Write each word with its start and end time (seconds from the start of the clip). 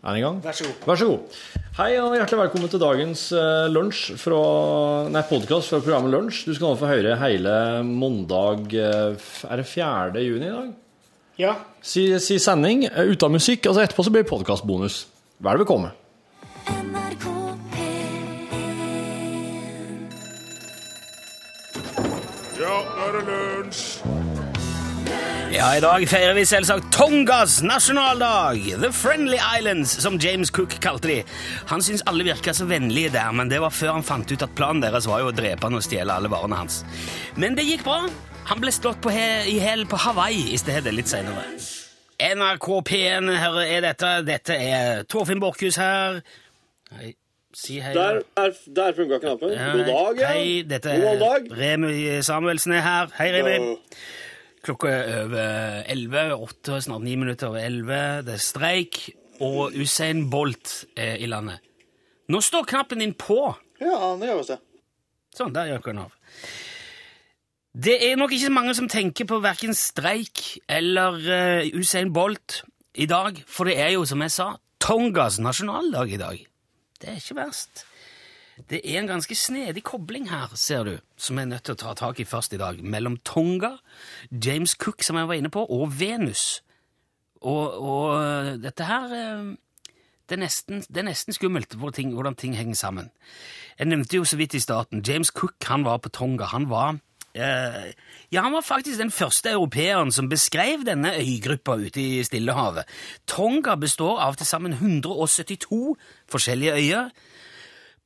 Er 0.00 0.14
den 0.14 0.22
i 0.22 0.24
gang? 0.24 0.38
Vær 0.40 0.56
så 0.56 0.64
god. 0.64 0.84
Vær 0.88 0.96
så 0.96 1.06
god. 1.10 1.34
Hei 1.76 1.88
og 2.00 2.14
hjertelig 2.16 2.38
velkommen 2.40 2.70
til 2.72 2.80
dagens 2.80 3.24
uh, 3.36 3.66
lunsj 3.68 4.14
fra 4.16 4.38
Nei, 5.12 5.20
podkast 5.28 5.68
fra 5.68 5.80
programmet 5.84 6.14
Lunsj. 6.14 6.46
Du 6.48 6.54
skal 6.56 6.70
nå 6.70 6.78
få 6.80 6.88
høre 6.88 7.18
hele 7.20 7.52
mandag 7.84 8.72
eh, 8.72 9.26
Er 9.44 9.60
det 9.60 9.66
4. 9.68 10.22
juni 10.24 10.48
i 10.48 10.54
dag? 10.54 10.70
Ja. 11.40 11.52
Si, 11.84 12.06
si 12.16 12.38
sending 12.40 12.86
uh, 12.88 13.04
uten 13.12 13.36
musikk. 13.36 13.68
Altså 13.68 13.84
etterpå 13.84 14.06
så 14.08 14.14
blir 14.14 14.24
det 14.24 14.32
podkastbonus. 14.32 15.02
Vel 15.44 15.60
bekomme. 15.66 15.92
Ja, 25.60 25.74
i 25.76 25.80
dag 25.84 26.04
feirer 26.08 26.32
vi 26.32 26.46
selvsagt 26.48 26.86
Tongas 26.94 27.58
nasjonaldag. 27.60 28.62
The 28.80 28.88
Friendly 28.96 29.36
Islands, 29.36 29.90
som 30.00 30.14
James 30.16 30.48
Cook 30.48 30.72
kalte 30.80 31.08
de. 31.10 31.16
Han 31.68 31.82
syntes 31.84 32.00
alle 32.08 32.24
virka 32.24 32.54
så 32.56 32.64
vennlige 32.64 33.10
der, 33.12 33.28
men 33.36 33.50
det 33.50 33.58
var 33.60 33.74
før 33.76 33.98
han 33.98 34.06
fant 34.06 34.30
ut 34.32 34.40
at 34.40 34.54
planen 34.56 34.80
deres 34.80 35.04
var 35.04 35.20
jo 35.20 35.28
å 35.28 35.34
drepe 35.36 35.68
han 35.68 35.76
og 35.76 35.82
stjele 35.84 36.14
alle 36.16 36.30
varene 36.32 36.56
hans. 36.62 36.78
Men 37.36 37.58
det 37.58 37.66
gikk 37.68 37.84
bra. 37.84 38.06
Han 38.48 38.62
ble 38.62 38.72
slått 38.72 39.02
på 39.04 39.12
he 39.12 39.26
i 39.52 39.58
hæl 39.60 39.84
på 39.90 40.00
Hawaii 40.00 40.46
i 40.54 40.60
stedet 40.62 40.94
litt 40.96 41.12
seinere. 41.12 41.44
NRK 42.30 42.68
P1, 42.88 43.28
her 43.42 43.58
er 43.66 43.84
dette. 43.84 44.14
Dette 44.30 44.56
er 44.56 45.04
Torfinn 45.12 45.44
Borchhus 45.44 45.76
her. 45.82 46.22
Hei. 46.94 47.10
Si 47.52 47.76
hei. 47.84 47.92
Der, 47.92 48.22
der, 48.38 48.56
der 48.80 48.96
funka 48.96 49.20
knappen. 49.26 49.52
God 49.52 49.84
dag, 49.92 50.24
ja. 50.24 50.32
Hei, 50.32 50.64
dette 50.72 50.96
God 50.96 51.12
er 51.12 51.20
dag. 51.26 51.52
Remi 51.60 51.92
Samuelsen 52.24 52.78
er 52.78 52.86
her. 52.86 53.14
Hei, 53.20 53.28
Remi. 53.36 53.58
Ja. 53.58 54.00
Klokka 54.60 54.90
er 54.92 55.22
over 55.22 55.84
elleve, 55.88 56.24
åtte, 56.36 56.80
snart 56.84 57.04
ni 57.04 57.14
minutter 57.16 57.48
over 57.48 57.62
elleve. 57.64 58.00
Det 58.26 58.36
er 58.36 58.42
streik, 58.44 58.98
og 59.40 59.76
Usain 59.76 60.26
Bolt 60.32 60.84
er 61.00 61.16
i 61.16 61.28
landet. 61.30 61.62
Nå 62.30 62.42
står 62.44 62.68
knappen 62.68 63.00
din 63.00 63.14
på. 63.16 63.40
Ja, 63.80 64.12
det 64.20 64.28
gjør 64.28 64.42
vi. 64.42 64.58
Sånn, 65.36 65.54
der 65.54 65.70
gjør 65.70 65.86
den 65.88 66.02
av. 66.04 66.12
Det 67.70 67.96
er 68.02 68.18
nok 68.18 68.34
ikke 68.34 68.50
så 68.50 68.52
mange 68.52 68.74
som 68.76 68.88
tenker 68.90 69.28
på 69.30 69.38
verken 69.42 69.76
streik 69.78 70.58
eller 70.68 71.16
uh, 71.22 71.78
Usain 71.78 72.10
Bolt 72.12 72.60
i 72.98 73.06
dag, 73.08 73.38
for 73.46 73.70
det 73.70 73.78
er 73.78 73.94
jo, 73.94 74.04
som 74.04 74.20
jeg 74.26 74.34
sa, 74.34 74.52
Tongas 74.82 75.38
nasjonaldag 75.40 76.16
i 76.16 76.20
dag. 76.20 76.40
Det 77.00 77.12
er 77.12 77.20
ikke 77.20 77.38
verst. 77.38 77.84
Det 78.68 78.80
er 78.84 79.00
en 79.00 79.08
ganske 79.08 79.34
snedig 79.34 79.84
kobling 79.86 80.28
her, 80.30 80.52
ser 80.54 80.84
du, 80.84 80.98
som 81.16 81.38
jeg 81.38 81.48
er 81.48 81.52
nødt 81.54 81.64
til 81.64 81.76
å 81.76 81.80
ta 81.80 81.94
tak 81.98 82.20
i 82.20 82.28
først 82.28 82.54
i 82.54 82.60
dag, 82.60 82.82
mellom 82.82 83.16
Tonga, 83.24 83.76
James 84.30 84.74
Cook, 84.76 85.02
som 85.06 85.16
jeg 85.16 85.28
var 85.30 85.40
inne 85.40 85.50
på, 85.52 85.64
og 85.64 85.94
Venus. 86.00 86.62
Og, 87.40 87.80
og 87.80 88.60
dette 88.60 88.84
her 88.84 89.14
eh, 89.16 89.52
det 90.30 90.36
er, 90.36 90.44
nesten, 90.44 90.82
det 90.86 91.00
er 91.02 91.08
nesten 91.08 91.34
skummelt 91.34 91.74
hvor 91.74 91.90
ting, 91.90 92.12
hvordan 92.14 92.36
ting 92.38 92.52
henger 92.54 92.78
sammen. 92.78 93.08
Jeg 93.80 93.90
nevnte 93.90 94.20
jo 94.20 94.26
så 94.28 94.36
vidt 94.38 94.54
i 94.54 94.62
starten, 94.62 95.02
James 95.06 95.32
Cook 95.34 95.58
han 95.66 95.82
var 95.82 95.98
på 96.04 96.12
Tonga. 96.14 96.46
Han 96.52 96.68
var, 96.70 97.00
eh, 97.34 97.90
ja, 98.30 98.44
han 98.44 98.54
var 98.54 98.62
faktisk 98.62 99.00
den 99.00 99.10
første 99.10 99.50
europeeren 99.50 100.12
som 100.14 100.28
beskrev 100.30 100.84
denne 100.86 101.16
øygruppa 101.18 101.74
ute 101.80 102.00
i 102.00 102.22
Stillehavet. 102.22 102.86
Tonga 103.26 103.74
består 103.74 104.20
av 104.22 104.38
til 104.38 104.46
sammen 104.46 104.78
172 104.78 105.96
forskjellige 106.30 106.78
øyer, 106.78 107.10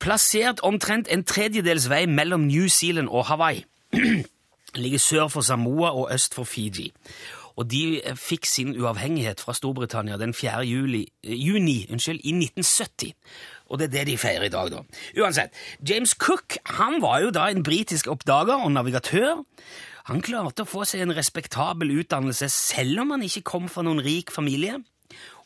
plassert 0.05 0.61
omtrent 0.61 1.09
en 1.09 1.23
tredjedels 1.25 1.87
vei 1.89 2.03
mellom 2.05 2.45
New 2.45 2.67
Zealand 2.69 3.09
og 3.09 3.25
Hawaii. 3.25 3.63
ligger 4.83 4.99
sør 5.01 5.31
for 5.33 5.41
Samoa 5.41 5.89
og 5.97 6.13
øst 6.13 6.35
for 6.37 6.43
Fiji. 6.45 6.91
Og 7.55 7.71
de 7.71 8.01
eh, 8.03 8.17
fikk 8.19 8.45
sin 8.45 8.75
uavhengighet 8.75 9.41
fra 9.41 9.55
Storbritannia 9.55 10.17
den 10.21 10.33
4. 10.33 10.59
Juli, 10.67 11.05
eh, 11.23 11.33
juni 11.47 11.87
unnskyld, 11.91 12.19
i 12.23 12.35
1970. 12.35 13.15
Og 13.65 13.79
det 13.79 13.87
er 13.87 13.93
det 13.95 14.05
de 14.11 14.17
feirer 14.17 14.45
i 14.45 14.53
dag, 14.53 14.71
da. 14.71 14.83
Uansett, 15.23 15.55
James 15.89 16.13
Cook 16.19 16.59
han 16.77 17.01
var 17.01 17.23
jo 17.23 17.33
da 17.33 17.47
en 17.49 17.63
britisk 17.63 18.11
oppdager 18.11 18.61
og 18.61 18.71
navigatør. 18.75 19.41
Han 20.11 20.21
klarte 20.21 20.67
å 20.67 20.69
få 20.69 20.85
seg 20.85 21.01
en 21.01 21.15
respektabel 21.17 21.95
utdannelse 22.03 22.51
selv 22.53 23.01
om 23.01 23.15
han 23.15 23.25
ikke 23.25 23.47
kom 23.55 23.69
fra 23.71 23.81
noen 23.87 24.03
rik 24.05 24.29
familie. 24.35 24.83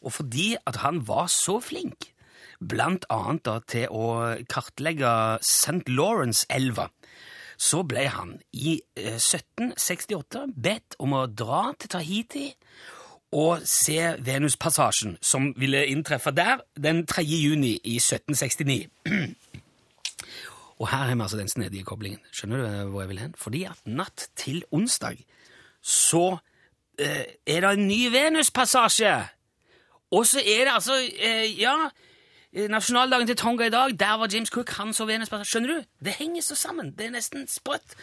Og 0.02 0.18
fordi 0.20 0.56
at 0.68 0.81
han 0.84 1.06
var 1.08 1.30
så 1.31 1.62
flink, 1.64 2.12
blant 2.59 3.06
annet 3.14 3.50
til 3.72 3.88
å 3.92 4.36
kartlegge 4.52 5.12
St. 5.42 5.84
Lawrence-elva, 5.88 6.90
så 7.59 7.84
ble 7.84 8.06
han 8.12 8.38
i 8.56 8.78
eh, 8.96 9.18
1768 9.20 10.46
bedt 10.56 10.96
om 11.03 11.16
å 11.18 11.25
dra 11.28 11.70
til 11.80 11.92
Tahiti 11.92 12.47
og 13.36 13.66
se 13.68 14.16
Venuspassasjen, 14.25 15.18
som 15.22 15.52
ville 15.59 15.84
inntreffe 15.92 16.31
der 16.34 16.64
den 16.80 17.03
3. 17.06 17.24
juni 17.28 17.75
i 17.84 18.00
1769. 18.00 18.88
og 20.80 20.88
her 20.90 21.03
har 21.03 21.16
vi 21.16 21.22
altså 21.22 21.38
den 21.38 21.52
snedige 21.52 21.86
koblingen. 21.86 22.22
Skjønner 22.31 22.64
du 22.64 22.94
hvor 22.94 23.03
jeg 23.03 23.12
vil 23.12 23.24
hen? 23.26 23.36
Fordi 23.38 23.66
at 23.70 23.84
natt 23.86 24.30
til 24.40 24.64
onsdag 24.72 25.20
så 25.84 26.40
eh, 27.00 27.36
er 27.46 27.66
det 27.66 27.74
en 27.76 27.88
ny 27.88 28.08
Venuspassasje! 28.14 29.18
Og 30.09 30.26
så 30.26 30.41
er 30.41 30.66
det 30.66 30.74
altså 30.74 30.96
eh, 30.97 31.59
Ja, 31.59 31.76
eh, 31.86 32.09
nasjonaldagen 32.50 33.28
til 33.30 33.38
Tonga 33.38 33.68
i 33.68 33.74
dag, 33.74 33.92
der 34.00 34.18
var 34.18 34.30
James 34.34 34.50
Cook, 34.50 34.72
han 34.80 34.94
så 34.94 35.06
Venus 35.06 35.30
Skjønner 35.30 35.70
du? 35.70 35.84
Det 36.02 36.16
henger 36.18 36.42
så 36.42 36.56
sammen. 36.56 36.92
Det 36.98 37.06
er 37.06 37.14
nesten 37.14 37.46
sprøtt. 37.48 37.94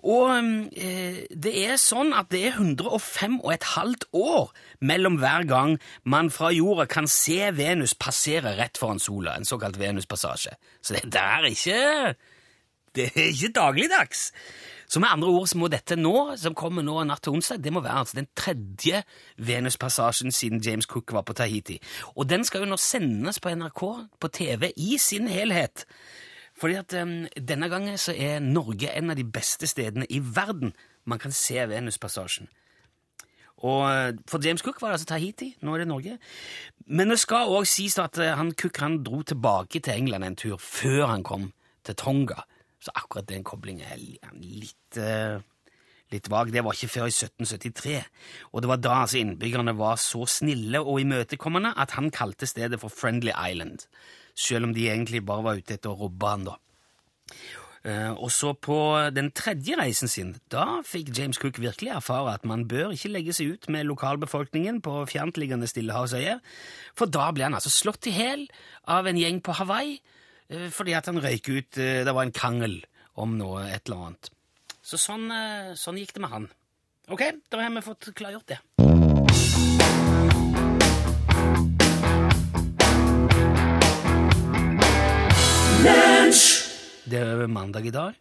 Og 0.00 0.30
eh, 0.72 1.24
det 1.28 1.52
er 1.66 1.76
sånn 1.80 2.14
at 2.16 2.30
det 2.32 2.46
er 2.48 2.56
105 2.56 3.40
og 3.42 3.52
et 3.52 3.66
halvt 3.74 4.06
år 4.16 4.52
mellom 4.80 5.18
hver 5.20 5.44
gang 5.48 5.76
man 6.04 6.30
fra 6.32 6.50
jorda 6.52 6.88
kan 6.88 7.08
se 7.08 7.50
Venus 7.52 7.94
passere 7.94 8.56
rett 8.56 8.80
foran 8.80 9.02
sola, 9.02 9.36
en 9.36 9.48
såkalt 9.48 9.78
Venuspassasje. 9.80 10.56
Så 10.80 10.96
det 10.96 11.12
der 11.12 11.44
er 11.44 11.50
ikke 11.52 12.14
Det 12.94 13.10
er 13.10 13.32
ikke 13.32 13.52
dagligdags. 13.52 14.30
Så 14.94 15.00
med 15.02 15.10
andre 15.10 15.28
ord 15.34 15.48
så 15.50 15.58
må 15.58 15.66
dette 15.66 15.96
nå, 15.98 16.36
som 16.38 16.54
kommer 16.54 16.84
nå 16.86 17.00
natt 17.02 17.24
til 17.26 17.34
onsdag, 17.34 17.58
det 17.64 17.72
må 17.74 17.80
være 17.82 18.04
altså 18.04 18.20
den 18.20 18.28
tredje 18.38 19.00
Venuspassasjen 19.42 20.30
siden 20.30 20.60
James 20.62 20.86
Cook 20.86 21.10
var 21.16 21.24
på 21.26 21.34
Tahiti. 21.34 21.80
Og 22.14 22.28
den 22.30 22.46
skal 22.46 22.62
jo 22.62 22.68
nå 22.70 22.78
sendes 22.78 23.40
på 23.42 23.50
NRK 23.58 23.82
på 24.22 24.30
TV 24.38 24.70
i 24.76 24.94
sin 25.02 25.26
helhet. 25.26 25.82
Fordi 26.54 26.78
at 26.78 26.94
um, 27.02 27.24
denne 27.34 27.68
gangen 27.72 27.98
så 27.98 28.14
er 28.14 28.38
Norge 28.38 28.92
en 28.94 29.10
av 29.10 29.18
de 29.18 29.26
beste 29.26 29.66
stedene 29.66 30.06
i 30.06 30.22
verden 30.22 30.70
man 31.10 31.18
kan 31.18 31.34
se 31.34 31.58
Venuspassasjen. 31.74 32.46
Og 33.66 33.82
eh, 33.90 34.14
For 34.30 34.46
James 34.46 34.62
Cook 34.62 34.78
var 34.78 34.92
det 34.92 35.00
altså 35.00 35.10
Tahiti, 35.10 35.54
nå 35.62 35.74
er 35.74 35.82
det 35.82 35.90
Norge. 35.90 36.18
Men 36.86 37.10
det 37.10 37.18
skal 37.18 37.50
òg 37.50 37.66
sies 37.66 37.98
at 37.98 38.22
eh, 38.22 38.36
han 38.38 38.54
Cook 38.54 38.78
han 38.78 39.00
dro 39.02 39.26
tilbake 39.26 39.82
til 39.82 39.98
England 39.98 40.30
en 40.30 40.38
tur 40.38 40.60
før 40.62 41.08
han 41.16 41.26
kom 41.26 41.50
til 41.82 41.98
Tonga. 41.98 42.44
Så 42.84 42.92
akkurat 42.94 43.28
den 43.30 43.44
koblingen 43.46 43.86
er 43.88 44.00
litt 44.36 45.00
eh, 45.00 45.40
litt 46.12 46.30
vag. 46.30 46.52
Det 46.52 46.62
var 46.64 46.76
ikke 46.76 46.92
før 46.92 47.08
i 47.08 47.14
1773. 47.14 47.98
Og 48.52 48.62
det 48.62 48.70
var 48.70 48.82
da 48.82 49.00
altså 49.02 49.20
innbyggerne 49.20 49.76
var 49.78 49.98
så 50.02 50.26
snille 50.30 50.82
og 50.84 51.00
imøtekommende 51.02 51.74
at 51.80 51.96
han 51.98 52.12
kalte 52.14 52.48
stedet 52.50 52.80
for 52.82 52.92
Friendly 52.92 53.32
Island. 53.34 53.86
Selv 54.34 54.68
om 54.68 54.74
de 54.76 54.88
egentlig 54.90 55.24
bare 55.26 55.46
var 55.46 55.60
ute 55.60 55.76
etter 55.76 55.92
å 55.92 55.98
robbe 56.04 56.30
han, 56.30 56.48
da. 56.48 56.58
Eh, 57.84 58.12
og 58.16 58.30
så 58.32 58.54
på 58.56 58.78
den 59.12 59.28
tredje 59.36 59.76
reisen 59.76 60.08
sin, 60.08 60.32
da 60.52 60.80
fikk 60.88 61.10
James 61.16 61.38
Cook 61.40 61.60
virkelig 61.60 61.92
erfare 61.92 62.32
at 62.32 62.46
man 62.48 62.64
bør 62.68 62.94
ikke 62.96 63.12
legge 63.12 63.34
seg 63.36 63.52
ut 63.52 63.68
med 63.68 63.84
lokalbefolkningen 63.90 64.80
på 64.84 65.02
fjerntliggende 65.12 65.68
stillehavsøyer, 65.68 66.40
for 66.96 67.12
da 67.12 67.28
ble 67.36 67.44
han 67.44 67.56
altså 67.58 67.72
slått 67.74 68.08
i 68.08 68.16
hæl 68.16 68.46
av 68.88 69.10
en 69.10 69.20
gjeng 69.20 69.42
på 69.44 69.56
Hawaii 69.60 69.98
fordi 70.70 70.92
at 70.92 71.06
han 71.08 71.20
røyk 71.22 71.48
ut 71.48 71.78
eh, 71.80 72.02
Det 72.04 72.14
var 72.14 72.26
en 72.26 72.34
krangel 72.34 72.82
om 73.16 73.36
noe, 73.38 73.62
et 73.70 73.86
eller 73.86 74.08
annet. 74.08 74.30
Så 74.84 74.98
sånn, 75.00 75.30
eh, 75.32 75.72
sånn 75.78 75.98
gikk 76.00 76.12
det 76.16 76.24
med 76.24 76.32
han. 76.34 76.48
Ok, 77.08 77.22
da 77.50 77.60
har 77.60 77.72
vi 77.72 77.84
fått 77.84 78.10
klargjort 78.16 78.48
det. 78.52 78.60
Det 87.04 87.20
er 87.20 87.46
mandag 87.46 87.86
i 87.86 87.92
dag. 87.92 88.14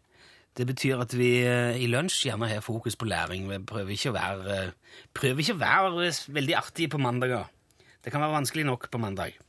Det 0.54 0.68
betyr 0.70 1.00
at 1.02 1.14
vi 1.18 1.30
eh, 1.48 1.80
i 1.82 1.88
lunsj 1.90 2.28
gjerne 2.28 2.50
har 2.52 2.62
fokus 2.62 2.96
på 3.00 3.08
læring. 3.10 3.48
Vi 3.50 3.58
prøver 3.66 3.96
ikke 3.96 4.12
å 4.12 4.18
være, 4.18 4.58
eh, 4.68 5.32
ikke 5.32 5.56
å 5.56 5.62
være 5.62 6.10
eh, 6.10 6.20
veldig 6.36 6.58
artige 6.60 6.92
på 6.94 7.02
mandager. 7.02 7.48
Det 8.04 8.12
kan 8.14 8.22
være 8.22 8.36
vanskelig 8.36 8.68
nok 8.68 8.92
på 8.92 9.02
mandag, 9.02 9.40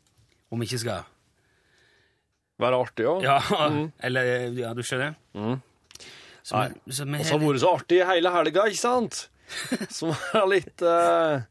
om 0.51 0.63
vi 0.63 0.71
ikke 0.71 0.81
skal 0.87 1.03
Være 2.63 2.79
artig 2.85 3.07
òg. 3.11 3.25
Ja, 3.27 3.39
eller 4.07 4.29
Ja, 4.59 4.75
du 4.75 4.83
skjønner? 4.87 5.17
Nei. 5.35 6.69
vi- 6.69 7.19
Og 7.19 7.25
så 7.25 7.33
har 7.35 7.39
det 7.41 7.49
vært 7.49 7.63
så 7.65 7.73
artig 7.79 8.03
hele 8.07 8.31
helga, 8.35 8.67
ikke 8.69 8.83
sant? 8.83 9.29
Som 9.97 10.13
er 10.35 10.47
litt 10.51 10.83
eh, 10.85 11.43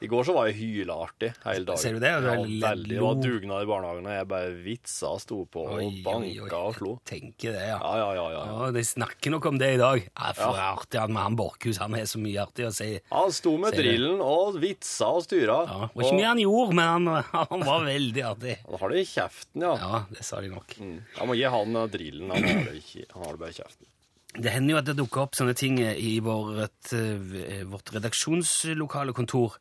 I 0.00 0.08
går 0.08 0.24
så 0.24 0.32
var 0.32 0.46
jeg 0.48 0.56
hyleartig 0.56 1.28
hele 1.44 1.66
dagen. 1.68 1.80
Ser 1.82 1.96
du 1.96 2.00
det? 2.00 2.10
Du 2.24 2.26
Ja, 2.30 2.32
er 2.32 2.46
veldig. 2.62 2.94
Det 2.94 3.00
var 3.04 3.18
dugnad 3.20 3.64
i 3.64 3.68
barnehagen, 3.68 4.06
og 4.08 4.14
jeg 4.14 4.28
bare 4.30 4.54
vitsa 4.64 5.10
sto 5.20 5.42
på 5.44 5.64
og 5.66 5.98
banka 6.06 6.60
og 6.70 6.78
slo. 6.78 6.94
Tenker 7.04 7.52
det, 7.52 7.66
ja. 7.68 7.76
Ja, 7.76 7.92
ja, 8.00 8.08
ja. 8.16 8.24
ja. 8.32 8.44
Ja, 8.48 8.70
De 8.72 8.84
snakker 8.88 9.34
nok 9.34 9.50
om 9.50 9.60
det 9.60 9.74
i 9.74 9.80
dag. 9.80 10.00
Ja, 10.08 10.32
for 10.38 10.56
artig 10.56 11.02
at 11.02 11.12
med 11.12 11.20
han 11.20 11.36
Borchhus 11.36 11.82
han 11.84 11.98
har 11.98 12.08
så 12.08 12.22
mye 12.22 12.40
artig 12.46 12.64
å 12.70 12.72
si. 12.72 12.88
Han 13.12 13.36
sto 13.36 13.54
med 13.60 13.76
det. 13.76 13.84
drillen 13.84 14.24
og 14.24 14.56
vitsa 14.64 15.12
og 15.20 15.26
styra. 15.28 15.60
Ja, 15.68 15.78
det 15.84 16.00
var 16.00 16.08
ikke 16.08 16.18
mye 16.22 16.32
han 16.32 16.42
gjorde, 16.46 16.80
men 16.80 16.90
han, 17.12 17.30
han 17.52 17.68
var 17.68 17.84
veldig 17.90 18.26
artig. 18.32 18.58
Han 18.64 18.80
har 18.80 18.96
det 18.96 19.04
i 19.04 19.08
kjeften, 19.12 19.68
ja. 19.68 19.76
Ja, 19.84 20.02
det 20.16 20.24
sa 20.24 20.40
de 20.40 20.48
nok. 20.56 20.76
Mm. 20.80 20.98
Jeg 21.18 21.28
må 21.28 21.36
gi 21.36 21.48
han 21.60 21.76
uh, 21.76 21.86
drillen. 21.92 22.32
Han 22.32 22.48
har 22.48 22.68
det, 22.70 22.78
ikke, 22.80 23.04
han 23.12 23.26
har 23.28 23.36
det 23.36 23.44
bare 23.44 23.52
i 23.52 23.60
kjeften. 23.60 23.86
Det 24.30 24.52
hender 24.54 24.76
jo 24.76 24.78
at 24.78 24.86
det 24.86 24.96
dukker 24.98 25.24
opp 25.24 25.34
sånne 25.34 25.56
ting 25.58 25.80
i 25.80 26.18
vårt, 26.22 26.92
eh, 26.94 27.64
vårt 27.66 27.90
redaksjonslokale 27.94 29.14
kontor. 29.16 29.56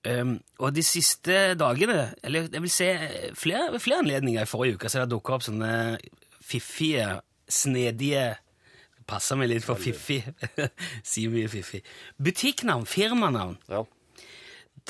Um, 0.00 0.38
og 0.56 0.72
de 0.72 0.82
siste 0.86 1.54
dagene, 1.60 2.14
eller 2.24 2.46
jeg 2.48 2.62
vil 2.64 2.70
si 2.72 2.86
eh, 2.88 3.34
flere, 3.36 3.66
ved 3.74 3.82
flere 3.84 3.98
anledninger 4.00 4.46
i 4.46 4.48
forrige 4.48 4.78
uke, 4.78 4.88
så 4.88 5.00
har 5.00 5.04
det 5.04 5.12
dukket 5.12 5.34
opp 5.34 5.44
sånne 5.44 5.72
fiffige, 6.40 7.18
snedige 7.50 8.30
Passer 9.10 9.34
meg 9.34 9.48
litt 9.50 9.64
for 9.66 9.80
fiffig. 9.80 10.20
Sier 11.10 11.32
mye 11.32 11.48
fiffig. 11.50 11.80
Butikknavn, 12.22 12.84
firmanavn. 12.86 13.56
Ja. 13.66 13.80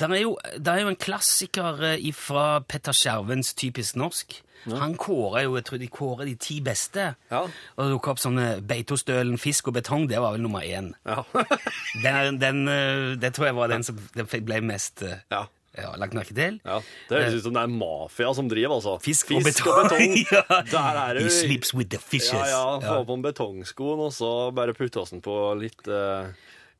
Det 0.01 0.17
er, 0.17 0.23
jo, 0.25 0.37
det 0.57 0.67
er 0.73 0.81
jo 0.81 0.91
en 0.91 0.97
klassiker 0.99 1.83
eh, 1.93 2.07
fra 2.17 2.45
Petter 2.65 2.95
Skjervens 2.97 3.53
Typisk 3.57 3.95
norsk. 4.01 4.41
Han 4.69 4.91
kårer 4.93 5.47
jo, 5.47 5.55
jeg 5.57 5.65
tror 5.65 5.79
de 5.81 5.87
kårer 5.89 6.27
de 6.29 6.35
ti 6.37 6.59
beste. 6.61 7.07
Ja. 7.31 7.39
Og 7.47 7.79
det 7.81 7.87
dukket 7.95 8.11
opp 8.11 8.19
sånne 8.21 8.43
Beitostølen, 8.69 9.39
fisk 9.41 9.71
og 9.71 9.73
betong, 9.79 10.03
det 10.11 10.19
var 10.21 10.35
vel 10.35 10.43
nummer 10.45 10.61
én. 10.61 10.91
Ja. 11.09 11.23
Den, 12.03 12.37
den, 12.41 12.59
eh, 12.69 13.15
det 13.21 13.33
tror 13.33 13.47
jeg 13.49 13.57
var 13.57 13.71
den 13.73 13.83
som 13.83 13.97
den 14.15 14.29
ble 14.45 14.59
mest 14.65 15.01
eh, 15.05 15.17
ja. 15.33 15.41
ja, 15.77 15.89
lagt 15.99 16.13
merke 16.17 16.33
til. 16.37 16.59
ja. 16.65 16.77
Det 17.09 17.23
høres 17.23 17.39
ut 17.41 17.47
som 17.49 17.57
det 17.57 17.63
er 17.65 17.73
mafia 17.73 18.29
som 18.37 18.47
driver, 18.53 18.77
altså. 18.77 18.95
Fisk, 19.03 19.33
og 19.33 19.43
betong. 19.49 20.15
Ja. 20.37 20.61
Der 20.69 21.01
er 21.07 21.19
He 21.23 21.29
sleeps 21.33 21.73
with 21.73 21.89
the 21.89 21.99
fishes. 21.99 22.33
Ja, 22.37 22.45
ja. 22.53 22.79
Få 22.85 22.99
Ja. 23.01 23.03
på 23.09 23.17
en 23.17 23.25
betongskoen, 23.25 24.05
og 24.07 24.13
så 24.13 24.31
bare 24.55 24.77
putte 24.77 25.01
oss 25.01 25.09
den 25.13 25.21
på 25.25 25.35
litt 25.59 25.89
eh, 25.89 26.29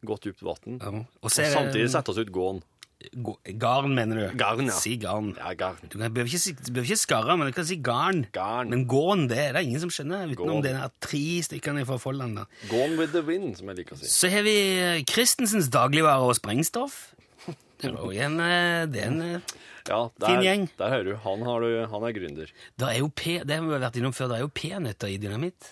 godt 0.06 0.30
dypt 0.30 0.46
vann. 0.46 0.78
Ja. 0.78 0.94
Og 1.02 1.28
Og 1.28 1.34
samtidig 1.34 1.90
sette 1.94 2.14
oss 2.14 2.22
ut 2.22 2.30
gåen. 2.34 2.62
Garn, 3.62 3.94
mener 3.98 4.20
du? 4.20 4.38
Garn, 4.38 4.66
ja. 4.70 4.76
Si 4.78 4.96
garn. 5.02 5.32
Ja, 5.38 5.54
garn. 5.58 5.78
Du 5.90 5.98
kan, 5.98 6.12
behøver, 6.14 6.30
ikke, 6.32 6.40
si- 6.44 6.54
du 6.58 6.72
behøver 6.72 6.90
ikke 6.92 7.02
skarre, 7.02 7.38
men 7.40 7.48
du 7.50 7.56
kan 7.58 7.66
si 7.68 7.78
garn. 7.84 8.26
Garn. 8.36 8.70
Men 8.74 8.86
gåen, 8.92 9.28
det 9.32 9.38
er 9.48 9.54
det 9.58 9.64
ingen 9.68 9.82
som 9.84 9.92
skjønner, 9.94 10.32
utenom 10.36 10.62
det 10.64 10.74
de 10.76 10.80
der 10.82 10.94
tre 11.04 11.24
stykkene 11.48 11.86
fra 11.90 11.98
Folland. 12.02 12.44
Gone 12.70 12.98
with 13.00 13.12
the 13.16 13.24
wind, 13.26 13.56
som 13.60 13.72
jeg 13.72 13.82
liker 13.82 13.98
å 13.98 14.00
si. 14.02 14.12
Så 14.12 14.30
har 14.34 14.46
vi 14.48 14.56
eh, 14.78 15.02
Christensens 15.10 15.70
dagligvare 15.74 16.22
og 16.30 16.38
sprengstoff. 16.40 17.00
Det 17.82 17.90
er 17.90 18.26
en, 18.28 18.40
eh, 18.46 18.84
er 18.86 19.08
en 19.08 19.22
eh, 19.26 19.54
Ja, 19.90 20.04
der, 20.22 20.28
Fin 20.28 20.44
gjeng. 20.46 20.68
Der 20.78 20.92
hører 20.94 21.08
du. 21.08 21.16
Han, 21.24 21.42
har 21.48 21.64
du, 21.66 21.70
han 21.90 22.04
er 22.06 22.14
gründer. 22.14 22.52
Det 22.78 22.88
er 22.92 23.00
jo 23.02 23.08
P, 23.10 23.40
det 23.42 23.56
har 23.58 23.64
vi 23.66 23.80
vært 23.82 23.98
innom 23.98 24.14
før, 24.14 24.30
det 24.30 24.38
er 24.38 24.44
jo 24.46 24.52
peanøtter 24.54 25.10
i 25.10 25.18
dynamitt. 25.18 25.72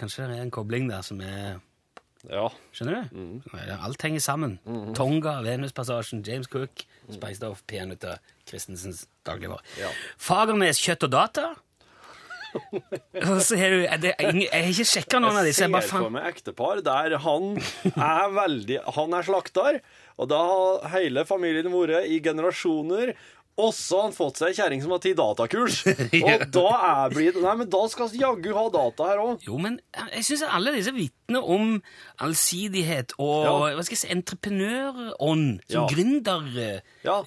Kanskje 0.00 0.26
det 0.26 0.40
er 0.40 0.42
en 0.48 0.50
kobling 0.50 0.88
der 0.90 1.04
som 1.06 1.20
er 1.22 1.60
Ja. 2.30 2.46
Skjønner 2.72 3.04
du? 3.10 3.18
Mm. 3.18 3.58
Alt 3.84 4.06
henger 4.06 4.22
sammen. 4.24 4.56
Tonga, 4.96 5.38
Venuspassasjen, 5.44 6.22
James 6.26 6.48
Cook, 6.50 6.86
Speistoff, 7.12 7.64
peanøtter, 7.68 8.22
Christensens 8.48 9.04
dagligvare. 9.26 9.64
Ja. 9.80 9.92
Fagernes 10.20 10.80
kjøtt 10.82 11.08
og 11.08 11.14
data. 11.14 11.52
Og 13.34 13.40
så 13.42 13.56
har 13.58 13.72
du 13.74 13.80
det, 14.04 14.12
Jeg 14.20 14.48
har 14.52 14.68
ikke 14.70 14.86
sjekka 14.86 15.20
noen 15.22 15.40
av 15.40 15.46
disse. 15.48 15.64
Jeg 15.66 15.72
ser 15.74 15.88
for 15.88 16.04
fant 16.04 16.14
meg 16.14 16.28
ektepar 16.30 16.82
der 16.86 17.16
han 17.24 17.56
er 17.90 18.34
veldig 18.36 18.76
Han 18.94 19.16
er 19.18 19.26
slakter, 19.26 19.80
og 20.14 20.28
da 20.30 20.42
har 20.44 20.92
hele 20.94 21.24
familien 21.26 21.72
vært 21.74 22.06
i 22.06 22.20
generasjoner. 22.22 23.16
Også 23.54 23.98
har 24.00 24.08
han 24.08 24.14
fått 24.14 24.40
seg 24.40 24.50
ei 24.50 24.56
kjerring 24.58 24.80
som 24.82 24.90
har 24.94 25.00
tatt 25.02 25.18
datakurs. 25.18 25.76
Og 26.26 26.46
da 26.56 26.64
er 26.88 27.12
blitt 27.14 27.36
Nei, 27.38 27.52
men 27.60 27.68
da 27.70 27.82
skal 27.90 28.08
vi 28.10 28.18
jaggu 28.18 28.48
ha 28.56 28.64
data 28.74 29.06
her 29.12 29.22
òg. 29.22 29.44
Jo, 29.46 29.58
men 29.62 29.76
jeg 29.94 30.24
syns 30.26 30.42
alle 30.48 30.72
disse 30.74 30.90
vitner 31.26 31.42
om 31.48 31.82
allsidighet 32.20 33.12
og 33.18 33.44
Ja. 33.44 33.74
hva 33.76 33.82
skal 33.84 33.96
jeg 33.96 33.98
si, 33.98 34.08
entreprenørånd. 34.08 35.60
Som 35.68 35.82
Ja. 35.82 35.86
gründerånd. 35.88 36.82
Ja. 37.04 37.22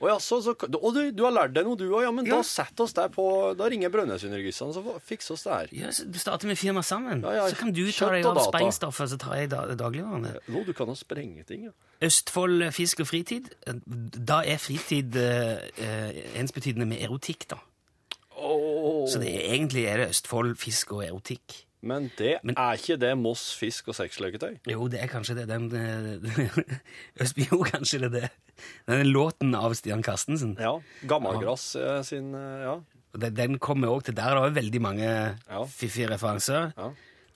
Og, 0.00 0.08
ja, 0.08 0.18
så, 0.18 0.40
så, 0.42 0.54
og 0.82 0.94
du, 0.94 1.10
du 1.10 1.24
har 1.24 1.32
lært 1.32 1.52
deg 1.54 1.64
noe, 1.64 1.76
du 1.76 1.88
òg. 1.90 2.02
Ja, 2.04 2.10
men 2.12 2.24
da 2.24 2.42
setter 2.42 2.84
oss 2.84 2.92
der 2.92 3.08
på 3.08 3.54
Da 3.56 3.64
ringer 3.68 3.90
Brønnøysundregistrene, 3.90 4.72
så 4.74 5.00
fikser 5.00 5.34
oss 5.34 5.42
det 5.44 5.52
her. 5.52 5.68
Ja, 5.72 5.90
så 5.90 6.04
du 6.10 6.18
starter 6.18 6.46
med 6.46 6.56
firma 6.58 6.82
sammen. 6.82 7.22
Så 7.22 7.56
kan 7.58 7.72
du 7.72 7.90
ta 7.92 8.10
deg 8.10 8.24
av 8.26 8.38
sprengstoffet, 8.46 9.10
så 9.10 9.18
tar 9.18 9.34
jeg 9.36 9.50
da, 9.50 9.66
dagligvarene. 9.74 10.36
Nå, 10.48 10.64
du 10.64 10.72
kan 10.72 10.86
jo 10.86 10.94
sprenge 10.94 11.44
ting, 11.44 11.64
ja. 11.64 11.70
Østfold 12.00 12.70
fisk 12.72 13.00
og 13.00 13.08
fritid. 13.08 13.48
Da 13.66 14.42
er 14.46 14.58
fritid 14.58 15.16
eh, 15.16 16.22
ensbetydende 16.38 16.86
med 16.86 17.02
erotikk, 17.02 17.48
da. 17.50 17.58
Oh. 18.38 19.08
Så 19.10 19.18
det 19.18 19.32
er, 19.34 19.48
egentlig 19.52 19.84
er 19.90 19.96
det 19.98 20.10
Østfold 20.14 20.54
fisk 20.56 20.92
og 20.94 21.02
erotikk. 21.04 21.64
Men 21.82 22.10
det 22.18 22.38
Men- 22.42 22.56
er 22.58 22.74
ikke 22.74 22.96
det 22.98 23.12
Moss 23.18 23.54
fisk 23.54 23.88
og 23.88 23.94
sexløketøy? 23.94 24.56
Jo, 24.66 24.88
det 24.88 25.00
er 25.02 25.06
kanskje 25.06 25.36
det. 25.36 25.48
Den, 25.48 25.68
eh, 25.72 27.38
jo, 27.50 27.62
kanskje 27.64 28.00
det 28.02 28.08
er 28.08 28.20
det. 28.20 28.30
Den 28.88 29.06
låten 29.12 29.54
av 29.54 29.74
Stian 29.78 30.02
Karstensen. 30.02 30.56
Ja. 30.58 30.72
Gammelgrass 31.06 31.74
ja. 31.78 32.02
sin 32.02 32.34
eh, 32.34 32.62
Ja. 32.66 32.80
Den, 33.18 33.34
den 33.34 33.58
kommer 33.58 33.88
også 33.88 34.06
til 34.10 34.16
der. 34.18 34.34
Det 34.34 34.50
er 34.50 34.56
veldig 34.62 34.80
mange 34.82 35.04
Ja. 35.48 35.62
fiffige 35.64 36.10
referanser. 36.10 36.72
Ja. 36.76 36.90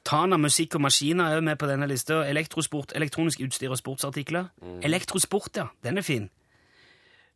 Tana 0.05 0.37
musikk 0.37 0.75
og 0.75 0.83
maskiner 0.83 1.31
er 1.31 1.35
jo 1.39 1.41
med 1.47 1.57
på 1.59 1.67
denne 1.71 1.87
lista. 1.87 2.25
Elektrosport, 2.27 2.93
elektronisk 2.99 3.41
utstyr 3.41 3.71
og 3.71 3.79
sportsartikler. 3.79 4.49
Mm. 4.61 4.81
Elektrosport, 4.83 5.57
ja. 5.57 5.69
Den 5.85 5.99
er 5.99 6.03
fin. 6.03 6.29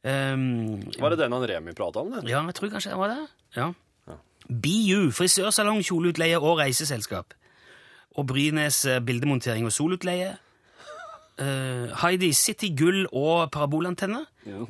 Um, 0.05 0.82
Var 1.00 1.11
det 1.11 1.19
den 1.19 1.32
han 1.32 1.47
Remi 1.49 1.73
prata 1.75 2.00
om? 2.02 2.11
det? 2.12 2.29
Ja, 2.31 2.43
jeg 2.47 2.55
tror 2.55 2.70
kanskje 2.70 2.91
det 2.93 2.99
var 3.00 3.09
det. 3.14 3.23
Ja. 3.56 3.73
BU, 4.49 5.11
frisørsalong, 5.17 5.83
kjoleutleie 5.83 6.38
og 6.38 6.59
reiseselskap. 6.61 7.35
Og 8.17 8.27
Brynes 8.31 8.85
eh, 8.88 9.00
bildemontering 9.05 9.67
og 9.69 9.73
solutleie. 9.75 10.37
Uh, 11.37 11.91
Heidi 12.00 12.31
City 12.33 12.71
Gull 12.73 13.03
og 13.12 13.50
parabolantenne. 13.53 14.23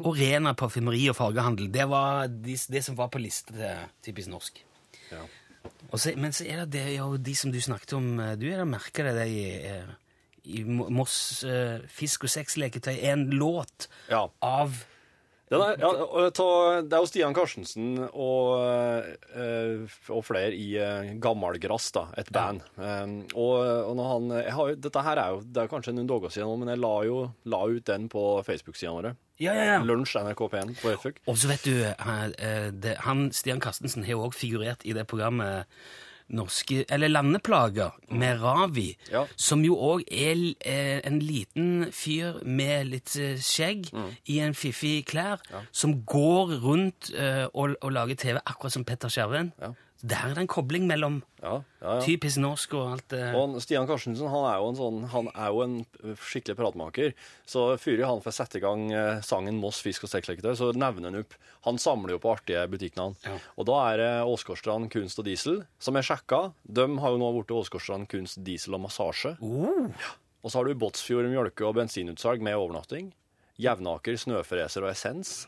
Og 0.02 0.16
Rena 0.18 0.50
parfymeri 0.58 1.04
og 1.12 1.14
fargehandel. 1.14 1.68
Det 1.70 1.84
var 1.86 2.26
de, 2.26 2.56
det 2.72 2.80
som 2.82 2.96
var 2.98 3.06
på 3.14 3.20
lista 3.22 3.54
til 3.54 3.84
Typisk 4.08 4.32
norsk. 4.32 4.58
Ja. 5.12 5.20
Og 5.92 6.00
så, 6.02 6.10
men 6.18 6.34
så 6.34 6.42
er 6.50 6.64
det, 6.64 6.72
det 6.74 6.80
er 6.88 6.96
jo 6.96 7.20
de 7.22 7.36
som 7.38 7.52
du 7.54 7.60
snakket 7.62 7.92
om 7.94 8.08
eh, 8.18 8.32
Du 8.38 8.48
er 8.50 8.58
da 8.58 8.66
merker 8.66 9.06
det 9.06 9.14
det 9.20 9.28
i, 9.30 9.44
eh, 9.70 9.94
i 10.58 10.64
Mo- 10.66 10.88
Moss 10.90 11.44
uh, 11.46 11.78
fisk- 11.86 12.26
og 12.26 12.32
sexleketøy. 12.34 12.96
En 13.12 13.28
låt 13.30 13.86
Ja. 14.10 14.24
av 14.42 14.74
er, 15.54 15.76
ja, 15.78 15.90
ta- 16.34 16.80
det 16.82 16.96
er 16.96 17.02
jo 17.04 17.06
Stian 17.06 17.34
Karstensen 17.36 18.00
og, 18.08 19.04
eh, 19.38 19.98
og 20.10 20.24
flere 20.26 20.50
i 20.58 20.72
eh, 20.82 21.12
Gammalgrass, 21.22 21.92
da, 21.94 22.08
et 22.18 22.32
band. 22.34 22.64
Ja. 22.80 23.04
og, 23.38 23.52
og 23.86 23.92
når 23.94 24.08
han 24.10 24.26
jeg 24.40 24.54
har, 24.56 24.72
Dette 24.88 25.04
her 25.06 25.20
er 25.22 25.36
jo 25.36 25.44
det 25.46 25.62
er 25.62 25.70
kanskje 25.70 25.94
noen 25.94 26.08
dager 26.10 26.34
siden, 26.34 26.58
men 26.64 26.72
jeg 26.74 26.82
la 26.82 26.94
jo 27.06 27.20
la 27.46 27.60
ut 27.70 27.86
den 27.86 28.08
på 28.10 28.24
Facebook-sidene 28.48 28.96
våre. 28.98 29.14
Ja, 29.38 29.52
ja, 29.54 29.64
ja. 29.74 29.78
Lunsj 29.84 30.16
NRK 30.24 30.42
P1 30.50 30.74
på 30.80 30.88
Facebook. 30.88 31.22
Og 31.28 31.36
så 31.38 31.50
vet 31.52 31.62
du, 31.68 31.74
han, 32.00 32.34
eh, 32.42 32.70
det, 32.72 32.96
han 33.06 33.28
Stian 33.36 33.60
Karstensen 33.62 34.02
har 34.08 34.16
jo 34.16 34.24
også 34.26 34.40
figurert 34.42 34.82
i 34.88 34.96
det 34.96 35.06
programmet 35.06 35.68
Norske, 36.28 36.84
eller 36.90 37.08
Landeplager 37.08 37.94
med 38.10 38.40
Ravi, 38.42 38.96
Ja. 39.12 39.24
som 39.36 39.62
jo 39.64 39.76
òg 39.76 40.02
er 40.10 40.54
eh, 40.66 41.00
en 41.06 41.20
liten 41.20 41.92
fyr 41.92 42.40
med 42.44 42.86
litt 42.90 43.14
eh, 43.16 43.36
skjegg 43.38 43.90
i 44.26 44.38
en 44.42 44.54
fiffig 44.54 45.04
klær, 45.06 45.38
som 45.72 46.02
går 46.04 46.56
rundt 46.64 47.12
eh, 47.14 47.46
og, 47.54 47.76
og 47.80 47.92
lager 47.92 48.16
TV, 48.16 48.38
akkurat 48.44 48.72
som 48.72 48.84
Petter 48.84 49.08
Skjerven. 49.08 49.52
Ja. 49.62 49.72
Der 50.04 50.28
er 50.28 50.34
det 50.36 50.42
en 50.44 50.50
kobling 50.50 50.84
mellom 50.88 51.22
Ja, 51.40 51.62
ja, 51.80 51.94
ja. 51.94 52.00
typisk 52.04 52.36
norsk 52.42 52.74
og 52.76 52.90
alt 52.92 53.06
det 53.14 53.22
Og 53.38 53.54
Stian 53.64 53.86
Karstensen 53.88 54.28
han 54.28 54.44
er 54.50 54.58
jo 54.60 54.68
en 54.68 54.76
sånn, 54.76 54.98
han 55.12 55.30
er 55.32 55.54
jo 55.54 55.62
en 55.64 55.76
skikkelig 56.20 56.56
pratmaker. 56.58 57.14
Så 57.48 57.64
fyrer 57.80 58.04
han 58.04 58.20
for 58.20 58.32
å 58.32 58.36
sette 58.36 58.60
i 58.60 58.64
gang 58.64 58.90
eh, 58.92 59.22
sangen 59.24 59.56
'Moss 59.60 59.80
fisk 59.80 60.04
og 60.04 60.12
sexleketøy', 60.12 60.56
så 60.58 60.72
nevner 60.76 61.10
han 61.10 61.20
opp 61.22 61.34
Han 61.64 61.80
samler 61.80 62.14
jo 62.14 62.20
på 62.22 62.34
artige 62.36 62.66
butikknavn. 62.70 63.16
Ja. 63.24 63.38
Og 63.56 63.66
da 63.66 63.80
er 63.90 63.96
det 64.02 64.12
Åsgårdstrand 64.28 64.90
kunst 64.92 65.18
og 65.18 65.26
diesel, 65.26 65.64
som 65.80 65.96
er 65.96 66.06
sjekka. 66.06 66.52
De 66.62 66.86
har 67.00 67.10
jo 67.10 67.18
nå 67.18 67.32
blitt 67.34 67.56
Åsgårdstrand 67.56 68.06
kunst, 68.12 68.38
diesel 68.44 68.76
og 68.76 68.84
massasje. 68.84 69.34
Uh. 69.40 69.90
Og 70.44 70.52
så 70.52 70.60
har 70.60 70.68
du 70.68 70.78
Båtsfjord 70.78 71.26
mjølke- 71.26 71.66
og 71.66 71.74
bensinutsalg 71.80 72.44
med 72.44 72.54
overnatting. 72.54 73.10
Jevnaker 73.58 74.14
snøfreser 74.20 74.84
og 74.84 74.92
essens. 74.92 75.46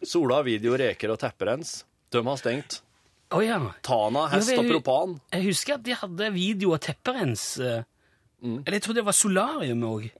Sola 0.00 0.40
video, 0.46 0.72
reker 0.78 1.12
og 1.12 1.20
tepperens. 1.20 1.82
De 2.14 2.22
har 2.24 2.40
stengt. 2.40 2.80
Å 3.34 3.40
ja. 3.42 3.58
Tana, 3.82 4.28
hest 4.30 4.52
og 4.54 4.64
er 4.64 4.70
propan. 4.76 5.16
Jeg 5.34 5.48
husker 5.48 5.74
at 5.74 5.82
de 5.86 5.96
hadde 5.98 6.28
video 6.36 6.74
av 6.76 6.80
tepperens. 6.86 7.58
eh, 7.60 7.82
Mm. 8.42 8.58
Eller 8.66 8.76
jeg 8.76 8.82
trodde 8.84 9.00
det 9.00 9.04
var 9.06 9.12
solarium 9.16 9.80
òg. 9.88 10.10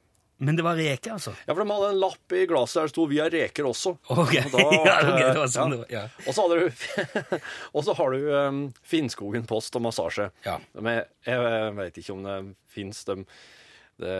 Men 0.41 0.57
det 0.57 0.65
var 0.65 0.75
reker, 0.77 1.13
altså. 1.13 1.33
Ja, 1.47 1.53
for 1.55 1.63
de 1.63 1.71
hadde 1.71 1.91
en 1.95 2.01
lapp 2.01 2.33
i 2.33 2.47
glasset 2.49 2.75
der 2.81 2.87
det 2.89 2.91
sto 2.93 3.07
'Vi 3.07 3.19
har 3.21 3.31
reker 3.31 3.65
også'. 3.65 3.99
Ok, 4.09 4.35
Og 4.45 4.51
da- 4.53 4.73
ja, 4.89 4.97
ok, 5.01 5.21
det 5.21 5.37
var 5.37 5.47
sånn 5.53 5.71
ja. 5.71 5.77
det 5.77 5.79
var. 5.79 5.87
Ja. 5.91 6.09
Og 6.27 6.35
så 6.35 6.43
hadde 6.43 6.59
du 6.61 7.41
Og 7.75 7.85
så 7.85 7.95
har 7.95 8.11
du 8.11 8.33
um, 8.35 8.73
Finnskogen 8.83 9.47
post 9.47 9.77
og 9.77 9.83
massasje. 9.83 10.31
Ja. 10.45 10.59
Men 10.75 11.05
jeg, 11.27 11.75
vet 11.77 11.97
ikke 11.99 12.13
om 12.13 12.23
det 12.25 12.55
fins. 12.67 13.05
De, 13.05 13.17
det, 14.01 14.17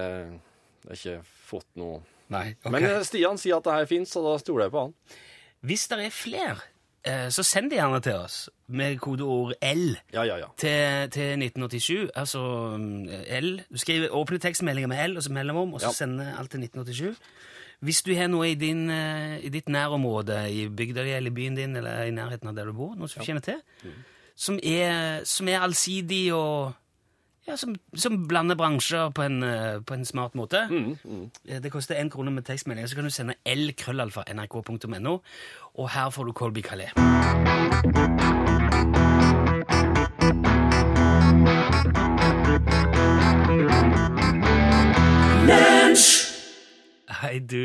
det 0.85 0.91
er 0.91 0.95
ikke 0.95 1.25
fått 1.25 1.67
noe 1.77 2.03
Nei, 2.29 2.57
okay. 2.65 2.71
Men 2.73 2.85
eh, 2.85 3.03
Stian 3.03 3.39
sier 3.39 3.57
at 3.57 3.65
det 3.65 3.73
her 3.73 3.87
fins, 3.87 4.11
så 4.11 4.23
da 4.25 4.37
stoler 4.39 4.65
jeg 4.65 4.73
på 4.73 4.81
han. 4.81 4.95
Hvis 5.63 5.87
det 5.89 5.99
er 6.05 6.11
flere, 6.11 6.57
eh, 7.05 7.29
så 7.31 7.45
send 7.47 7.71
det 7.71 7.79
gjerne 7.79 8.01
til 8.03 8.15
oss 8.19 8.49
med 8.69 8.99
kodeord 8.99 9.53
L 9.63 9.97
Ja, 10.13 10.23
ja, 10.25 10.37
ja. 10.39 10.47
til, 10.59 11.11
til 11.11 11.37
1987. 11.43 12.11
Altså 12.17 12.41
mm, 12.79 13.09
L. 13.41 13.61
Du 13.73 13.79
skriver 13.79 14.09
åpne 14.11 14.39
tekstmeldinger 14.39 14.89
med 14.89 15.05
L 15.11 15.17
og 15.17 15.23
så 15.23 15.33
mellomrom, 15.33 15.75
og 15.75 15.81
så 15.81 15.87
Ja. 15.87 15.93
sende 15.93 16.27
alt 16.39 16.51
til 16.51 16.61
1987. 16.61 17.17
Hvis 17.81 18.03
du 18.03 18.15
har 18.17 18.27
noe 18.33 18.49
i, 18.51 18.55
din, 18.55 18.91
eh, 18.91 19.37
i 19.45 19.49
ditt 19.53 19.69
nærområde, 19.69 20.39
i 20.51 20.69
bygda 20.69 21.03
di 21.05 21.11
eller 21.13 21.31
i 21.31 21.35
byen 21.35 21.55
din, 21.59 21.77
eller 21.77 22.03
i 22.09 22.11
nærheten 22.11 22.49
av 22.49 22.55
der 22.57 22.65
du 22.65 22.73
bor, 22.73 22.95
noe 22.97 23.09
som 23.09 23.21
du 23.21 23.27
kjenner 23.27 23.45
til, 23.45 23.61
som, 24.37 24.59
er, 24.65 25.21
som 25.25 25.49
er 25.49 25.61
allsidig 25.61 26.33
og 26.35 26.73
ja, 27.47 27.55
som, 27.57 27.77
som 27.95 28.17
blander 28.27 28.57
bransjer 28.59 29.13
på 29.15 29.23
en, 29.23 29.43
eh, 29.47 29.77
på 29.87 29.95
en 29.95 30.05
smart 30.09 30.35
måte. 30.35 30.65
Eh, 31.47 31.61
Det 31.63 31.71
koster 31.73 31.95
én 32.01 32.09
krone 32.11 32.31
med 32.35 32.45
tekstmelding, 32.49 32.89
så 32.89 32.95
kan 32.97 33.05
du 33.05 33.11
sende 33.11 33.35
lkrøllalfa.nrk.no, 33.47 35.19
og 35.79 35.91
her 35.91 36.11
får 36.11 36.25
du 36.25 36.33
Colby 36.33 36.63
Calais. 36.65 36.93
I 47.37 47.41
do, 47.41 47.65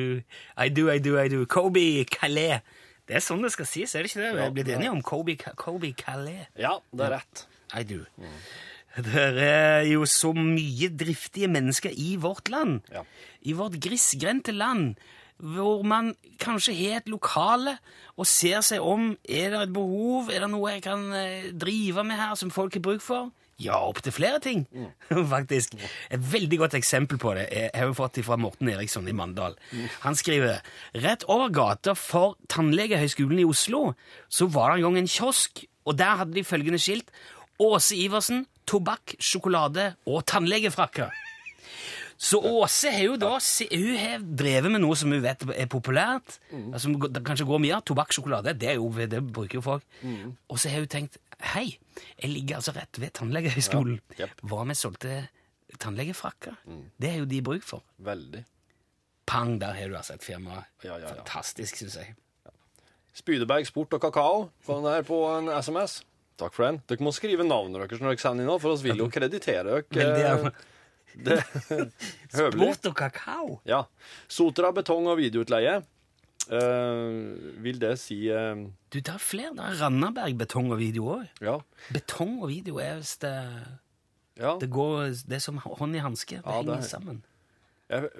I 0.58 0.70
do, 0.70 0.90
I 0.92 1.00
do, 1.04 1.18
I 1.20 1.28
do. 1.32 1.46
Kobe 1.50 2.04
Calais. 2.12 2.62
Det 3.08 3.18
er 3.18 3.24
sånn 3.26 3.42
det 3.44 3.52
skal 3.56 3.68
sies, 3.68 3.94
er 3.96 4.04
det 4.06 4.12
ikke 4.12 4.22
det? 4.24 4.34
Vi 4.38 4.44
er 4.46 4.52
blitt 4.56 4.74
enige 4.76 4.92
om 4.94 5.02
Kobe, 5.04 5.36
Kobe 5.60 5.94
Calais. 5.98 6.46
Ja, 6.60 6.78
det 6.94 7.08
er 7.08 7.16
rett. 7.18 7.46
I 7.76 7.86
do. 7.88 8.04
Det 8.92 9.24
er 9.48 9.86
jo 9.88 10.04
så 10.10 10.34
mye 10.36 10.90
driftige 11.00 11.48
mennesker 11.52 11.94
i 11.96 12.18
vårt 12.20 12.52
land. 12.52 12.82
Ja. 12.92 13.06
I 13.48 13.56
vårt 13.56 13.80
grisgrendte 13.84 14.52
land. 14.56 15.00
Hvor 15.42 15.82
man 15.88 16.12
kanskje 16.40 16.76
har 16.78 17.00
et 17.00 17.08
lokale 17.10 17.78
og 18.20 18.28
ser 18.30 18.60
seg 18.68 18.84
om. 18.84 19.14
Er 19.26 19.56
det 19.56 19.62
et 19.64 19.74
behov? 19.74 20.30
Er 20.30 20.44
det 20.44 20.52
noe 20.52 20.76
jeg 20.76 20.84
kan 20.86 21.08
eh, 21.18 21.48
drive 21.56 22.04
med 22.06 22.20
her 22.20 22.36
som 22.38 22.52
folk 22.54 22.76
har 22.78 22.84
bruk 22.86 23.02
for? 23.02 23.32
Ja, 23.62 23.78
opptil 23.86 24.14
flere 24.16 24.40
ting, 24.42 24.64
faktisk. 25.36 25.76
Et 26.10 26.24
veldig 26.34 26.58
godt 26.64 26.76
eksempel 26.80 27.20
på 27.22 27.34
det 27.38 27.48
jeg 27.52 27.70
har 27.76 27.90
vi 27.92 27.98
fått 28.00 28.20
fra 28.26 28.38
Morten 28.42 28.70
Eriksson 28.74 29.08
i 29.12 29.14
Mandal. 29.18 29.58
Han 30.06 30.18
skriver 30.18 30.62
rett 31.04 31.26
over 31.30 31.52
gata 31.54 31.94
for 31.98 32.38
Tannlegehøgskolen 32.50 33.40
i 33.44 33.48
Oslo 33.48 33.92
så 34.32 34.48
var 34.50 34.72
det 34.74 34.82
en 34.82 34.88
gang 34.90 35.02
en 35.04 35.12
kiosk, 35.12 35.66
og 35.86 35.98
der 36.00 36.18
hadde 36.24 36.34
de 36.38 36.44
følgende 36.48 36.80
skilt 36.82 37.10
Åse 37.62 37.94
Iversen, 38.02 38.48
tobakk, 38.66 39.14
sjokolade 39.22 39.92
og 40.10 40.24
tannlegefrakker. 40.26 41.12
Så 42.22 42.38
Åse 42.46 42.92
har 42.94 43.02
jo 43.08 43.16
da 43.18 43.32
hun 43.72 43.96
har 43.98 44.22
drevet 44.38 44.70
med 44.74 44.84
noe 44.84 44.94
som 44.98 45.10
hun 45.14 45.24
vet 45.24 45.42
er 45.56 45.70
populært, 45.70 46.36
som 46.78 46.94
gå- 47.02 47.10
kanskje 47.26 47.48
går 47.50 47.62
mye 47.64 47.76
av. 47.80 47.82
Tobakk, 47.90 48.14
sjokolade, 48.14 48.54
det, 48.62 48.70
er 48.70 48.78
jo, 48.78 48.90
det 48.94 49.22
bruker 49.34 49.58
jo 49.58 49.64
folk. 49.66 49.86
Og 50.50 50.60
så 50.62 50.70
har 50.70 50.84
hun 50.84 50.92
tenkt 50.92 51.18
hei, 51.54 51.68
jeg 52.22 52.32
ligger 52.32 52.60
altså 52.60 52.74
rett 52.76 53.00
ved 53.02 53.14
tannlegehøgskolen. 53.18 54.00
Ja, 54.18 54.28
yep. 54.28 54.42
Hva 54.48 54.64
om 54.64 54.74
jeg 54.74 54.80
solgte 54.80 55.16
tannlegefrakker? 55.82 56.58
Det 57.02 57.10
er 57.12 57.22
jo 57.22 57.30
de 57.30 57.42
bruk 57.46 57.66
for. 57.66 57.86
Veldig. 58.04 58.44
Pang, 59.32 59.56
der 59.62 59.78
har 59.78 59.90
du 59.92 59.96
altså 59.96 60.18
et 60.18 60.26
firma. 60.26 60.64
Ja, 60.84 60.98
ja. 61.00 61.14
Fantastisk, 61.16 61.80
syns 61.80 61.98
jeg. 62.02 62.16
Spydeberg 63.16 63.68
Sport 63.68 63.94
og 63.98 64.02
Kakao 64.04 64.50
den 64.68 64.88
her 64.88 65.04
på 65.08 65.20
en 65.34 65.52
SMS. 65.52 66.02
Takk 66.40 66.56
for 66.56 66.66
den. 66.66 66.80
Dere 66.90 67.06
må 67.06 67.14
skrive 67.16 67.46
navnet 67.46 67.84
deres 67.84 68.02
når 68.02 68.16
dere 68.16 68.24
sender 68.24 68.48
inn, 68.48 68.62
for 68.64 68.74
oss 68.74 68.84
vil 68.86 69.02
jo 69.04 69.10
kreditere 69.12 69.82
dere. 69.92 70.54
Det 71.12 71.42
Sport 72.32 72.88
og 72.88 72.96
kakao. 72.96 73.58
Ja. 73.68 73.84
Sotra 74.32 74.72
betong 74.76 75.10
og 75.12 75.20
videoutleie. 75.20 75.82
Eh, 76.50 77.10
vil 77.62 77.80
det 77.82 77.94
si 78.02 78.24
uh, 78.34 78.58
Du, 78.92 79.00
det 79.00 79.14
er 79.14 79.22
flere. 79.22 79.54
Det 79.58 79.66
er 79.68 79.80
Randaberg 79.84 80.38
betong 80.40 80.72
og 80.74 80.80
video 80.82 81.10
òg. 81.18 81.28
Ja. 81.44 81.60
Betong 81.94 82.40
og 82.42 82.50
video 82.54 82.80
er 82.82 83.02
visst 83.02 83.22
det, 83.26 83.36
ja. 84.40 84.56
det 84.62 84.72
går 84.74 85.12
Det 85.28 85.38
er 85.38 85.44
som 85.44 85.62
hånd 85.64 85.96
i 85.96 86.04
hanske. 86.04 86.42
Det 86.42 86.46
Ja, 86.46 86.62
henger 86.62 86.82
det 86.82 86.90
sammen. 86.90 87.22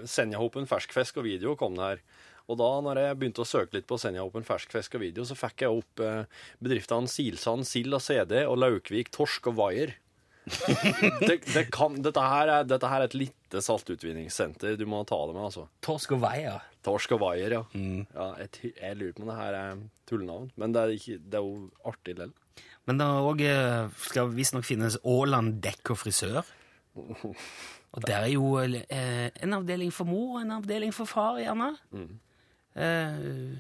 Senjahopen 0.04 0.68
ferskfisk 0.68 1.22
og 1.22 1.26
video 1.30 1.56
kom 1.56 1.78
det 1.80 1.88
her. 1.88 2.04
Og 2.52 2.58
da 2.60 2.70
når 2.84 3.00
jeg 3.00 3.18
begynte 3.20 3.44
å 3.44 3.48
søke 3.48 3.78
litt 3.78 3.88
på 3.88 4.00
Senjahopen 4.02 4.44
ferskfisk 4.48 4.98
og 4.98 5.06
video, 5.06 5.26
så 5.28 5.38
fikk 5.40 5.64
jeg 5.64 5.82
opp 5.82 6.02
eh, 6.04 6.24
bedriftene 6.64 7.08
Silsand, 7.12 7.68
Sild 7.68 7.96
og 7.96 8.04
CD 8.04 8.42
og 8.44 8.58
Laukvik, 8.60 9.12
Torsk 9.16 9.52
og 9.54 9.60
Wire. 9.62 9.96
det, 11.22 11.38
det 11.46 11.68
kan, 11.72 12.00
dette, 12.02 12.20
her 12.20 12.50
er, 12.50 12.66
dette 12.68 12.90
her 12.90 13.04
er 13.04 13.08
et 13.12 13.16
lite 13.16 13.62
saltutvinningssenter 13.62 14.74
du 14.80 14.88
må 14.90 15.04
ta 15.08 15.22
det 15.30 15.38
med, 15.38 15.46
altså. 15.48 15.68
Torsk 15.86 16.18
og 16.18 16.24
veier. 16.26 16.66
Torsk 16.86 17.16
og 17.18 17.22
Vaier, 17.26 17.58
ja. 17.60 17.64
ja 17.74 18.28
jeg, 18.42 18.72
jeg 18.74 18.98
lurer 18.98 19.18
på 19.18 19.26
om 19.26 19.32
det 19.32 19.40
her 19.40 19.58
er 19.58 19.84
tullenavn, 20.10 20.48
men 20.58 20.74
det 20.74 20.82
er, 20.82 20.96
ikke, 20.98 21.20
det 21.22 21.40
er 21.40 21.46
jo 21.46 21.68
artig 21.86 22.16
likevel. 22.18 22.34
Men 22.90 22.98
det 22.98 23.06
er 23.06 23.28
også, 23.30 23.52
eh, 23.52 24.00
skal 24.10 24.32
visstnok 24.34 24.66
finnes 24.66 24.98
Aaland 25.06 25.60
dekk 25.64 25.94
og 25.94 26.02
frisør. 26.02 26.42
Og 27.92 28.06
der 28.08 28.24
er 28.24 28.30
jo 28.32 28.54
eh, 28.62 29.28
en 29.44 29.58
avdeling 29.58 29.92
for 29.92 30.08
mor 30.08 30.38
og 30.38 30.46
en 30.46 30.54
avdeling 30.56 30.94
for 30.96 31.10
far, 31.10 31.42
gjerne. 31.42 31.74
Eh, 32.80 33.58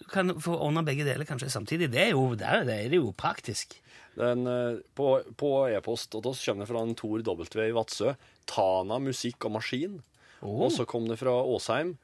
du 0.00 0.04
kan 0.08 0.32
få 0.40 0.56
ordne 0.64 0.84
begge 0.86 1.04
deler 1.04 1.28
kanskje 1.28 1.50
samtidig. 1.52 1.90
Det 1.92 2.00
er 2.06 2.14
jo, 2.14 2.30
der 2.40 2.62
er 2.62 2.64
det, 2.64 2.78
er 2.86 2.96
jo 2.96 3.12
praktisk. 3.16 3.76
Den, 4.16 4.46
eh, 4.48 4.80
på 4.96 5.18
på 5.36 5.50
e-post 5.68 6.14
og 6.14 6.26
oss 6.32 6.44
kommer 6.44 6.64
det 6.64 6.72
fra 6.72 6.82
en 6.86 6.96
Tor 6.96 7.20
W 7.20 7.68
i 7.68 7.76
Vadsø. 7.76 8.14
Tana 8.46 8.98
musikk 8.98 9.44
og 9.44 9.58
maskin. 9.58 10.00
Og 10.44 10.72
så 10.72 10.84
kom 10.84 11.08
det 11.08 11.18
fra 11.18 11.32
Åsheim, 11.32 11.94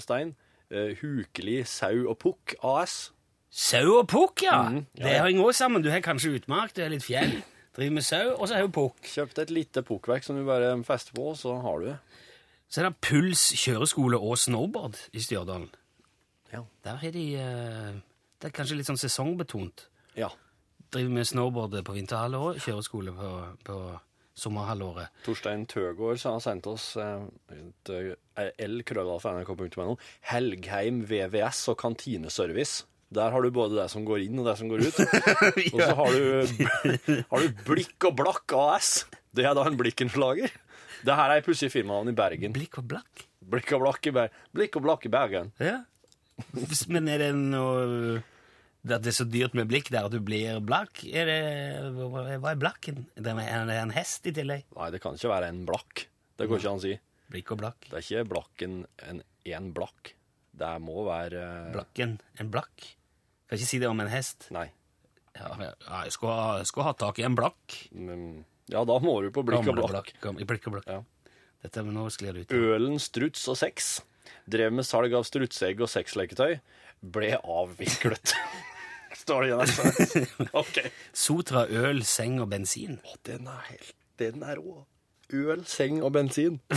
Stein. 0.00 0.34
eh, 0.70 0.94
Hukeli 1.00 1.62
sau 1.64 2.08
og 2.10 2.18
pukk 2.18 2.54
AS. 2.62 3.10
Sau 3.50 3.98
og 4.00 4.08
pukk, 4.10 4.42
ja! 4.42 4.62
Mm, 4.68 4.86
ja, 4.98 5.04
Det 5.04 5.20
henger 5.22 5.44
også 5.44 5.58
sammen. 5.64 5.82
Du 5.84 5.90
har 5.90 6.00
kanskje 6.02 6.32
utmark, 6.40 6.72
du 6.74 6.82
har 6.82 6.90
litt 6.90 7.04
fjell, 7.06 7.36
driver 7.76 7.92
med 7.94 8.02
sau, 8.02 8.32
og 8.34 8.48
så 8.48 8.54
har 8.56 8.62
du 8.66 8.72
pukk. 8.74 9.02
Kjøpte 9.06 9.42
et 9.42 9.50
lite 9.54 9.82
pukkverk 9.86 10.24
som 10.26 10.36
du 10.36 10.44
bare 10.46 10.72
fester 10.84 11.12
på, 11.14 11.28
og 11.30 11.36
så 11.38 11.54
har 11.62 11.78
du 11.78 11.86
det. 11.92 11.98
Så 12.68 12.80
er 12.80 12.88
det 12.88 12.96
Puls 13.00 13.44
kjøreskole 13.60 14.18
og 14.18 14.38
snowboard 14.38 14.96
i 15.14 15.20
Stjørdal. 15.22 15.68
Ja. 16.52 16.64
Der 16.84 16.96
har 16.96 17.10
de 17.14 17.24
eh, 17.38 17.92
Det 18.40 18.48
er 18.50 18.54
kanskje 18.56 18.76
litt 18.80 18.86
sånn 18.90 18.98
sesongbetont. 18.98 19.86
ja. 20.16 20.28
Driver 20.94 21.10
med 21.10 21.26
snowboard 21.26 21.72
på 21.84 21.92
vinterhalvåret, 21.96 22.60
kjøreskole 22.62 23.10
på, 23.14 23.30
på 23.66 23.76
sommerhalvåret. 24.38 25.12
Torstein 25.26 25.66
Tøgaard 25.70 26.18
så 26.20 26.34
har 26.34 26.42
sendt 26.42 26.66
oss 26.70 26.88
eh, 27.00 27.26
et 27.54 27.92
eh, 27.94 28.50
l-krøllalfa.nrk.no. 28.66 29.94
Helgheim 30.32 31.04
VVS 31.08 31.68
og 31.72 31.78
kantineservice. 31.82 32.84
Der 33.14 33.30
har 33.30 33.44
du 33.44 33.50
både 33.54 33.78
det 33.78 33.86
som 33.92 34.06
går 34.06 34.24
inn 34.24 34.40
og 34.42 34.48
det 34.48 34.56
som 34.58 34.70
går 34.70 34.88
ut. 34.88 34.98
Og 35.74 35.78
så 35.78 35.92
har 35.94 36.16
du, 36.16 36.64
har 37.30 37.44
du 37.44 37.62
Blikk 37.68 38.08
og 38.08 38.16
Blakk 38.18 38.54
AS. 38.58 39.04
Det 39.34 39.46
er 39.46 39.54
da 39.54 39.66
en 39.68 39.78
Blikkenslager. 39.78 40.50
Det 41.04 41.14
her 41.14 41.30
er 41.30 41.44
pussig 41.44 41.70
firmanavn 41.70 42.10
i 42.10 42.16
Bergen. 42.16 42.54
Blikk 42.56 42.80
og 42.80 42.88
blakk. 42.90 43.26
Blikk 43.44 43.74
og 43.76 43.84
Blakk 43.84 44.08
i, 44.08 44.14
Ber 44.16 44.32
Blikk 44.56 44.78
og 44.80 44.86
Blakk 44.86 45.06
i 45.06 45.12
Bergen. 45.12 45.52
Ja. 45.62 45.82
Men 46.90 47.10
er 47.12 47.20
det 47.22 47.34
noe 47.36 48.22
At 48.84 49.00
det 49.04 49.14
er 49.14 49.16
så 49.16 49.24
dyrt 49.24 49.54
med 49.56 49.68
blikk 49.70 49.88
der 49.92 50.04
at 50.04 50.12
du 50.12 50.20
blir 50.20 50.58
blakk? 50.64 51.00
Er 51.08 51.28
det, 51.30 51.38
hva 51.96 52.50
er 52.50 52.60
blakken? 52.60 53.06
Er 53.16 53.24
det 53.24 53.78
en, 53.80 53.94
hest 53.96 54.28
i 54.28 54.34
tillegg? 54.36 54.66
Nei, 54.76 54.90
det 54.92 55.00
kan 55.00 55.16
ikke 55.16 55.32
være 55.32 55.48
en 55.52 55.62
blakk. 55.68 56.04
Det 56.36 56.48
går 56.50 56.60
ikke 56.60 56.74
an 56.74 56.82
å 56.82 56.84
si. 56.84 56.92
Blikk 57.32 57.54
og 57.54 57.62
blakk. 57.62 57.88
Det 57.88 57.96
er 57.96 58.04
ikke 58.04 58.28
blakken 58.34 58.76
en, 59.08 59.22
en 59.48 59.70
blakk. 59.76 60.12
Det 60.54 60.70
må 60.84 61.06
være 61.08 61.40
eh, 61.40 61.70
Blakken. 61.74 62.18
En 62.42 62.50
blakk. 62.52 62.90
Kan 63.48 63.58
ikke 63.58 63.70
si 63.72 63.80
det 63.80 63.88
om 63.88 64.04
en 64.04 64.12
hest. 64.12 64.50
Nei. 64.54 64.68
Ja, 65.34 65.50
jeg 66.04 66.12
skulle 66.14 66.34
ha, 66.38 66.60
skulle 66.68 66.92
ha 66.92 66.94
tak 66.98 67.18
i 67.18 67.24
en 67.26 67.34
blakk. 67.34 67.78
Ja, 68.70 68.84
da 68.86 68.98
må 69.02 69.16
du 69.24 69.32
på 69.34 69.42
Blikk 69.46 69.66
og 69.72 69.80
Blakk. 69.80 70.12
I 70.14 70.46
Blikk 70.46 70.68
og 70.70 70.76
blakk. 70.76 70.92
Ja. 70.92 71.32
Dette, 71.64 71.80
er 71.80 71.88
nå 71.88 72.04
sklir 72.12 72.36
ut. 72.36 72.52
Ølen 72.52 73.00
Struts 73.02 73.48
og 73.48 73.56
Sex 73.58 73.96
drev 74.50 74.72
med 74.76 74.86
salg 74.86 75.14
av 75.16 75.24
strutseegg 75.26 75.80
og 75.80 75.90
sexleketøy. 75.90 76.60
Ble 77.14 77.34
avviklet. 77.40 78.36
Står 79.16 79.44
det 79.44 79.52
igjen 79.52 79.74
her. 79.76 80.48
OK. 80.60 80.80
Sotra, 81.26 81.66
øl, 81.70 82.02
seng 82.08 82.40
og 82.42 82.50
bensin. 82.52 82.98
Å, 83.04 83.20
den 83.26 83.46
er 83.50 83.62
helt 83.70 83.94
Den 84.20 84.42
er 84.46 84.60
rå. 84.62 84.82
Øl, 85.32 85.64
seng 85.66 86.02
og 86.04 86.12
bensin. 86.12 86.60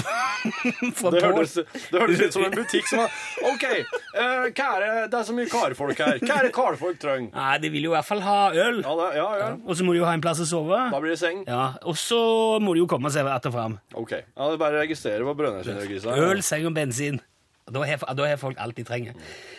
Det 0.48 1.22
hørtes, 1.24 1.56
det 1.58 1.98
hørtes 1.98 2.20
ut 2.22 2.36
som 2.36 2.44
en 2.46 2.54
butikk 2.54 2.86
som 2.88 3.00
var 3.02 3.14
OK, 3.50 3.64
uh, 3.66 4.46
er 4.46 4.84
det, 5.10 5.18
er 5.18 5.26
så 5.26 5.34
mye 5.36 5.50
karfolk 5.50 5.98
her. 5.98 6.20
Hva 6.22 6.38
er 6.38 6.48
det 6.48 6.52
karfolk 6.56 7.00
trenger? 7.02 7.32
Nei, 7.34 7.56
de 7.64 7.72
vil 7.74 7.88
jo 7.88 7.92
i 7.92 7.96
hvert 7.98 8.08
fall 8.08 8.22
ha 8.24 8.38
øl. 8.54 8.80
Ja, 8.86 8.94
det, 9.02 9.08
ja, 9.18 9.26
ja. 9.42 9.50
Og 9.66 9.80
så 9.80 9.88
må 9.88 9.96
de 9.96 10.02
jo 10.04 10.08
ha 10.08 10.14
en 10.16 10.24
plass 10.24 10.44
å 10.46 10.48
sove. 10.48 10.78
Da 10.94 11.02
blir 11.04 11.16
det 11.16 11.20
seng. 11.20 11.42
Ja, 11.50 11.66
Og 11.90 11.98
så 12.00 12.22
må 12.64 12.78
de 12.78 12.86
jo 12.86 12.90
komme 12.92 13.12
seg 13.14 13.28
etter 13.34 13.54
fram. 13.54 13.80
OK. 13.98 14.14
Ja, 14.14 14.46
det 14.46 14.54
er 14.54 14.62
bare 14.62 14.78
å 14.78 14.86
registrere 14.86 15.28
på 15.28 15.36
Brønnøysundregrisa. 15.42 16.16
Øl, 16.30 16.46
seng 16.46 16.70
og 16.70 16.78
bensin. 16.78 17.20
Da 17.68 17.84
har, 17.84 18.06
da 18.16 18.30
har 18.30 18.40
folk 18.40 18.62
alt 18.64 18.78
de 18.78 18.86
trenger. 18.88 19.18
Eh, 19.18 19.57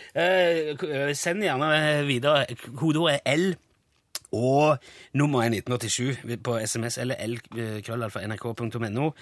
send 1.14 1.44
gjerne 1.46 2.06
videre. 2.08 2.46
Kodeordet 2.76 3.20
er 3.24 3.36
L 3.38 3.48
og 4.32 4.76
nummeret 5.16 5.54
er 5.54 5.62
1987 5.62 6.42
på 6.44 6.58
SMS 6.60 6.98
eller 7.00 7.16
lkrøllalfa.nrk.no. 7.32 9.12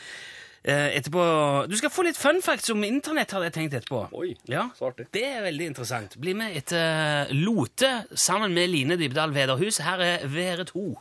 Eh, 0.66 0.96
etterpå 0.98 1.22
Du 1.70 1.76
skal 1.78 1.92
få 1.94 2.02
litt 2.08 2.18
fun 2.18 2.40
facts 2.42 2.72
om 2.74 2.82
internett, 2.82 3.30
hadde 3.30 3.46
jeg 3.46 3.54
tenkt 3.54 3.76
etterpå. 3.78 4.08
Oi, 4.18 4.34
Ja, 4.50 4.66
så 4.74 4.90
artig. 4.90 5.06
Det 5.14 5.22
er 5.28 5.44
veldig 5.46 5.66
interessant. 5.70 6.18
Bli 6.18 6.34
med 6.34 6.56
etter 6.58 7.30
Lote 7.38 7.92
sammen 8.14 8.54
med 8.54 8.72
Line 8.72 8.98
Dybdahl 8.98 9.34
Vederhus. 9.36 9.78
Her 9.86 10.02
er 10.02 10.26
VR2. 10.26 10.96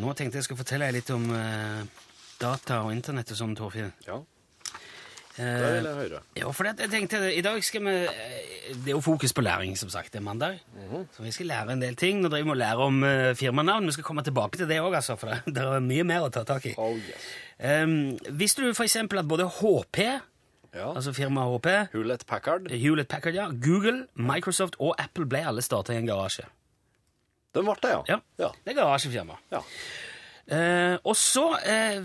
Nå 0.00 0.12
tenkte 0.16 0.40
jeg 0.40 0.46
skulle 0.48 0.62
fortelle 0.62 0.88
deg 0.88 1.00
litt 1.00 1.10
om 1.14 1.24
eh, 1.36 1.80
data 2.40 2.82
og 2.86 2.92
internett 2.94 3.30
og 3.34 3.40
sånn, 3.44 3.56
Torfinn. 3.58 3.92
Ja, 4.08 4.20
Eh, 5.40 5.46
det 5.46 5.68
vil 5.76 5.86
jeg 5.86 5.94
høre. 5.96 6.18
ja, 6.36 6.48
for 6.52 6.66
det, 6.66 6.72
jeg 6.82 6.90
tenkte, 6.90 7.18
I 7.32 7.40
dag 7.40 7.62
skal 7.64 7.84
vi 7.86 7.92
eh, 8.10 8.72
Det 8.74 8.90
er 8.90 8.96
jo 8.96 9.00
fokus 9.00 9.32
på 9.32 9.40
læring, 9.46 9.76
som 9.78 9.88
sagt. 9.88 10.10
Det 10.12 10.18
er 10.18 10.24
mandag. 10.26 10.58
Mhm. 10.74 11.04
Så 11.14 11.22
vi 11.22 11.30
skal 11.32 11.46
lære 11.46 11.72
en 11.72 11.80
del 11.80 11.94
ting. 11.96 12.18
Nå 12.20 12.28
driver 12.28 12.44
vi 12.44 12.50
og 12.50 12.58
lærer 12.60 12.82
om 12.84 12.98
uh, 13.06 13.30
firmanavn. 13.38 13.86
Vi 13.86 13.92
skal 13.94 14.04
komme 14.04 14.24
tilbake 14.26 14.58
til 14.58 14.68
det 14.68 14.80
òg, 14.82 14.92
altså, 14.98 15.16
for 15.16 15.30
det, 15.30 15.54
det 15.54 15.62
er 15.64 15.80
mye 15.80 16.04
mer 16.04 16.26
å 16.26 16.32
ta 16.34 16.42
tak 16.44 16.66
i. 16.66 16.74
Oh, 16.76 16.98
yes. 16.98 17.30
Um, 17.62 18.18
visste 18.36 18.66
du 18.66 18.74
f.eks. 18.74 18.96
at 18.96 19.28
både 19.30 19.46
HP, 19.48 19.98
Ja. 20.74 20.90
altså 20.92 21.14
firmaet 21.14 21.54
HP, 21.56 21.70
Hewlett 21.94 22.26
Packard. 22.26 22.68
Hewlett 22.70 23.08
Packard, 23.08 23.34
ja, 23.38 23.48
Google, 23.50 24.08
Microsoft 24.14 24.76
og 24.78 24.94
Apple 24.98 25.24
ble 25.30 25.46
alle 25.46 25.62
starta 25.62 25.94
i 25.94 26.02
en 26.02 26.10
garasje. 26.10 26.44
Den 27.54 27.66
ble 27.66 27.74
det, 27.82 27.90
ja. 28.08 28.20
Ja. 28.38 28.52
Det 28.64 28.72
er 28.72 28.78
garasjefirma. 28.78 29.36
Ja. 29.50 29.60
Eh, 30.50 30.96
og 31.06 31.14
så 31.18 31.44
eh, 31.62 32.00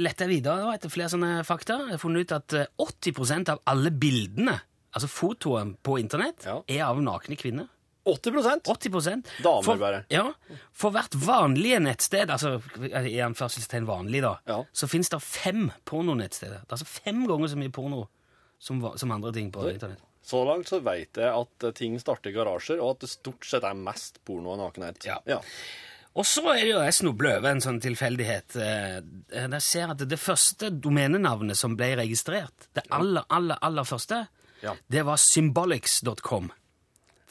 lette 0.00 0.26
jeg 0.26 0.30
videre 0.34 0.58
da, 0.66 0.72
etter 0.76 0.92
flere 0.92 1.08
sånne 1.12 1.42
fakta. 1.48 1.78
Jeg 1.86 1.96
har 1.96 2.02
funnet 2.02 2.26
ut 2.26 2.34
at 2.36 2.56
eh, 2.58 2.66
80% 2.82 3.52
av 3.54 3.62
alle 3.72 3.92
bildene, 3.92 4.58
altså 4.92 5.08
fotoen 5.08 5.74
på 5.84 5.96
internett, 6.02 6.44
Ja. 6.48 6.58
er 6.68 6.82
av 6.90 7.00
nakne 7.04 7.36
kvinner. 7.40 7.70
80% 8.04 8.66
80% 8.66 9.28
Damer 9.44 9.62
for, 9.62 9.78
bare. 9.78 10.00
Ja. 10.10 10.24
For 10.74 10.90
hvert 10.90 11.14
vanlige 11.22 11.78
nettsted, 11.84 12.32
altså 12.34 12.56
i 12.90 13.20
anførselstegn 13.22 13.86
vanlig, 13.86 14.24
da, 14.24 14.34
Ja. 14.50 14.58
så 14.74 14.88
fins 14.90 15.08
det 15.12 15.20
fem 15.22 15.68
pornonettsteder. 15.86 16.64
Det 16.64 16.72
er 16.72 16.76
altså 16.80 16.88
fem 16.90 17.22
ganger 17.30 17.48
så 17.52 17.60
mye 17.60 17.70
porno 17.72 18.08
som, 18.58 18.82
som 18.98 19.10
andre 19.14 19.32
ting 19.32 19.52
på 19.54 19.68
internett. 19.70 20.02
Så 20.22 20.44
langt 20.46 20.68
så 20.70 20.78
vet 20.84 21.18
jeg 21.18 21.28
at 21.34 21.64
eh, 21.66 21.72
ting 21.74 21.96
starter 22.00 22.30
i 22.30 22.36
garasjer, 22.36 22.78
og 22.82 22.94
at 22.96 23.00
det 23.06 23.10
stort 23.10 23.44
sett 23.48 23.64
er 23.66 23.74
mest 23.74 24.20
porno 24.24 24.52
og 24.54 24.60
nakenhet. 24.62 25.04
Ja. 25.08 25.16
ja. 25.26 25.40
Og 26.14 26.26
så 26.28 26.42
er 26.52 26.60
det 26.60 26.70
jo 26.74 26.80
jeg 26.84 26.94
snubler 26.94 27.38
over 27.40 27.50
en 27.54 27.62
sånn 27.64 27.80
tilfeldighet. 27.82 28.54
eh, 28.60 28.98
Der 29.32 29.48
jeg 29.56 29.62
ser 29.66 29.90
at 29.94 30.02
det 30.08 30.18
første 30.20 30.68
domenenavnet 30.70 31.56
som 31.58 31.74
ble 31.76 31.94
registrert, 32.02 32.68
det 32.76 32.84
aller, 32.92 33.24
aller, 33.32 33.58
aller 33.62 33.84
første, 33.88 34.26
Ja. 34.62 34.76
det 34.88 35.02
var 35.08 35.16
symbolics.com. 35.18 36.52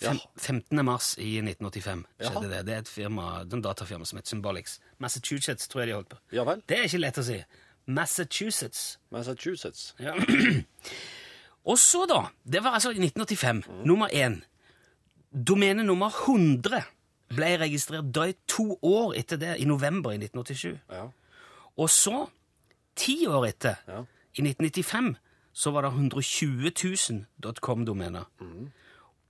Fem, 0.01 0.17
Ja. 0.17 0.29
15. 0.41 0.81
mars 0.83 1.13
i 1.21 1.37
1985 1.45 2.03
skjedde 2.19 2.49
det. 2.49 2.65
Det 2.65 2.73
er 2.73 2.79
et 2.81 2.87
firma, 2.89 3.43
den 3.45 3.61
datafirma 3.61 4.03
som 4.09 4.17
heter 4.17 4.33
Symbolics. 4.33 4.79
Massachusetts, 4.97 5.67
tror 5.69 5.83
jeg 5.85 5.91
de 5.91 5.93
holdt 5.99 6.09
på. 6.09 6.17
Ja 6.33 6.43
vel. 6.43 6.63
Det 6.67 6.79
er 6.79 6.87
ikke 6.89 6.99
lett 7.05 7.19
å 7.21 7.23
si. 7.23 7.37
Massachusetts. 7.85 8.97
Massachusetts. 9.13 9.93
Ja. 9.99 10.15
Og 11.65 11.77
så, 11.77 12.05
da 12.09 12.29
Det 12.43 12.63
var 12.63 12.77
altså 12.77 12.91
i 12.91 12.99
1985. 12.99 13.63
Nummer 13.85 14.07
én. 14.07 14.41
Domene 15.31 15.83
nummer 15.83 16.09
100 16.09 16.83
ble 17.31 17.49
registrert 17.61 18.11
drøyt 18.11 18.39
to 18.47 18.77
år 18.83 19.15
etter 19.19 19.39
det, 19.39 19.55
i 19.61 19.65
november 19.65 20.11
i 20.11 20.19
1987. 20.19 20.79
Ja. 20.91 21.05
Og 21.77 21.89
så, 21.89 22.27
ti 22.95 23.25
år 23.27 23.47
etter, 23.47 23.77
Ja. 23.87 24.03
i 24.35 24.41
1995, 24.41 25.15
så 25.53 25.71
var 25.71 25.81
det 25.83 25.91
120 25.91 26.71
000 27.39 27.53
.com-domener. 27.61 28.25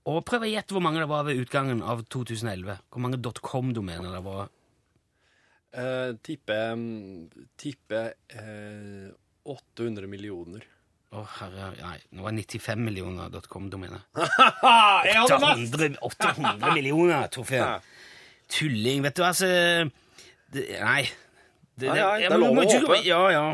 Og 0.04 0.24
prøv 0.26 0.42
å 0.42 0.50
gjette 0.50 0.74
hvor 0.74 0.82
mange 0.82 0.98
det 0.98 1.08
var 1.08 1.24
ved 1.24 1.38
utgangen 1.38 1.82
av 1.82 2.02
2011. 2.10 2.78
Hvor 2.90 3.00
mange 3.00 3.22
.com-domener 3.22 4.16
det 4.16 4.24
var. 4.24 4.50
Uh, 5.72 6.12
mm, 6.76 7.30
tipper 7.56 8.12
eh, 8.28 9.12
800 9.44 10.06
millioner. 10.06 10.66
Å, 11.12 11.22
herre, 11.36 11.66
nei, 11.76 11.96
nå 12.16 12.24
er 12.24 12.36
95 12.38 12.80
millioner 12.80 13.28
jeg 15.10 15.24
800, 15.26 15.98
800 16.08 16.72
millioner, 16.72 17.26
Torfinn. 17.32 17.82
Tulling, 18.52 19.02
vet 19.04 19.18
du, 19.18 19.24
altså 19.26 19.48
det, 20.52 20.64
Nei. 20.80 21.02
Det, 21.76 21.88
det, 21.88 21.98
ja, 21.98 22.08
det 22.20 22.30
er 22.30 22.40
lov 22.40 22.56
å 22.56 22.64
håpe. 22.64 22.96
Mm. 22.96 23.04
Ja, 23.08 23.20
ja. 23.32 23.44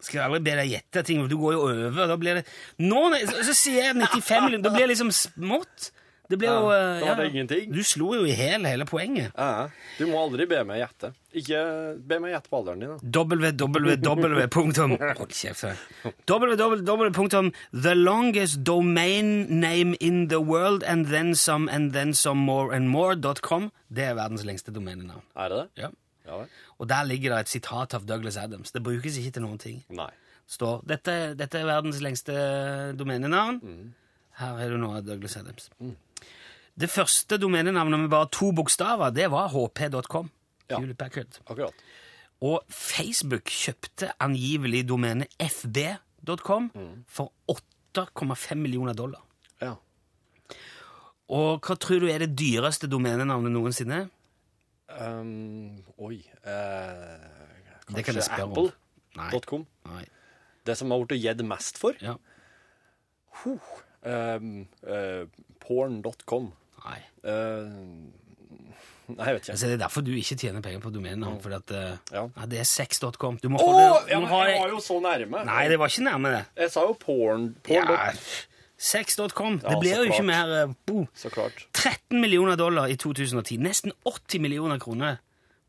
Skal 0.00 0.22
aldri 0.28 0.40
be 0.46 0.54
deg 0.62 0.70
gjette 0.70 1.02
ting, 1.06 1.24
du 1.30 1.36
går 1.38 1.56
jo 1.56 1.64
over. 1.66 2.06
Da 2.10 2.16
blir 2.18 2.40
det 2.40 2.44
Nå 2.80 3.02
så, 3.26 3.42
så 3.50 3.54
sier 3.58 3.90
jeg 3.90 3.98
95 3.98 4.46
millioner, 4.46 4.64
da 4.64 4.72
blir 4.74 4.86
det 4.86 4.92
liksom 4.94 5.10
smått. 5.14 5.90
Det 6.30 6.38
ble 6.38 6.46
jo 6.46 6.68
Ja, 6.70 6.76
eh, 6.78 7.00
da 7.02 7.14
var 7.14 7.24
det 7.24 7.30
ingenting. 7.32 7.72
Du 7.74 7.80
slo 7.86 8.12
jo 8.14 8.26
i 8.28 8.34
hjel 8.38 8.66
hele 8.68 8.86
poenget. 8.86 9.32
Ja, 9.34 9.68
du 9.98 10.04
må 10.06 10.20
aldri 10.22 10.46
be 10.50 10.60
meg 10.68 10.78
gjette. 10.84 11.10
Ikke 11.40 11.62
be 12.06 12.18
meg 12.22 12.34
gjette 12.36 12.50
på 12.52 12.60
alderen 12.60 12.84
din. 12.84 12.92
www. 13.02 13.96
Hold 15.20 15.34
kjeft. 15.34 15.64
www. 16.30 17.50
The 17.72 17.94
longest 17.94 18.62
domain 18.64 19.60
name 19.60 19.96
in 20.00 20.28
the 20.28 20.40
world 20.40 20.84
and 20.84 21.06
then 21.10 21.34
some 21.34 21.68
and 21.68 21.92
then 21.92 22.14
some 22.14 22.38
more 22.46 22.72
and 22.74 22.88
more.com. 22.88 23.70
Det 23.90 24.04
er 24.06 24.14
verdens 24.14 24.46
lengste 24.46 24.70
domenenavn. 24.72 25.22
Er 25.34 25.48
det 25.50 25.58
det? 25.58 25.68
Ja. 25.82 25.90
Ja. 26.30 26.44
Og 26.78 26.88
der 26.88 27.04
ligger 27.04 27.34
det 27.34 27.40
et 27.40 27.48
sitat 27.58 27.94
av 27.94 28.06
Douglas 28.06 28.36
Adams. 28.36 28.70
Det 28.70 28.82
brukes 28.82 29.18
ikke 29.18 29.30
til 29.34 29.42
noen 29.42 29.58
ting. 29.58 29.82
Nei. 29.90 30.10
står 30.50 30.82
dette, 30.86 31.16
dette 31.38 31.58
er 31.60 31.66
verdens 31.68 32.00
lengste 32.02 32.34
domenenavn. 32.98 33.60
Mm. 33.62 33.90
Her 34.40 34.62
er 34.64 34.72
det 34.72 34.80
noe 34.82 34.98
av 34.98 35.04
Douglas 35.06 35.36
Adams. 35.38 35.68
Det 36.80 36.88
første 36.90 37.36
domenenavnet 37.38 38.00
med 38.00 38.10
bare 38.12 38.28
to 38.32 38.52
bokstaver, 38.56 39.10
det 39.12 39.26
var 39.32 39.50
hp.com. 39.52 40.30
Ja. 40.70 40.78
Akkurat. 40.80 41.74
Og 42.40 42.62
Facebook 42.72 43.50
kjøpte 43.52 44.12
angivelig 44.22 44.86
domenet 44.88 45.28
fb.com 45.44 46.70
Mm. 46.74 47.04
for 47.08 47.32
8,5 47.48 48.54
millioner 48.54 48.94
dollar. 48.94 49.20
Ja. 49.60 49.74
Og 51.28 51.60
hva 51.60 51.76
tror 51.78 52.00
du 52.00 52.08
er 52.10 52.18
det 52.24 52.32
dyreste 52.38 52.88
domenenavnet 52.90 53.52
noensinne? 53.52 54.08
Um, 54.90 55.82
oi 55.98 56.16
eh, 56.42 57.20
Det 57.94 58.04
kan. 58.04 58.16
Apple.com. 58.16 59.66
Det 60.66 60.76
som 60.76 60.90
har 60.90 61.04
blitt 61.04 61.22
gitt 61.22 61.44
mest 61.46 61.78
for? 61.78 61.94
Ja. 62.02 62.16
Um, 64.02 64.66
uh, 64.86 65.26
porn.com. 65.60 66.52
Nei. 66.84 66.98
Uh, 67.24 67.66
nei, 69.10 69.26
jeg 69.26 69.36
vet 69.36 69.42
ikke. 69.44 69.54
Altså, 69.54 69.66
det 69.70 69.76
er 69.76 69.82
derfor 69.84 70.04
du 70.06 70.12
ikke 70.14 70.36
tjener 70.40 70.64
penger 70.64 70.82
på 70.84 70.92
domenenavn. 70.94 71.40
Fordi 71.44 71.58
at 71.58 71.74
uh, 71.76 72.14
Ja. 72.14 72.24
ja, 72.28 72.46
det 72.50 72.62
er 72.62 72.68
sex.com. 72.68 73.40
Du 73.42 73.48
må 73.52 73.60
holde 73.62 73.88
du 74.06 74.12
ja, 74.14 74.20
ha 74.32 74.42
jeg 74.48 74.60
var 74.62 74.74
jo 74.74 74.80
så 74.84 75.00
nærme. 75.04 75.44
Nei, 75.48 75.64
det 75.72 75.80
var 75.80 75.92
ikke 75.92 76.06
nærme 76.08 76.34
det. 76.36 76.44
Jeg 76.64 76.74
sa 76.76 76.86
jo 76.88 76.96
porn. 77.00 77.50
porn 77.66 77.92
Ja, 77.94 78.12
Sex.com. 78.80 79.58
Det 79.60 79.76
blir 79.82 79.98
jo 79.98 80.06
ikke 80.08 80.24
mer 80.24 80.52
eh, 80.62 80.70
bo. 80.88 81.02
Så 81.12 81.28
klart. 81.28 81.66
13 81.76 82.16
millioner 82.16 82.56
dollar 82.56 82.88
i 82.88 82.96
2010. 82.96 83.58
Nesten 83.60 83.92
80 84.08 84.40
millioner 84.40 84.80
kroner 84.80 85.18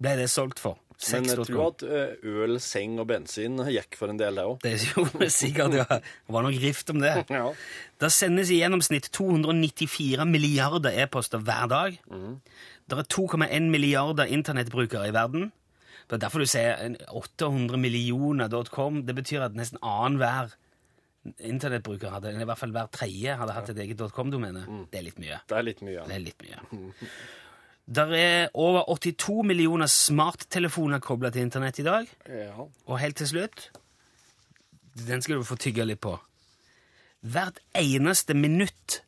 ble 0.02 0.14
det 0.22 0.30
solgt 0.32 0.62
for. 0.64 0.80
Men 1.02 1.26
jeg 1.26 1.46
tror 1.48 1.64
at 1.72 1.84
eh, 1.88 2.12
øl, 2.30 2.60
seng 2.62 3.00
og 3.02 3.08
bensin 3.10 3.58
gikk 3.74 3.98
for 3.98 4.14
en 4.14 4.20
del, 4.20 4.38
det 4.38 4.46
òg. 4.52 4.60
Det 4.62 4.74
jo 4.92 5.30
sikkert 5.34 5.78
ja. 5.80 5.86
Det 5.98 6.36
var 6.36 6.46
nok 6.46 6.60
rift 6.62 6.94
om 6.94 7.02
det. 7.02 7.16
Ja. 7.32 7.48
Det 8.02 8.10
sendes 8.14 8.50
i 8.54 8.60
gjennomsnitt 8.62 9.10
294 9.14 10.26
milliarder 10.30 10.94
e-poster 11.04 11.42
hver 11.46 11.68
dag. 11.72 11.98
Det 12.90 12.98
er 12.98 13.10
2,1 13.14 13.70
milliarder 13.72 14.30
internettbrukere 14.30 15.10
i 15.10 15.14
verden. 15.16 15.52
Det 16.10 16.18
er 16.18 16.24
derfor 16.26 16.44
du 16.44 16.50
ser 16.50 16.82
en 16.84 16.98
800 17.08 17.78
millioner.com. 17.80 19.04
Det 19.08 19.16
betyr 19.16 19.46
at 19.46 19.56
nesten 19.56 19.80
annenhver 19.86 20.56
internettbruker 21.40 22.10
hadde, 22.10 22.32
eller 22.32 22.42
i 22.44 22.50
hvert 22.50 22.60
fall 22.60 22.74
hver 22.74 22.90
tredje 22.94 23.36
hadde 23.38 23.54
hatt 23.54 23.70
et 23.72 23.80
eget 23.84 24.02
.com-domene. 24.16 24.64
Det 24.92 25.00
er 25.00 25.06
litt 25.06 25.22
mye. 25.22 25.38
Det 25.48 25.58
er 25.60 25.68
litt 25.68 25.84
mye. 25.86 26.08
Det 26.10 26.18
er 26.18 26.26
litt 26.26 26.44
mye. 26.48 26.60
Der 27.92 28.14
er 28.16 28.50
over 28.54 28.86
82 28.88 29.44
millioner 29.44 29.90
smarttelefoner 29.92 31.02
kobla 31.04 31.32
til 31.32 31.44
internett 31.44 31.80
i 31.82 31.84
dag. 31.84 32.08
Ja. 32.30 32.68
Og 32.86 33.00
helt 33.00 33.18
til 33.20 33.28
slutt 33.28 33.72
Den 35.08 35.22
skal 35.22 35.40
du 35.40 35.48
få 35.48 35.56
tygge 35.60 35.86
litt 35.88 36.02
på. 36.04 36.18
Hvert 37.22 37.60
eneste 37.78 38.34
minutt 38.36 39.02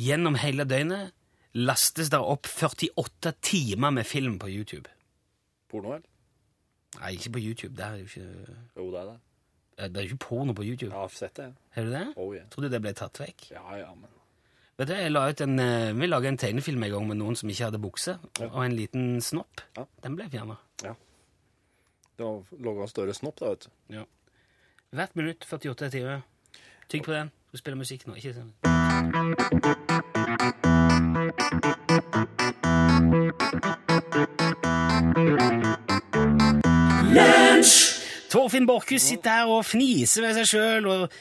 gjennom 0.00 0.36
hele 0.40 0.64
døgnet 0.68 1.12
lastes 1.54 2.10
det 2.10 2.18
opp 2.18 2.48
48 2.50 3.32
timer 3.42 3.92
med 3.94 4.06
film 4.06 4.38
på 4.38 4.48
YouTube. 4.50 4.90
Porno, 5.70 5.94
vel? 5.94 6.04
Nei, 7.00 7.12
ikke 7.16 7.34
på 7.36 7.42
YouTube. 7.42 7.74
Det 7.76 7.84
er 7.84 8.00
jo 8.00 8.08
ikke, 8.08 8.56
Jo, 8.76 8.90
det 8.90 9.00
er 9.00 9.06
det. 9.10 9.18
det 9.76 9.96
er 10.00 10.06
jo 10.06 10.14
ikke 10.14 10.26
porno 10.28 10.54
på 10.54 10.64
YouTube. 10.64 10.90
Jeg 10.90 11.00
har 11.00 11.14
sett 11.14 11.36
det. 11.36 11.52
Har 11.76 11.84
du 11.84 11.90
det? 11.90 12.06
Oh, 12.16 12.34
yeah. 12.34 12.46
du 12.56 12.68
det 12.68 12.80
ble 12.82 12.92
tatt 12.94 13.20
vekk. 13.20 13.48
Ja, 13.50 13.64
ja, 13.76 13.90
men 13.94 14.10
Vet 14.78 14.88
du, 14.90 14.94
jeg 14.94 15.12
la 15.12 15.28
ut 15.30 15.40
en, 15.40 15.58
eh, 15.58 15.92
Vi 15.94 16.06
laga 16.06 16.28
en 16.28 16.36
tegnefilm 16.36 16.82
en 16.82 16.90
gang 16.90 17.06
med 17.06 17.16
noen 17.20 17.36
som 17.36 17.48
ikke 17.48 17.64
hadde 17.68 17.78
bukse, 17.82 18.18
og 18.50 18.64
en 18.64 18.74
liten 18.74 19.20
snopp. 19.22 19.62
Ja. 19.76 19.84
Den 20.02 20.16
ble 20.16 20.28
fjerna. 20.30 20.56
ja. 20.82 20.94
Det 22.16 22.24
var 22.24 22.42
laga 22.62 22.86
større 22.86 23.14
snopp, 23.14 23.40
da, 23.40 23.48
vet 23.50 23.66
du. 23.90 24.04
Hvert 24.94 25.16
minutt 25.16 25.44
48 25.44 25.90
timer. 25.90 26.22
Tygg 26.88 27.02
på 27.04 27.12
den. 27.12 27.30
Du 27.52 27.58
spiller 27.58 27.76
musikk 27.76 28.06
nå. 28.06 28.14
ikke 28.14 28.34
sant? 28.34 28.54
Torfinn 38.34 38.66
Borchhus 38.66 39.04
sitter 39.06 39.30
her 39.30 39.50
og 39.54 39.60
fniser 39.62 40.24
ved 40.24 40.38
seg 40.40 40.48
sjøl 40.50 40.86
og 40.90 41.12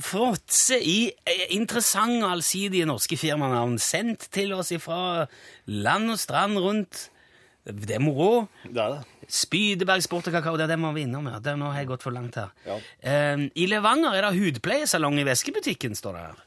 fråtser 0.00 0.80
i 0.80 1.10
eh, 1.28 1.42
interessante 1.52 2.24
allsidige 2.24 2.86
norske 2.88 3.18
firmanavn 3.20 3.74
sendt 3.82 4.30
til 4.32 4.54
oss 4.56 4.72
fra 4.80 5.26
land 5.68 6.14
og 6.14 6.20
strand 6.22 6.56
rundt. 6.56 7.10
Det 7.62 7.98
er 7.98 8.00
moro. 8.02 8.46
Det 8.64 8.80
er 8.80 8.96
det. 8.96 9.26
Spydeberg 9.28 10.02
Sport 10.02 10.30
og 10.30 10.38
Kakao, 10.38 10.56
det, 10.56 10.64
er 10.64 10.72
det 10.72 10.80
må 10.80 10.94
vi 10.96 11.04
innom. 11.04 11.28
Ja. 11.28 11.42
Det, 11.44 11.54
nå 11.60 11.68
har 11.74 11.84
jeg 11.84 11.90
gått 11.92 12.06
for 12.08 12.16
langt 12.16 12.40
her. 12.40 12.56
Ja. 12.64 12.78
Eh, 13.04 13.44
I 13.52 13.68
Levanger 13.68 14.16
er 14.16 14.30
det 14.30 14.32
hudpleiesalong 14.40 15.20
i 15.20 15.28
veskebutikken, 15.28 15.98
står 15.98 16.16
det 16.16 16.24
her. 16.24 16.42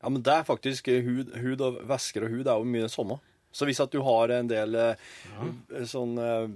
Ja, 0.00 0.08
men 0.08 0.24
det 0.24 0.38
er 0.38 0.48
faktisk 0.48 0.88
eh, 0.88 1.04
hud, 1.04 1.36
hud 1.44 1.68
og 1.68 1.84
væsker 1.92 2.24
og 2.24 2.32
hud 2.32 2.48
er 2.48 2.64
jo 2.64 2.72
mye 2.78 2.88
samme. 2.92 3.20
Så 3.54 3.68
hvis 3.68 3.80
at 3.82 3.92
du 3.94 4.00
har 4.02 4.32
en 4.34 4.48
del 4.50 4.74
ja. 4.74 5.48
sånn 5.86 6.16
eh, 6.18 6.48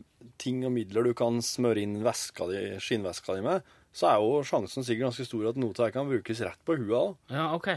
ting 0.43 0.65
og 0.67 0.75
midler 0.75 1.07
du 1.07 1.13
kan 1.19 1.39
smøre 1.45 1.85
inn 1.85 2.01
veska 2.03 2.49
di, 2.51 2.63
skinnveska 2.83 3.37
di 3.39 3.45
med, 3.47 3.67
så 3.95 4.11
er 4.11 4.23
jo 4.23 4.43
sjansen 4.47 4.87
sikkert 4.87 5.09
ganske 5.09 5.27
stor 5.29 5.53
at 5.53 5.61
noe 5.61 5.75
av 5.77 5.87
det 5.87 5.95
kan 5.95 6.11
brukes 6.11 6.43
rett 6.45 6.61
på 6.67 6.77
hua 6.81 7.05
òg. 7.05 7.15
Ja, 7.33 7.47
ok. 7.55 7.71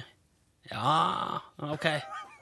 Ja, 0.71 0.97
ok. 1.71 1.87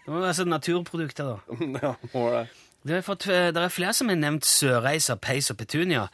Det 0.06 0.12
må 0.12 0.24
være 0.24 0.38
sånn 0.40 0.52
naturprodukter, 0.52 1.36
da. 1.36 1.60
ja, 1.84 1.94
må 2.16 2.26
det. 2.34 2.48
Det 2.88 2.96
er, 2.96 3.04
fått, 3.04 3.28
det 3.28 3.60
er 3.60 3.74
flere 3.76 3.92
som 3.96 4.08
har 4.08 4.16
nevnt 4.20 4.48
Sørreisa, 4.48 5.18
Peis 5.20 5.52
og 5.52 5.60
Petunia. 5.60 6.06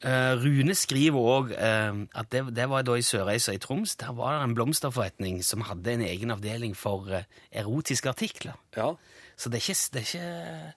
Eh, 0.00 0.32
Rune 0.40 0.72
skriver 0.74 1.20
òg 1.20 1.50
at 1.52 2.30
det, 2.32 2.40
det 2.56 2.66
var 2.72 2.84
da 2.88 2.94
i 2.96 3.04
Sørreisa 3.04 3.52
i 3.52 3.60
Troms. 3.60 3.96
Der 4.00 4.14
var 4.16 4.38
det 4.38 4.46
en 4.46 4.54
blomsterforretning 4.56 5.42
som 5.44 5.66
hadde 5.68 5.92
en 5.92 6.04
egen 6.06 6.32
avdeling 6.32 6.76
for 6.76 7.10
eh, 7.12 7.26
erotiske 7.52 8.08
artikler. 8.08 8.56
Ja. 8.76 8.94
Så 9.36 9.52
det 9.52 9.60
er 9.60 9.66
ikke, 9.66 9.80
det 9.92 10.00
er 10.00 10.06
ikke, 10.06 10.72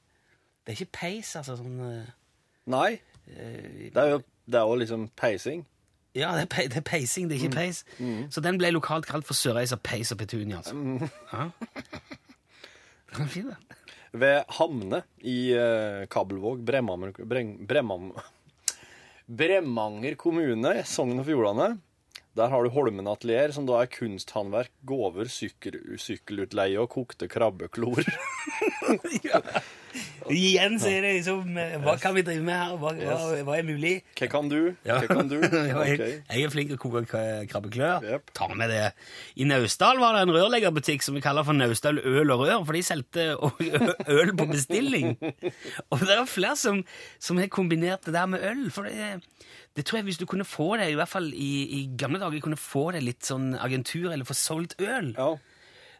det 0.63 0.73
er 0.73 0.79
ikke 0.81 0.97
peis, 0.99 1.35
altså. 1.39 1.55
Sånn, 1.59 1.79
eh, 1.87 2.09
Nei. 2.71 2.89
Det 3.23 3.95
er 3.95 4.17
jo, 4.17 4.19
det 4.51 4.59
er 4.59 4.67
jo 4.67 4.75
liksom 4.81 5.07
peising. 5.19 5.63
ja, 6.15 6.33
det 6.35 6.43
er, 6.43 6.49
pe, 6.51 6.67
det 6.67 6.81
er 6.81 6.85
peising, 6.87 7.29
det 7.29 7.37
er 7.37 7.45
ikke 7.45 7.55
peis. 7.55 7.85
Så 8.29 8.43
den 8.43 8.59
ble 8.59 8.73
lokalt 8.75 9.07
kalt 9.07 9.25
for 9.27 9.39
Sørreisa, 9.39 9.79
Peis 9.79 10.11
og 10.11 10.19
Petunia. 10.19 10.59
Altså. 10.59 10.75
Ja. 11.31 11.47
Den 13.13 13.27
er 13.27 13.29
fin. 13.29 13.49
Ved 14.13 14.43
Hamne 14.57 15.03
i 15.21 15.53
uh, 15.53 16.03
Kabelvåg, 16.09 16.63
Bremanger, 16.65 17.13
Brem, 17.29 17.51
Bremam, 17.69 18.11
Bremanger 19.27 20.17
kommune, 20.19 20.73
Sogn 20.83 21.21
og 21.21 21.27
Fjordane. 21.29 21.77
Der 22.35 22.49
har 22.49 22.65
du 22.65 22.73
Holmen 22.73 23.07
Atelier, 23.07 23.53
som 23.53 23.67
da 23.69 23.77
er 23.79 23.91
kunsthåndverk, 23.93 24.71
gåver, 24.89 25.29
sykkel, 25.31 25.77
sykkelutleie 26.01 26.81
og 26.81 26.89
kokte 26.95 27.29
krabbeklor. 27.31 28.03
Igjen 30.31 30.77
så 30.79 30.89
er 30.91 31.03
det 31.05 31.11
liksom 31.17 31.57
Hva 31.83 31.95
kan 32.01 32.15
vi 32.15 32.23
drive 32.25 32.43
med 32.45 32.55
her? 32.55 32.75
Hva, 32.79 32.93
hva, 32.95 33.17
hva 33.47 33.57
er 33.57 33.67
mulig? 33.67 33.93
Hva 34.19 34.29
kan 34.31 34.49
du? 34.51 34.73
Hva 34.85 35.01
kan 35.09 35.31
du? 35.31 35.37
Ja, 35.73 35.83
jeg, 35.87 36.21
er 36.29 36.51
flink 36.53 36.71
til 36.71 36.77
å 36.77 36.81
koke 36.81 37.23
krabbeklør. 37.49 38.05
Yep. 38.05 38.33
Ta 38.37 38.47
med 38.53 38.71
det. 38.71 38.83
I 39.39 39.47
Naustdal 39.47 39.99
var 40.01 40.17
det 40.17 40.25
en 40.25 40.33
rørleggerbutikk 40.35 41.05
som 41.05 41.17
vi 41.17 41.23
kaller 41.23 41.45
for 41.47 41.57
Naustdal 41.57 41.99
øl 41.99 42.33
og 42.33 42.45
rør, 42.45 42.63
for 42.67 42.77
de 42.77 42.83
solgte 42.85 43.27
øl 44.17 44.33
på 44.37 44.47
bestilling. 44.51 45.15
Og 45.89 46.03
det 46.03 46.15
er 46.15 46.29
flere 46.29 46.57
som, 46.59 46.83
som 47.21 47.41
har 47.41 47.51
kombinert 47.53 48.05
det 48.07 48.15
der 48.15 48.29
med 48.29 48.45
øl. 48.47 48.67
For 48.73 48.89
det, 48.89 49.23
det 49.75 49.87
tror 49.87 50.01
jeg 50.01 50.09
hvis 50.11 50.21
du 50.21 50.27
kunne 50.29 50.47
få 50.47 50.75
det, 50.77 50.91
i 50.91 50.97
hvert 50.99 51.11
fall 51.11 51.31
i, 51.33 51.53
i 51.79 51.81
gamle 51.99 52.21
dager, 52.21 52.43
kunne 52.43 52.59
få 52.59 52.91
det 52.95 53.03
litt 53.05 53.25
sånn 53.25 53.53
agentur 53.57 54.11
eller 54.11 54.27
få 54.27 54.37
solgt 54.37 54.77
øl. 54.81 55.13
Ja. 55.17 55.33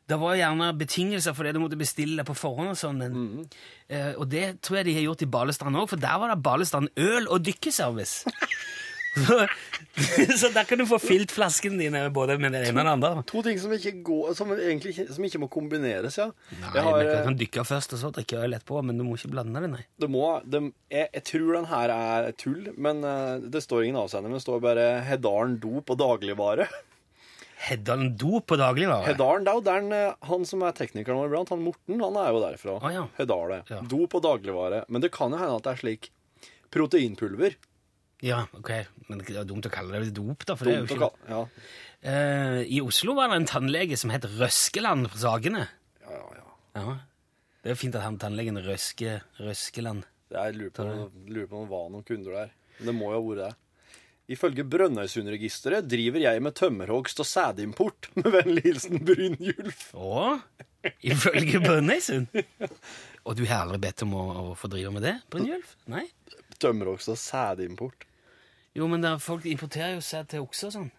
Det 0.09 0.19
var 0.19 0.35
gjerne 0.35 0.73
betingelser 0.75 1.35
for 1.35 1.47
det 1.47 1.53
du 1.55 1.61
måtte 1.63 1.79
bestille 1.79 2.25
på 2.27 2.35
forhånd 2.35 2.73
og 2.73 2.79
sånn. 2.79 2.99
men, 2.99 3.45
eh, 3.87 4.11
og 4.17 4.27
det 4.31 4.59
tror 4.61 4.81
jeg 4.81 4.89
de 4.89 4.97
har 4.99 5.05
gjort 5.07 5.23
i 5.23 5.31
Balestrand 5.31 5.79
òg, 5.79 5.89
for 5.93 6.01
der 6.01 6.19
var 6.19 6.33
det 6.33 6.43
Balestrand 6.43 6.91
øl 6.99 7.29
og 7.31 7.45
dykkeservice. 7.45 8.27
så, 9.15 9.47
så 10.41 10.51
der 10.53 10.67
kan 10.67 10.81
du 10.81 10.85
få 10.89 10.99
fylt 10.99 11.31
flaskene 11.31 11.79
dine 11.79 12.03
både 12.13 12.35
med 12.41 12.51
det 12.51 12.65
ene 12.67 12.83
og 12.83 12.87
det 12.87 12.93
andre. 12.97 13.25
To 13.31 13.43
ting 13.45 13.59
som 13.63 13.71
ikke 13.75 13.95
går, 14.05 14.35
som 14.37 14.53
egentlig 14.57 14.95
som 15.07 15.27
ikke 15.27 15.43
må 15.45 15.49
kombineres, 15.53 16.19
ja. 16.19 16.29
Nei, 16.59 16.71
Jeg 16.75 16.87
har, 16.87 16.97
men 16.99 17.07
eh, 17.07 17.15
Du 17.15 17.27
kan 17.29 17.41
dykke 17.45 17.67
først 17.71 17.95
og 17.95 18.03
så 18.03 18.13
drikke 18.19 18.43
øl 18.43 18.57
etterpå, 18.59 18.83
men 18.83 18.99
du 18.99 19.07
må 19.07 19.15
ikke 19.15 19.31
blande 19.37 19.63
det, 19.63 19.71
nei. 19.77 19.83
det 20.03 20.09
må, 20.11 20.25
det, 20.43 20.65
jeg, 20.91 21.11
jeg 21.15 21.27
tror 21.31 21.59
den 21.61 21.69
her 21.71 21.95
er 21.95 22.31
tull, 22.43 22.73
men 22.75 23.03
eh, 23.07 23.51
det 23.53 23.63
står 23.63 23.87
ingen 23.87 24.01
avsender, 24.03 24.27
men 24.27 24.41
det 24.41 24.47
står 24.47 24.63
bare 24.67 24.89
Hedalen 25.07 25.61
dop 25.63 25.95
og 25.95 26.03
dagligvare. 26.03 26.67
Heddalen 27.63 28.15
do 28.19 28.41
på 28.43 28.57
dagligvare. 28.59 29.05
Hedalen, 29.07 29.45
det 29.47 29.51
er 29.53 29.59
jo 29.59 29.91
han, 30.27 30.41
eh, 30.41 30.47
som 30.49 30.63
er 30.67 30.73
teknikeren 30.75 31.15
vår 31.21 31.29
iblant, 31.31 31.49
han 31.53 31.61
Morten, 31.63 32.01
han 32.03 32.17
er 32.19 32.31
jo 32.35 32.41
derfra. 32.43 32.73
Ah, 32.83 32.91
ja. 32.91 33.03
Hedale. 33.17 33.61
Ja. 33.71 33.79
Dop 33.87 34.09
på 34.11 34.19
dagligvare. 34.25 34.81
Men 34.89 35.01
det 35.05 35.11
kan 35.15 35.31
jo 35.31 35.37
hende 35.39 35.55
at 35.61 35.63
det 35.63 35.71
er 35.77 35.79
slik 35.83 36.09
proteinpulver. 36.73 37.55
Ja, 38.23 38.45
ok. 38.55 38.69
Men 39.09 39.19
det 39.23 39.35
er 39.35 39.47
dumt 39.47 39.65
å 39.67 39.71
kalle 39.71 39.99
det 40.03 40.13
dop, 40.15 40.45
da. 40.47 40.55
for 40.55 40.65
det 40.67 40.75
er 40.75 40.83
jo 40.83 40.89
ikke... 40.89 41.07
ka- 41.07 41.29
Ja. 41.29 41.41
uh, 42.03 42.59
I 42.63 42.79
Oslo 42.83 43.15
var 43.17 43.29
det 43.31 43.41
en 43.41 43.49
tannlege 43.49 43.97
som 43.99 44.11
het 44.13 44.23
Røskeland 44.39 45.09
på 45.11 45.19
Sagene. 45.23 45.67
ja, 46.03 46.11
ja, 46.19 46.29
ja. 46.39 46.47
Ja. 46.83 46.95
Det 47.63 47.71
er 47.71 47.75
jo 47.77 47.79
fint 47.79 47.95
at 47.95 48.03
han 48.03 48.17
tannlegen 48.19 48.57
Røske, 48.59 49.21
Røskeland 49.39 50.03
Jeg 50.33 50.55
lurer 50.57 50.71
på, 50.75 50.83
lurer 51.29 51.47
på 51.47 51.59
om 51.61 51.67
det 51.67 51.71
var 51.71 51.89
noen 51.93 52.03
kunder 52.07 52.33
der. 52.41 52.49
Men 52.79 52.89
det 52.89 52.95
må 52.97 53.11
jo 53.13 53.19
ha 53.19 53.27
vært 53.27 53.43
det. 53.43 53.51
Ifølge 54.31 54.63
Brønnøysundregisteret 54.63 55.87
driver 55.91 56.21
jeg 56.23 56.43
med 56.43 56.55
tømmerhogst 56.55 57.19
og 57.19 57.27
sædimport. 57.27 58.07
Med 58.19 58.31
vennlig 58.31 58.63
hilsen 58.69 59.03
Brynjulf. 59.03 59.89
Å? 59.99 60.37
Ifølge 61.03 61.59
Brønnøysund? 61.63 62.31
Og 63.27 63.35
du 63.39 63.43
har 63.49 63.65
aldri 63.65 63.81
bedt 63.83 64.05
om 64.05 64.15
å, 64.15 64.23
å 64.39 64.55
få 64.59 64.71
drive 64.71 64.93
med 64.95 65.03
det, 65.07 65.17
Brynjulf? 65.31 65.75
Nei? 65.91 66.05
Tømmerhogst 66.63 67.11
og 67.11 67.19
sædimport. 67.19 68.07
Jo, 68.73 68.87
men 68.89 69.03
der, 69.03 69.19
folk 69.21 69.45
importerer 69.45 69.97
jo 69.97 70.03
sæd 70.03 70.31
til 70.31 70.47
okser 70.47 70.71
og 70.71 70.75
sånn. 70.77 70.91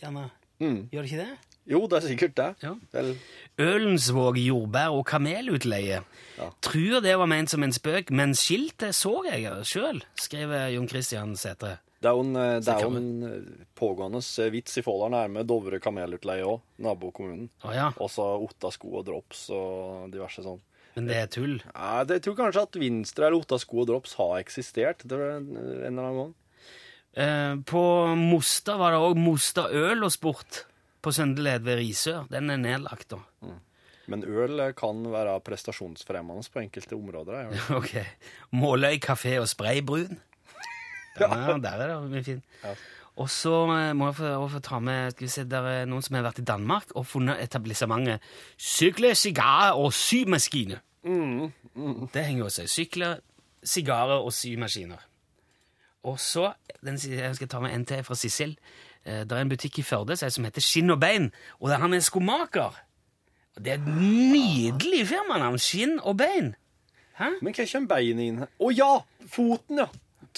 Gjerne. 0.00 0.30
Mm. 0.62 0.80
Gjør 0.92 1.04
de 1.04 1.10
ikke 1.10 1.24
det? 1.26 1.50
Jo, 1.70 1.82
det 1.90 1.98
er 1.98 2.06
sikkert 2.06 2.38
det. 2.38 2.48
Ja. 2.64 2.72
Ølensvåg 3.60 4.38
jordbær 4.40 4.94
og 4.96 5.04
kamelutleie. 5.10 6.00
Ja. 6.38 6.48
Tror 6.64 7.02
det 7.04 7.18
var 7.20 7.28
ment 7.30 7.52
som 7.52 7.66
en 7.66 7.74
spøk, 7.74 8.10
men 8.16 8.32
skiltet 8.38 8.96
så 8.96 9.20
jeg 9.28 9.52
sjøl, 9.68 10.00
skriver 10.18 10.70
Jon 10.74 10.88
Christian 10.90 11.36
Sætre. 11.38 11.76
Det 12.00 12.08
er 12.08 12.16
jo 12.16 12.22
en, 12.24 12.36
eh, 12.40 12.56
det 12.64 12.72
er 12.72 12.84
jo 12.86 12.90
en 12.96 13.08
eh, 13.28 13.64
pågående 13.76 14.22
eh, 14.24 14.50
vits 14.54 14.78
i 14.80 14.84
Folldal 14.84 15.12
nærme 15.12 15.44
Dovre 15.44 15.80
kamelutleie 15.84 16.46
òg, 16.48 16.62
nabokommunen. 16.80 17.50
Å 17.68 17.74
ja, 17.76 17.88
Også 18.00 18.24
Otta 18.46 18.70
sko 18.72 18.94
og 19.02 19.06
drops 19.10 19.42
og 19.52 20.06
diverse 20.14 20.44
sånn. 20.46 20.62
men 20.96 21.10
det 21.10 21.18
er 21.20 21.28
tull. 21.30 21.58
Ja, 21.74 22.00
jeg 22.08 22.24
tror 22.24 22.38
kanskje 22.38 22.64
at 22.64 22.78
Vinstra 22.80 23.28
eller 23.28 23.44
Otta 23.44 23.58
sko 23.60 23.82
og 23.84 23.90
drops 23.92 24.16
har 24.16 24.38
eksistert 24.40 25.04
en, 25.04 25.50
eller 25.60 25.90
annen 25.90 26.20
gang. 26.22 26.32
Eh, 27.20 27.54
på 27.68 27.82
Mosta 28.16 28.78
var 28.80 28.96
det 28.96 29.02
òg 29.04 29.20
Mosta 29.20 29.66
øl 29.68 30.06
og 30.06 30.14
sport 30.14 30.64
på 31.04 31.12
Søndeled 31.12 31.68
ved 31.68 31.82
Risør. 31.82 32.24
Den 32.32 32.48
er 32.52 32.60
nedlagt, 32.64 33.12
da. 33.12 33.20
Men 34.10 34.24
øl 34.24 34.64
kan 34.74 35.04
være 35.12 35.36
prestasjonsfremmende 35.46 36.48
på 36.48 36.64
enkelte 36.64 36.96
områder. 36.96 37.52
Ok. 37.78 37.92
Måløy 38.56 38.96
kafé 39.04 39.36
og 39.42 39.48
spraybrun. 39.52 40.16
Ja, 41.20 41.58
der 41.58 41.84
er 41.84 41.92
det 41.92 42.10
mye 42.10 42.24
fint. 42.24 42.44
Ja. 42.64 42.74
Og 43.20 43.28
så 43.30 43.52
eh, 43.74 43.92
må 43.96 44.06
jeg 44.10 44.14
få, 44.20 44.48
få 44.48 44.60
ta 44.64 44.78
med 44.80 45.10
skal 45.12 45.26
vi 45.26 45.30
se, 45.32 45.44
Der 45.44 45.66
er 45.68 45.84
noen 45.90 46.02
som 46.02 46.14
har 46.16 46.22
vært 46.24 46.38
i 46.40 46.44
Danmark 46.46 46.92
og 46.96 47.06
funnet 47.06 47.40
etablissementet 47.42 48.20
Sykler, 48.56 49.14
sigarer 49.18 49.76
og 49.76 49.92
symaskiner. 49.92 50.80
Det 52.14 52.24
henger 52.26 52.44
jo 52.44 52.48
seg. 52.52 52.68
Sykler, 52.70 53.18
sigarer 53.64 54.20
og 54.24 54.32
symaskiner. 54.32 55.00
Og 56.08 56.20
så 56.20 56.52
den, 56.84 56.96
Jeg 57.02 57.34
skal 57.36 57.48
ta 57.48 57.60
med 57.60 57.74
en 57.74 57.84
til 57.84 58.04
fra 58.04 58.14
Sissel. 58.14 58.56
Eh, 59.04 59.24
Det 59.24 59.32
er 59.32 59.42
en 59.42 59.48
butikk 59.52 59.78
i 59.78 59.82
Førde 59.82 60.16
som 60.16 60.44
heter 60.44 60.60
Skinn 60.64 60.90
og 60.90 61.00
bein, 61.00 61.32
og 61.60 61.68
der 61.68 61.78
han 61.82 61.92
er 61.94 62.00
skomaker. 62.00 62.72
Det 63.58 63.68
er 63.74 63.74
et 63.82 63.86
nydelig 63.86 65.06
firmanavn. 65.10 65.58
Skinn 65.58 65.98
og 66.00 66.16
bein. 66.16 66.54
Hæ? 67.18 67.28
Men 67.42 67.52
hva 67.54 67.66
kommer 67.72 67.88
beinet 67.88 68.24
inn 68.30 68.38
her? 68.38 68.48
Å 68.60 68.70
ja! 68.72 68.92
Foten, 69.28 69.82
ja! 69.82 69.86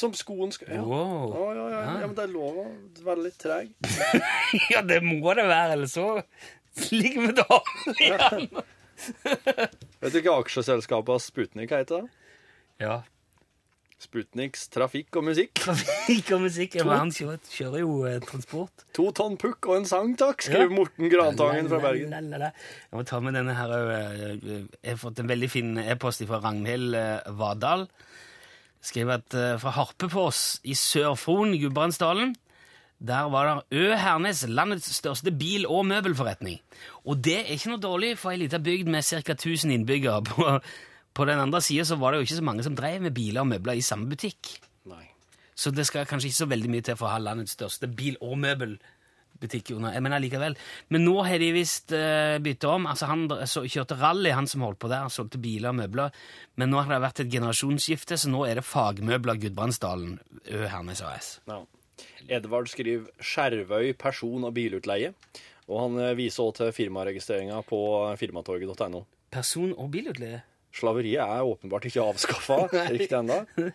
Som 0.01 0.15
skoen 0.17 0.53
skal 0.55 0.73
Ja. 0.73 0.83
Wow. 0.87 1.35
Ja, 1.37 1.47
ja, 1.55 1.67
ja, 1.73 1.81
ja, 2.01 2.07
men 2.07 2.15
det 2.17 2.25
er 2.25 2.33
lov 2.33 2.59
å 2.63 2.67
være 3.05 3.27
litt 3.29 3.39
treg. 3.43 3.73
Ja, 4.73 4.81
det 4.85 5.03
må 5.05 5.21
det 5.37 5.45
være, 5.49 5.77
eller 5.77 5.91
så 5.91 6.07
ligger 6.93 7.27
vi 7.27 7.33
dårlig 7.43 7.97
igjen. 8.09 8.63
Vet 10.03 10.13
du 10.15 10.21
hva 10.25 10.39
aksjeselskapet 10.41 11.25
Sputnik 11.25 11.73
heter? 11.75 12.07
Ja. 12.81 13.03
Sputniks 14.03 14.65
Trafikk 14.73 15.15
og 15.21 15.29
Musikk. 15.29 15.53
Trafikk 15.63 16.33
og 16.35 16.41
musikk. 16.43 16.75
Ja, 16.81 16.87
han 16.91 17.13
kjører, 17.15 17.39
kjører 17.53 17.83
jo 17.85 17.93
eh, 18.09 18.17
transport. 18.27 18.83
To 18.99 19.05
tonn 19.15 19.37
pukk 19.39 19.69
og 19.71 19.77
en 19.79 19.87
sang, 19.87 20.17
takk, 20.19 20.43
skriver 20.43 20.67
Ja. 20.73 20.75
Morten 20.75 21.13
Grantangen 21.13 21.69
fra 21.71 21.79
Bergen. 21.85 22.17
Jeg 22.17 22.97
må 22.97 23.05
ta 23.07 23.21
med 23.23 23.37
denne 23.39 23.55
her 23.55 23.77
òg. 23.77 23.93
Jeg 24.43 24.65
har 24.89 24.99
fått 25.05 25.23
en 25.23 25.31
veldig 25.31 25.51
fin 25.53 25.77
e-post 25.85 26.25
fra 26.27 26.41
Ragnhild 26.43 26.99
eh, 26.99 27.31
Vadal. 27.39 27.87
Skriver 28.83 29.21
at 29.21 29.35
eh, 29.39 29.59
fra 29.63 29.71
Harpefoss 29.77 30.61
i 30.65 30.75
Sør-Fron, 30.79 31.55
Gudbrandsdalen, 31.61 32.35
Der 33.03 33.29
var 33.31 33.49
det 33.49 33.79
Ø 33.79 33.97
Hernes, 33.99 34.45
landets 34.49 34.95
største 34.95 35.33
bil- 35.35 35.67
og 35.67 35.87
møbelforretning. 35.87 36.61
Og 37.05 37.19
det 37.25 37.39
er 37.41 37.51
ikke 37.51 37.73
noe 37.73 37.83
dårlig 37.83 38.13
for 38.19 38.31
ei 38.31 38.39
lita 38.45 38.61
bygd 38.63 38.87
med 38.87 39.03
ca. 39.03 39.35
1000 39.35 39.73
innbyggere. 39.75 40.23
På, 40.31 40.61
på 41.15 41.25
den 41.27 41.39
andre 41.39 41.61
sida 41.61 41.85
så 41.85 41.97
var 41.99 42.13
det 42.13 42.21
jo 42.21 42.29
ikke 42.29 42.39
så 42.39 42.45
mange 42.47 42.63
som 42.63 42.77
drev 42.79 43.03
med 43.03 43.15
biler 43.15 43.43
og 43.43 43.51
møbler 43.51 43.75
i 43.75 43.83
samme 43.83 44.07
butikk. 44.09 44.53
Nei. 44.87 45.03
Så 45.55 45.71
det 45.75 45.87
skal 45.87 46.07
kanskje 46.07 46.31
ikke 46.31 46.39
så 46.45 46.47
veldig 46.55 46.71
mye 46.71 46.87
til 46.87 46.97
for 46.97 47.11
å 47.11 47.17
ha 47.17 47.19
landets 47.19 47.53
største 47.59 47.91
bil- 47.91 48.21
og 48.23 48.39
møbelbutikk 49.43 49.73
under. 49.77 50.01
men 50.01 50.13
allikevel. 50.13 50.57
Men 50.91 51.05
nå 51.05 51.23
har 51.25 51.39
de 51.39 51.53
visst 51.53 51.93
uh, 51.93 52.39
bytta 52.43 52.69
om. 52.69 52.87
Altså 52.87 53.07
Han 53.07 53.29
så, 53.47 53.65
kjørte 53.67 53.99
rally, 53.99 54.31
han 54.31 54.47
som 54.47 54.63
holdt 54.63 54.79
på 54.79 54.89
der. 54.89 55.09
Solgte 55.09 55.39
biler 55.39 55.71
og 55.71 55.77
møbler. 55.77 56.11
Men 56.57 56.71
nå 56.71 56.81
har 56.83 56.89
det 56.95 57.03
vært 57.03 57.21
et 57.21 57.33
generasjonsskifte, 57.33 58.17
så 58.17 58.31
nå 58.31 58.45
er 58.47 58.57
det 58.61 58.65
Fagmøbler 58.65 59.39
Gudbrandsdalen 59.41 60.19
Ø 60.51 60.67
Hernes 60.69 61.03
AS. 61.03 61.41
Ja. 61.49 61.63
Edvard 62.29 62.69
skriver 62.71 63.11
Skjervøy 63.21 63.93
person- 63.99 64.45
og 64.45 64.55
bilutleie. 64.55 65.13
Og 65.69 65.79
han 65.79 65.99
eh, 66.03 66.17
viser 66.19 66.43
også 66.45 66.65
til 66.65 66.73
firmaregistreringa 66.75 67.61
på 67.67 67.83
firmatorget.no. 68.19 69.05
Person- 69.33 69.75
og 69.77 69.91
bilutleie? 69.93 70.43
Slaveriet 70.73 71.21
er 71.23 71.45
åpenbart 71.45 71.85
ikke 71.87 72.03
avskaffa 72.03 72.65
riktig 72.95 73.19
ennå. 73.19 73.45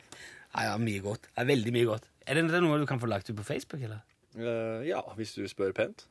Ja, 0.58 0.72
ja, 0.72 0.78
mye 0.82 1.02
godt. 1.04 1.28
Ja, 1.36 1.44
veldig 1.46 1.70
mye 1.76 1.86
godt. 1.86 2.06
Er 2.26 2.40
det 2.40 2.62
noe 2.64 2.80
du 2.82 2.86
kan 2.90 2.98
få 2.98 3.06
lagt 3.06 3.28
ut 3.30 3.36
på 3.38 3.44
Facebook, 3.46 3.82
eller? 3.84 4.00
Eh, 4.38 4.88
ja, 4.88 5.02
hvis 5.18 5.34
du 5.34 5.48
spør 5.50 5.72
pent. 5.74 6.06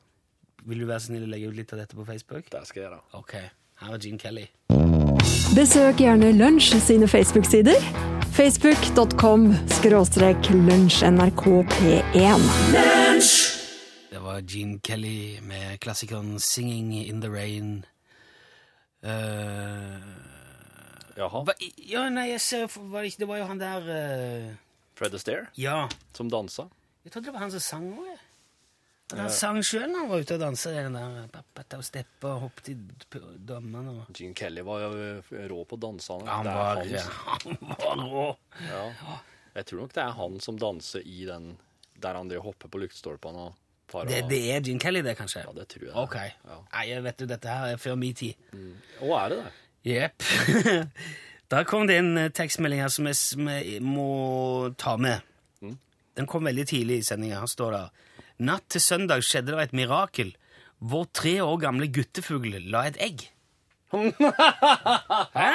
Vil 0.67 0.79
du 0.83 0.85
være 0.89 0.99
snill 1.05 1.23
å 1.23 1.29
legge 1.31 1.47
ut 1.51 1.55
litt 1.55 1.71
av 1.73 1.79
dette 1.79 1.95
på 1.95 2.03
Facebook? 2.07 2.49
Det 2.51 2.63
skal 2.67 2.81
jeg 2.81 2.89
gjøre. 2.89 3.01
Ok. 3.15 3.33
Her 3.79 3.93
er 3.93 4.01
Gene 4.03 4.19
Kelly. 4.19 4.47
Besøk 5.55 6.01
gjerne 6.01 6.31
Lunsj 6.35 6.73
sine 6.83 7.07
Facebook-sider. 7.07 7.77
Facebook.com 8.37 9.47
skråstrek 9.79 10.49
lunsjnrkp1. 10.53 12.41
Det 14.11 14.19
var 14.21 14.41
Gene 14.49 14.79
Kelly 14.83 15.39
med 15.41 15.79
klassikeren 15.79 16.35
'Singing 16.39 16.93
in 17.07 17.21
the 17.21 17.29
Rain'. 17.29 17.83
Uh, 19.03 20.01
Jaha. 21.17 21.43
hva, 21.45 21.53
ja, 21.77 22.07
nei, 22.09 22.31
jeg 22.33 22.41
ser 22.41 22.65
var 22.89 23.01
det, 23.05 23.11
ikke, 23.13 23.19
det 23.23 23.27
var 23.29 23.37
jo 23.37 23.45
han 23.45 23.59
der 23.61 23.81
uh, 23.87 24.55
Fred 24.97 25.13
Astaire, 25.13 25.45
Ja. 25.57 25.87
som 26.17 26.29
dansa. 26.29 26.67
Jeg 27.07 27.13
trodde 27.13 27.29
det 27.29 27.33
var 27.37 27.45
han 27.45 27.51
som 27.55 27.61
sang 27.63 27.85
òg. 27.95 28.23
Han 29.15 29.29
sang 29.31 29.61
sjøl 29.63 29.85
når 29.87 30.01
han 30.01 30.09
var 30.11 30.23
ute 30.25 30.35
og 30.35 30.41
dansa. 30.41 30.71
Pappata 31.31 31.77
og 31.79 31.85
steppa 31.87 32.33
og 32.33 32.41
hoppet 32.49 32.73
i 32.73 32.75
dammene 33.47 33.93
og 33.93 34.09
Gene 34.11 34.35
Kelly 34.35 34.65
var 34.67 34.81
jo 34.83 34.89
eh, 35.05 35.29
rå 35.47 35.61
på 35.63 35.77
å 35.79 35.91
Han 36.27 36.49
var, 36.49 36.81
han, 36.83 37.55
han 37.63 37.79
var 37.79 38.01
rå. 38.11 38.25
ja. 38.67 38.81
Jeg 39.55 39.69
tror 39.69 39.79
nok 39.85 39.93
det 39.95 40.03
er 40.03 40.17
han 40.19 40.35
som 40.43 40.59
danser 40.59 41.07
i 41.07 41.23
den 41.29 41.53
der 41.95 42.19
han 42.19 42.27
driver 42.27 42.49
hopper 42.49 42.67
på 42.67 42.81
lyktestolpene 42.83 43.47
Det, 44.11 44.19
det 44.27 44.41
er 44.51 44.59
Gene 44.67 44.83
Kelly, 44.83 45.01
det, 45.07 45.15
kanskje? 45.15 45.45
Ja, 45.47 45.55
det 45.55 45.69
tror 45.71 45.87
jeg. 45.87 45.95
Ok. 45.95 46.17
Ja. 46.43 46.59
Nei, 46.75 46.85
vet 47.07 47.23
du, 47.23 47.25
dette 47.31 47.55
her 47.55 47.77
er 47.77 47.79
før 47.79 47.95
min 47.95 48.19
tid. 48.19 48.35
Å, 48.99 49.13
er 49.21 49.31
det 49.31 49.39
det? 49.45 49.55
Jepp. 49.93 50.27
Da 51.47 51.61
kom 51.63 51.85
det 51.87 51.95
en 52.01 52.17
eh, 52.19 52.31
tekstmelding 52.35 52.81
her 52.83 52.91
som 52.91 53.07
jeg 53.07 53.77
må 53.79 54.67
ta 54.75 54.97
med. 54.99 55.23
Den 56.17 56.27
kom 56.29 56.45
veldig 56.49 56.65
tidlig 56.69 56.97
i 57.01 57.05
sendinga. 57.07 57.39
Her 57.43 57.51
står 57.51 57.71
det 57.77 57.85
Natt 58.47 58.67
til 58.73 58.81
søndag 58.83 59.23
skjedde 59.25 59.53
det 59.55 59.63
et 59.69 59.73
mirakel. 59.77 60.35
Vår 60.79 61.07
tre 61.17 61.35
år 61.41 61.57
gamle 61.63 61.87
guttefugl 61.89 62.57
la 62.69 62.83
et 62.89 62.97
egg. 63.01 63.23
Hæ? 65.37 65.51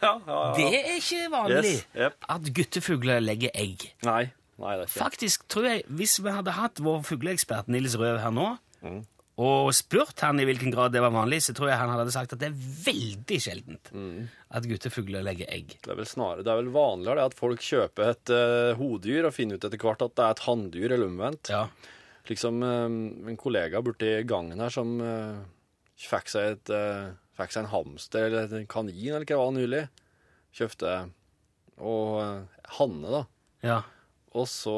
Det 0.00 0.66
er 0.76 0.90
ikke 0.96 1.22
vanlig 1.32 1.72
Yes, 1.96 2.12
at 2.28 2.50
guttefugler 2.56 3.20
legger 3.24 3.50
egg. 3.54 3.86
Nei. 4.06 4.30
Nei, 4.60 4.74
det 4.76 4.84
er 4.84 4.88
ikke 4.88 4.98
Faktisk 5.00 5.46
tror 5.48 5.66
jeg, 5.70 5.82
hvis 5.88 6.18
vi 6.24 6.32
hadde 6.34 6.52
hatt 6.56 6.80
vår 6.84 7.02
fugleekspert 7.08 7.68
Nils 7.72 7.96
Røv 8.00 8.18
her 8.22 8.30
nå, 8.34 8.50
Mm. 8.80 9.02
Og 9.40 9.70
spurt 9.76 10.20
han 10.24 10.40
i 10.42 10.44
hvilken 10.48 10.72
grad 10.74 10.92
det 10.92 11.00
var 11.04 11.12
vanlig, 11.14 11.38
så 11.46 11.54
tror 11.56 11.70
jeg 11.70 11.78
han 11.80 11.92
hadde 11.94 12.12
sagt 12.12 12.34
at 12.34 12.40
det 12.42 12.48
er 12.50 12.56
veldig 12.84 13.38
sjeldent 13.40 13.90
Mm. 13.94 14.26
at 14.58 14.66
guttefugler 14.68 15.22
legger 15.24 15.48
egg. 15.54 15.76
Det 15.80 15.92
er 15.94 15.96
vel 16.00 16.08
snarere, 16.08 16.42
det 16.44 16.50
er 16.52 16.58
vel 16.60 16.72
vanligere 16.74 17.20
det 17.22 17.28
at 17.30 17.38
folk 17.38 17.62
kjøper 17.64 18.10
et 18.10 18.32
uh, 18.34 18.74
hodyr 18.80 19.28
og 19.28 19.32
finner 19.36 19.56
ut 19.56 19.64
etter 19.68 19.80
hvert 19.80 20.02
at 20.04 20.16
det 20.18 20.26
er 20.26 20.34
et 20.36 20.44
hanndyr 20.48 20.90
eller 20.96 21.06
omvendt. 21.08 21.52
Ja. 21.54 21.62
Liksom 22.28 22.60
uh, 22.62 22.84
en 23.32 23.38
kollega 23.40 23.80
borti 23.86 24.12
gangen 24.28 24.60
her 24.60 24.74
som 24.74 24.96
uh, 25.00 25.40
fikk, 26.00 26.28
seg 26.32 26.54
et, 26.56 26.70
eh, 26.72 27.10
fikk 27.36 27.52
seg 27.52 27.64
en 27.64 27.72
hamster 27.74 28.28
eller 28.30 28.54
en 28.60 28.68
kanin 28.70 29.14
eller 29.14 29.24
hva 29.24 29.34
det 29.36 29.40
var 29.44 29.56
nylig. 29.56 29.82
Kjøpte 30.56 30.94
og 31.80 32.46
hanne, 32.76 33.10
da. 33.12 33.24
Ja, 33.64 33.80
Og 34.36 34.46
så 34.48 34.74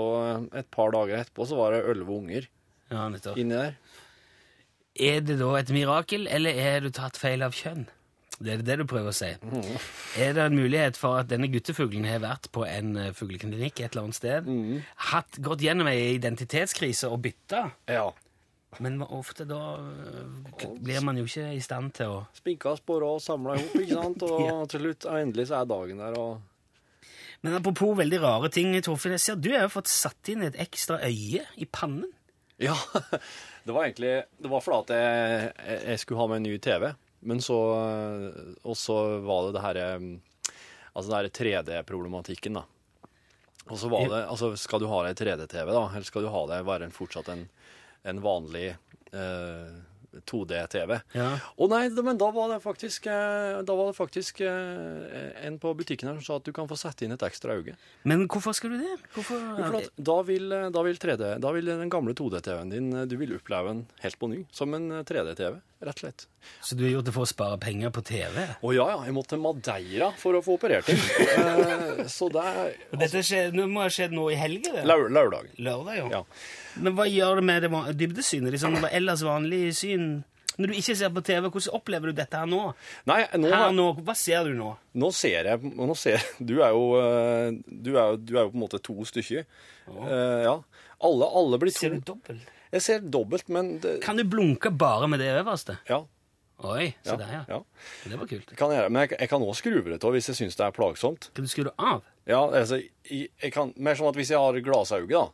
et 0.56 0.68
par 0.74 0.90
dager 0.94 1.18
etterpå 1.20 1.46
så 1.46 1.58
var 1.58 1.74
det 1.74 1.82
elleve 1.86 2.14
unger 2.16 2.48
ja 2.92 3.04
inni 3.38 3.54
der. 3.56 3.76
Er 5.00 5.20
det 5.24 5.38
da 5.40 5.54
et 5.56 5.70
mirakel, 5.72 6.26
eller 6.28 6.52
er 6.58 6.80
du 6.84 6.90
tatt 6.92 7.16
feil 7.16 7.42
av 7.42 7.54
kjønn? 7.56 7.86
Det 8.42 8.52
er 8.56 8.62
det 8.66 8.76
du 8.80 8.84
prøver 8.90 9.12
å 9.12 9.14
si. 9.14 9.28
Mm. 9.44 9.76
Er 10.18 10.32
det 10.34 10.42
en 10.48 10.56
mulighet 10.58 10.96
for 10.98 11.20
at 11.20 11.28
denne 11.30 11.46
guttefuglen 11.52 12.04
har 12.08 12.18
vært 12.24 12.48
på 12.52 12.64
en 12.66 12.96
eh, 12.98 13.12
fugleklinikk 13.14 13.80
et 13.84 13.92
eller 13.94 14.08
annet 14.08 14.18
sted, 14.18 14.48
Mm. 14.50 14.82
hatt, 15.12 15.38
gått 15.40 15.62
gjennom 15.62 15.86
ei 15.86 16.16
identitetskrise 16.16 17.08
og 17.12 17.22
bytta, 17.22 17.70
Ja. 17.88 18.10
men 18.80 19.00
ofte 19.02 19.46
da 19.46 19.76
eh, 19.78 20.66
blir 20.80 21.00
man 21.04 21.16
jo 21.20 21.24
ikke 21.28 21.52
i 21.54 21.60
stand 21.60 21.92
til 21.94 22.06
å 22.06 22.26
Spinka 22.34 22.74
sporer 22.80 23.14
og 23.14 23.20
samla 23.22 23.54
i 23.54 23.62
hop, 23.62 23.76
ikke 23.84 24.00
sant. 24.00 24.22
Og 24.32 24.68
til 24.72 24.80
slutt, 24.80 25.06
endelig 25.06 25.46
så 25.52 25.60
er 25.60 25.70
dagen 25.70 25.98
der, 26.02 26.18
og 26.18 26.40
Men 27.42 27.54
apropos 27.58 27.96
veldig 27.98 28.20
rare 28.22 28.48
ting, 28.50 28.74
Torfinn, 28.82 29.12
jeg 29.12 29.20
ser 29.20 29.36
du 29.36 29.50
har 29.52 29.62
jo 29.68 29.72
fått 29.78 29.88
satt 29.90 30.28
inn 30.30 30.42
et 30.46 30.54
ekstra 30.62 30.98
øye 31.02 31.46
i 31.56 31.64
pannen. 31.66 32.10
Ja, 32.68 32.76
det 33.64 33.72
var 33.74 33.84
egentlig 33.86 34.12
Det 34.38 34.50
var 34.50 34.62
fordi 34.62 34.78
at 34.84 34.92
jeg, 34.94 35.48
jeg, 35.66 35.80
jeg 35.92 36.02
skulle 36.02 36.20
ha 36.22 36.28
meg 36.30 36.40
en 36.40 36.46
ny 36.46 36.58
TV, 36.62 36.88
men 37.26 37.42
så 37.42 37.56
Og 38.62 38.76
så 38.78 38.98
var 39.24 39.48
det 39.48 39.56
det 39.56 39.64
herre 39.64 39.86
Altså 40.92 41.06
den 41.08 41.16
herre 41.16 41.32
3D-problematikken, 41.32 42.58
da. 42.58 42.66
Og 43.70 43.78
så 43.80 43.88
var 43.88 44.08
det 44.10 44.20
Altså, 44.26 44.52
skal 44.60 44.82
du 44.82 44.88
ha 44.90 44.98
deg 45.06 45.16
3D-TV, 45.16 45.70
da, 45.72 45.86
eller 45.88 46.04
skal 46.08 46.26
du 46.26 46.30
ha 46.34 46.42
deg 46.50 46.66
være 46.68 46.88
en, 46.88 46.94
fortsatt 46.94 47.30
en, 47.32 47.46
en 48.10 48.20
vanlig 48.24 48.66
eh, 49.14 49.72
2D-TV? 50.28 50.98
Ja. 51.16 51.28
Å 51.56 51.68
nei, 51.72 51.84
men 52.04 52.20
da 52.20 52.30
var 52.34 52.52
det 52.52 52.60
faktisk, 52.64 53.06
eh, 53.10 53.60
da 53.66 53.76
var 53.78 53.90
det 53.90 53.98
faktisk 53.98 54.42
eh, 54.46 55.30
en 55.46 55.58
på 55.62 55.74
butikken 55.78 56.10
her 56.10 56.18
som 56.20 56.26
sa 56.26 56.40
at 56.40 56.48
du 56.48 56.52
kan 56.56 56.70
få 56.70 56.78
sette 56.80 57.06
inn 57.06 57.14
et 57.16 57.26
ekstra 57.26 57.56
øye. 57.58 57.76
Men 58.08 58.26
hvorfor 58.26 58.56
skal 58.56 58.74
du 58.74 58.82
det? 58.82 58.98
Hvorfor? 59.14 59.40
For 59.62 59.80
at 59.80 60.04
da, 60.10 60.18
vil, 60.28 60.48
da, 60.74 60.84
vil 60.88 61.00
3D, 61.00 61.34
da 61.42 61.54
vil 61.56 61.72
den 61.72 61.92
gamle 61.92 62.16
2D-TV-en 62.18 62.72
din 62.72 62.92
Du 63.08 63.16
vil 63.20 63.36
oppleve 63.36 63.72
den 63.72 63.86
helt 64.04 64.20
på 64.20 64.30
ny. 64.32 64.44
Som 64.54 64.76
en 64.78 65.02
3D-TV, 65.06 65.58
rett 65.82 65.98
og 65.98 66.06
slett. 66.06 66.28
Så 66.60 66.76
du 66.78 66.84
har 66.86 66.92
gjort 66.96 67.08
det 67.08 67.14
for 67.16 67.26
å 67.26 67.30
spare 67.30 67.58
penger 67.62 67.92
på 67.94 68.02
TV? 68.06 68.46
Å 68.60 68.74
ja, 68.74 68.88
ja. 68.94 68.98
Jeg 69.06 69.16
måtte 69.16 69.34
til 69.34 69.42
Madeira 69.44 70.10
for 70.18 70.38
å 70.38 70.42
få 70.44 70.56
operert 70.58 70.90
den. 70.90 70.98
Eh, 71.26 72.02
så 72.10 72.28
det 72.32 72.46
Og 72.92 72.98
Dette 73.00 73.22
skjer, 73.26 73.52
det 73.54 73.68
må 73.70 73.84
ha 73.84 73.92
skjedd 73.92 74.14
nå 74.16 74.28
i 74.32 74.38
helga? 74.38 74.74
det? 74.78 74.84
lørdag. 74.88 75.52
Lørdag, 75.58 75.94
ja. 76.00 76.10
Ja. 76.18 76.22
Men 76.82 76.96
hva 76.98 77.08
gjør 77.10 77.40
det 77.40 77.46
med 77.48 77.66
det 77.66 77.96
dybdesynet? 78.00 78.54
Liksom, 78.54 78.78
ellers 78.90 79.24
vanlig 79.26 79.64
syn? 79.78 80.12
Når 80.60 80.68
du 80.68 80.76
ikke 80.76 80.94
ser 80.98 81.12
på 81.14 81.22
TV, 81.24 81.46
hvordan 81.48 81.76
opplever 81.78 82.10
du 82.12 82.18
dette 82.18 82.36
her 82.36 82.48
nå? 82.48 82.60
Nei, 83.08 83.22
nå, 83.40 83.48
Her 83.48 83.70
nå, 83.72 83.86
Hva 84.04 84.14
ser 84.18 84.48
du 84.50 84.56
nå? 84.58 84.74
nå 85.00 85.08
ser 85.16 85.48
jeg 85.48 85.70
nå 85.72 85.94
ser, 85.96 86.24
Du 86.50 86.58
er 86.60 86.74
jo 86.76 86.82
eh, 87.00 87.54
du 87.66 87.94
er, 87.96 88.18
du 88.20 88.34
er 88.36 88.44
jo 88.44 88.50
på 88.52 88.58
en 88.58 88.64
måte 88.66 88.82
to 88.84 88.96
stykker. 89.08 89.46
Eh, 89.88 90.40
ja. 90.44 90.58
Alle, 91.02 91.30
alle 91.40 91.60
blir 91.62 91.72
to. 91.72 91.80
Ser 91.80 91.96
du 91.96 92.04
dobbelt? 92.12 92.50
Jeg 92.72 92.84
ser 92.84 93.00
dobbelt, 93.04 93.48
men 93.52 93.74
det, 93.82 93.98
Kan 94.04 94.20
du 94.20 94.24
blunke 94.28 94.70
bare 94.72 95.08
med 95.10 95.20
det 95.20 95.32
øverste? 95.40 95.78
Ja. 95.88 96.02
Oi, 96.62 96.88
se 97.02 97.10
ja, 97.10 97.18
der, 97.18 97.34
ja. 97.34 97.42
ja. 97.48 97.60
Det 98.06 98.18
var 98.20 98.30
kult. 98.30 98.54
Kan 98.58 98.72
jeg. 98.74 98.90
Men 98.92 99.04
jeg, 99.04 99.16
jeg 99.20 99.30
kan 99.32 99.44
også 99.44 99.60
skru 99.64 99.78
det 99.90 99.98
av 99.98 100.16
hvis 100.16 100.30
jeg 100.30 100.38
syns 100.38 100.58
det 100.58 100.66
er 100.66 100.74
plagsomt. 100.76 101.30
Kan 101.34 101.46
du 101.46 101.50
skru 101.50 101.64
det 101.66 101.74
av? 101.78 102.02
Ja, 102.28 102.42
altså, 102.46 102.78
jeg, 103.08 103.30
jeg 103.42 103.54
kan, 103.54 103.72
Mer 103.82 103.98
sånn 103.98 104.12
at 104.12 104.18
hvis 104.20 104.30
jeg 104.30 104.38
har 104.38 104.58
glasauge, 104.62 105.10
da 105.10 105.24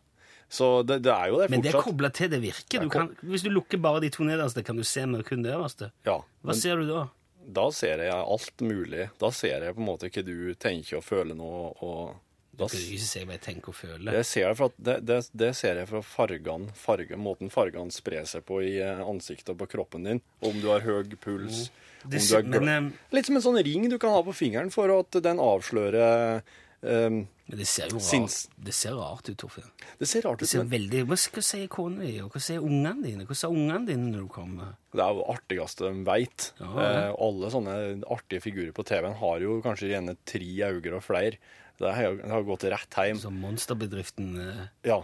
Så 0.48 0.70
det, 0.88 1.02
det 1.04 1.12
er 1.12 1.28
jo 1.28 1.42
det 1.42 1.50
fortsatt. 1.50 1.54
Men 1.56 1.66
det 1.66 1.74
er 1.74 1.84
kobla 1.84 2.10
til 2.16 2.32
det 2.32 2.40
virker. 2.44 2.86
Du 2.86 2.92
kan, 2.92 3.12
hvis 3.28 3.44
du 3.44 3.50
lukker 3.52 3.80
bare 3.84 4.00
de 4.04 4.10
to 4.14 4.24
nederste, 4.24 4.64
kan 4.64 4.80
du 4.80 4.86
se 4.88 5.04
med 5.06 5.26
kun 5.28 5.44
det 5.44 5.52
øverste. 5.52 5.90
Ja, 6.08 6.22
Hva 6.40 6.54
men 6.54 6.60
ser 6.60 6.80
du 6.80 6.88
da? 6.88 7.06
da 7.48 7.70
ser 7.72 8.02
jeg 8.04 8.12
alt 8.12 8.60
mulig. 8.64 9.08
Da 9.20 9.30
ser 9.32 9.64
jeg 9.64 9.76
på 9.76 9.80
en 9.80 9.88
måte 9.88 10.10
hva 10.12 10.24
du 10.24 10.54
tenker 10.60 10.98
og 11.00 11.04
føler 11.06 11.36
nå. 11.38 11.52
og 11.84 12.16
Du 12.58 12.64
da, 12.64 12.70
kan 12.72 12.80
jo 12.82 12.96
ikke 12.96 13.06
se 13.06 13.20
hva 13.22 13.36
jeg 13.36 13.44
tenker 13.44 13.70
og 13.70 13.76
føler. 13.78 14.08
Det 14.18 14.24
ser 14.26 14.48
det, 14.48 14.54
fra, 14.58 14.66
det, 14.82 14.94
det, 15.06 15.18
det 15.44 15.50
ser 15.54 15.78
jeg 15.78 15.88
fra 15.92 16.00
fargene, 16.02 16.72
farge, 16.74 17.18
måten 17.20 17.52
fargene 17.54 17.94
sprer 17.94 18.26
seg 18.26 18.42
på 18.48 18.58
i 18.66 18.72
eh, 18.82 19.02
ansiktet 19.04 19.52
og 19.54 19.60
på 19.60 19.68
kroppen 19.76 20.08
din. 20.08 20.22
Om 20.42 20.58
du 20.58 20.66
har 20.72 20.82
høy 20.82 21.14
puls. 21.22 21.68
mm. 21.68 21.84
Det 22.08 22.22
du 22.22 22.34
er 22.36 22.46
men, 22.46 22.68
eh, 22.68 23.14
Litt 23.14 23.28
som 23.28 23.38
en 23.38 23.44
sånn 23.44 23.58
ring 23.62 23.88
du 23.90 23.98
kan 23.98 24.14
ha 24.14 24.22
på 24.26 24.34
fingeren 24.36 24.70
for 24.74 24.90
at 24.94 25.18
den 25.22 25.40
avslører 25.42 26.42
um, 26.82 27.24
Men 27.48 27.60
det 27.60 27.66
ser 27.66 27.90
jo 27.90 27.98
rart, 27.98 28.44
det 28.66 28.74
ser 28.76 28.98
rart 28.98 29.30
ut, 29.30 29.36
Torfinn. 29.40 29.70
Det 29.98 30.08
ser 30.10 30.26
rart 30.26 30.42
Det 30.42 30.50
ser 30.50 30.62
men 30.62 30.74
veldig... 30.76 31.04
Hva 31.10 31.18
sier 31.18 31.70
kona 31.72 32.04
di, 32.04 32.18
og 32.22 32.34
hva 32.34 32.42
sier 32.42 32.64
ungene 32.64 33.06
dine? 33.06 33.26
Hva 33.28 33.38
sa 33.38 33.50
ungene 33.50 33.86
dine 33.88 34.10
når 34.12 34.26
du 34.26 34.32
kommer? 34.34 34.74
det 34.98 35.04
er 35.04 35.14
jo 35.14 35.20
det 35.22 35.30
artigste 35.34 35.86
de 35.86 36.04
veit. 36.06 36.50
Ja, 36.58 36.68
eh, 36.82 37.10
alle 37.26 37.50
sånne 37.54 37.78
artige 38.10 38.42
figurer 38.42 38.74
på 38.74 38.86
TV-en 38.88 39.18
har 39.20 39.44
jo 39.44 39.58
kanskje 39.64 39.90
gjerne 39.92 40.16
tre 40.26 40.52
øyne 40.72 40.98
og 40.98 41.04
flere. 41.06 41.38
Det 41.78 41.92
har, 41.94 42.42
gått 42.46 42.64
rett 42.64 42.96
hjem. 42.98 43.18
Som 43.22 43.38
monsterbedriften 43.42 44.32
eh, 44.42 44.64
Ja. 44.90 45.02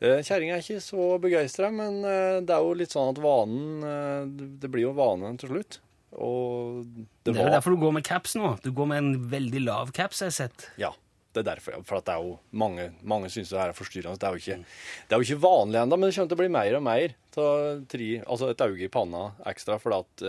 Eh, 0.00 0.20
Kjerringa 0.22 0.56
er 0.58 0.62
ikke 0.62 0.82
så 0.82 1.08
begeistra, 1.22 1.70
men 1.74 2.00
eh, 2.06 2.38
det 2.46 2.54
er 2.54 2.62
jo 2.62 2.74
litt 2.78 2.94
sånn 2.94 3.10
at 3.14 3.20
vanen 3.22 4.38
det- 4.60 4.70
blir 4.70 4.86
jo 4.88 4.92
vanen 4.98 5.38
til 5.38 5.50
slutt. 5.50 5.80
Og 6.18 6.84
det 6.86 7.06
Det 7.24 7.34
er 7.34 7.38
jo 7.38 7.44
var 7.44 7.56
derfor 7.58 7.74
du 7.74 7.82
går 7.82 7.92
med 7.98 8.04
caps 8.04 8.34
nå. 8.38 8.54
Du 8.62 8.70
går 8.72 8.86
med 8.88 8.98
en 8.98 9.28
veldig 9.30 9.64
lav 9.64 9.92
caps, 9.92 10.20
jeg 10.22 10.30
har 10.32 10.36
sett. 10.38 10.68
Ja, 10.80 10.92
det 11.34 11.42
er 11.46 11.54
derfor. 11.54 11.82
For 11.84 11.98
at 11.98 12.06
det 12.06 12.14
er 12.14 12.22
jo 12.24 12.38
mange, 12.52 12.92
mange 13.02 13.28
syns 13.28 13.50
det 13.50 13.58
her 13.60 13.68
er 13.74 13.76
forstyrrende. 13.76 14.18
Det 14.18 14.26
er 14.26 14.32
jo 14.38 14.40
ikke, 14.42 14.64
det 15.08 15.12
er 15.14 15.20
jo 15.20 15.26
ikke 15.28 15.42
vanlig 15.44 15.82
ennå, 15.82 15.98
men 15.98 16.08
det 16.08 16.16
kommer 16.16 16.30
til 16.32 16.38
å 16.38 16.42
bli 16.42 16.48
mer 16.48 16.78
og 16.78 16.82
mer. 16.82 17.14
Tre, 17.38 18.08
altså 18.24 18.48
et 18.50 18.64
øye 18.64 18.86
i 18.86 18.88
panna 18.88 19.32
ekstra, 19.46 19.76
fordi 19.78 19.98
at 20.00 20.24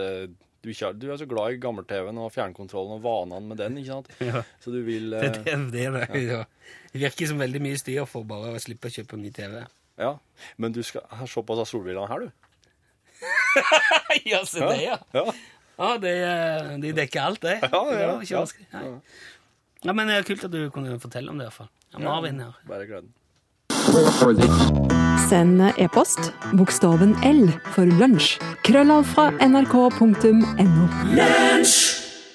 du, 0.60 0.68
ikke, 0.72 0.90
du 1.00 1.06
er 1.10 1.16
så 1.20 1.26
glad 1.28 1.54
i 1.54 1.60
gammel-TV-en 1.62 2.18
og 2.20 2.32
fjernkontrollen 2.34 2.98
og 2.98 3.04
vanene 3.04 3.52
med 3.52 3.60
den, 3.62 3.78
ikke 3.80 3.94
sant? 3.94 4.10
Ja. 4.30 4.42
Så 4.60 4.72
du 4.74 4.80
vil 4.84 5.10
Det, 5.14 5.22
eh, 5.24 5.38
det, 5.46 5.56
det, 5.72 5.86
er 5.88 5.96
det, 6.12 6.22
ja. 6.26 6.42
det 6.92 7.02
virker 7.06 7.30
som 7.30 7.40
veldig 7.40 7.62
mye 7.64 7.78
styr 7.80 8.04
for 8.10 8.28
bare 8.28 8.52
å 8.56 8.60
slippe 8.62 8.90
å 8.90 8.94
kjøpe 8.94 9.18
ny 9.20 9.32
TV. 9.34 9.62
Ja. 10.00 10.12
Men 10.60 10.76
du 10.76 10.82
skal 10.86 11.06
ha 11.16 11.28
såpass 11.28 11.64
av 11.64 11.68
solbrillene 11.70 12.08
her, 12.10 12.26
du. 12.26 12.30
ja, 14.32 14.44
se 14.48 14.60
det, 14.64 14.82
ja. 14.84 15.00
Ja. 15.16 15.26
Ja, 15.80 15.94
det, 16.00 16.12
eh, 16.28 16.74
de 16.82 16.92
dekker 16.96 17.22
alt, 17.24 17.40
det. 17.44 17.56
Ja, 17.64 17.70
ja, 17.72 17.96
Det 17.96 18.08
var 18.10 18.24
ikke 18.26 18.34
ja. 18.34 18.44
vanskelig. 18.44 18.68
Ja, 19.80 19.94
men 19.96 20.10
det 20.12 20.18
er 20.18 20.26
kult 20.28 20.44
at 20.44 20.52
du 20.52 20.60
kunne 20.74 20.98
fortelle 21.00 21.32
om 21.32 21.40
det, 21.40 21.46
i 21.46 21.48
hvert 21.48 21.62
fall. 21.62 21.70
Ja, 21.94 22.02
Marvin 22.04 22.42
her. 22.44 22.58
Bare 22.68 22.84
gleden. 22.88 23.14
Send 25.30 25.62
e-post 25.80 26.32
bokstaven 26.58 27.14
L 27.24 27.46
for 27.72 27.88
lunsj. 28.00 28.36
Krøllav 28.66 29.06
fra 29.08 29.30
nrk.no. 29.40 30.88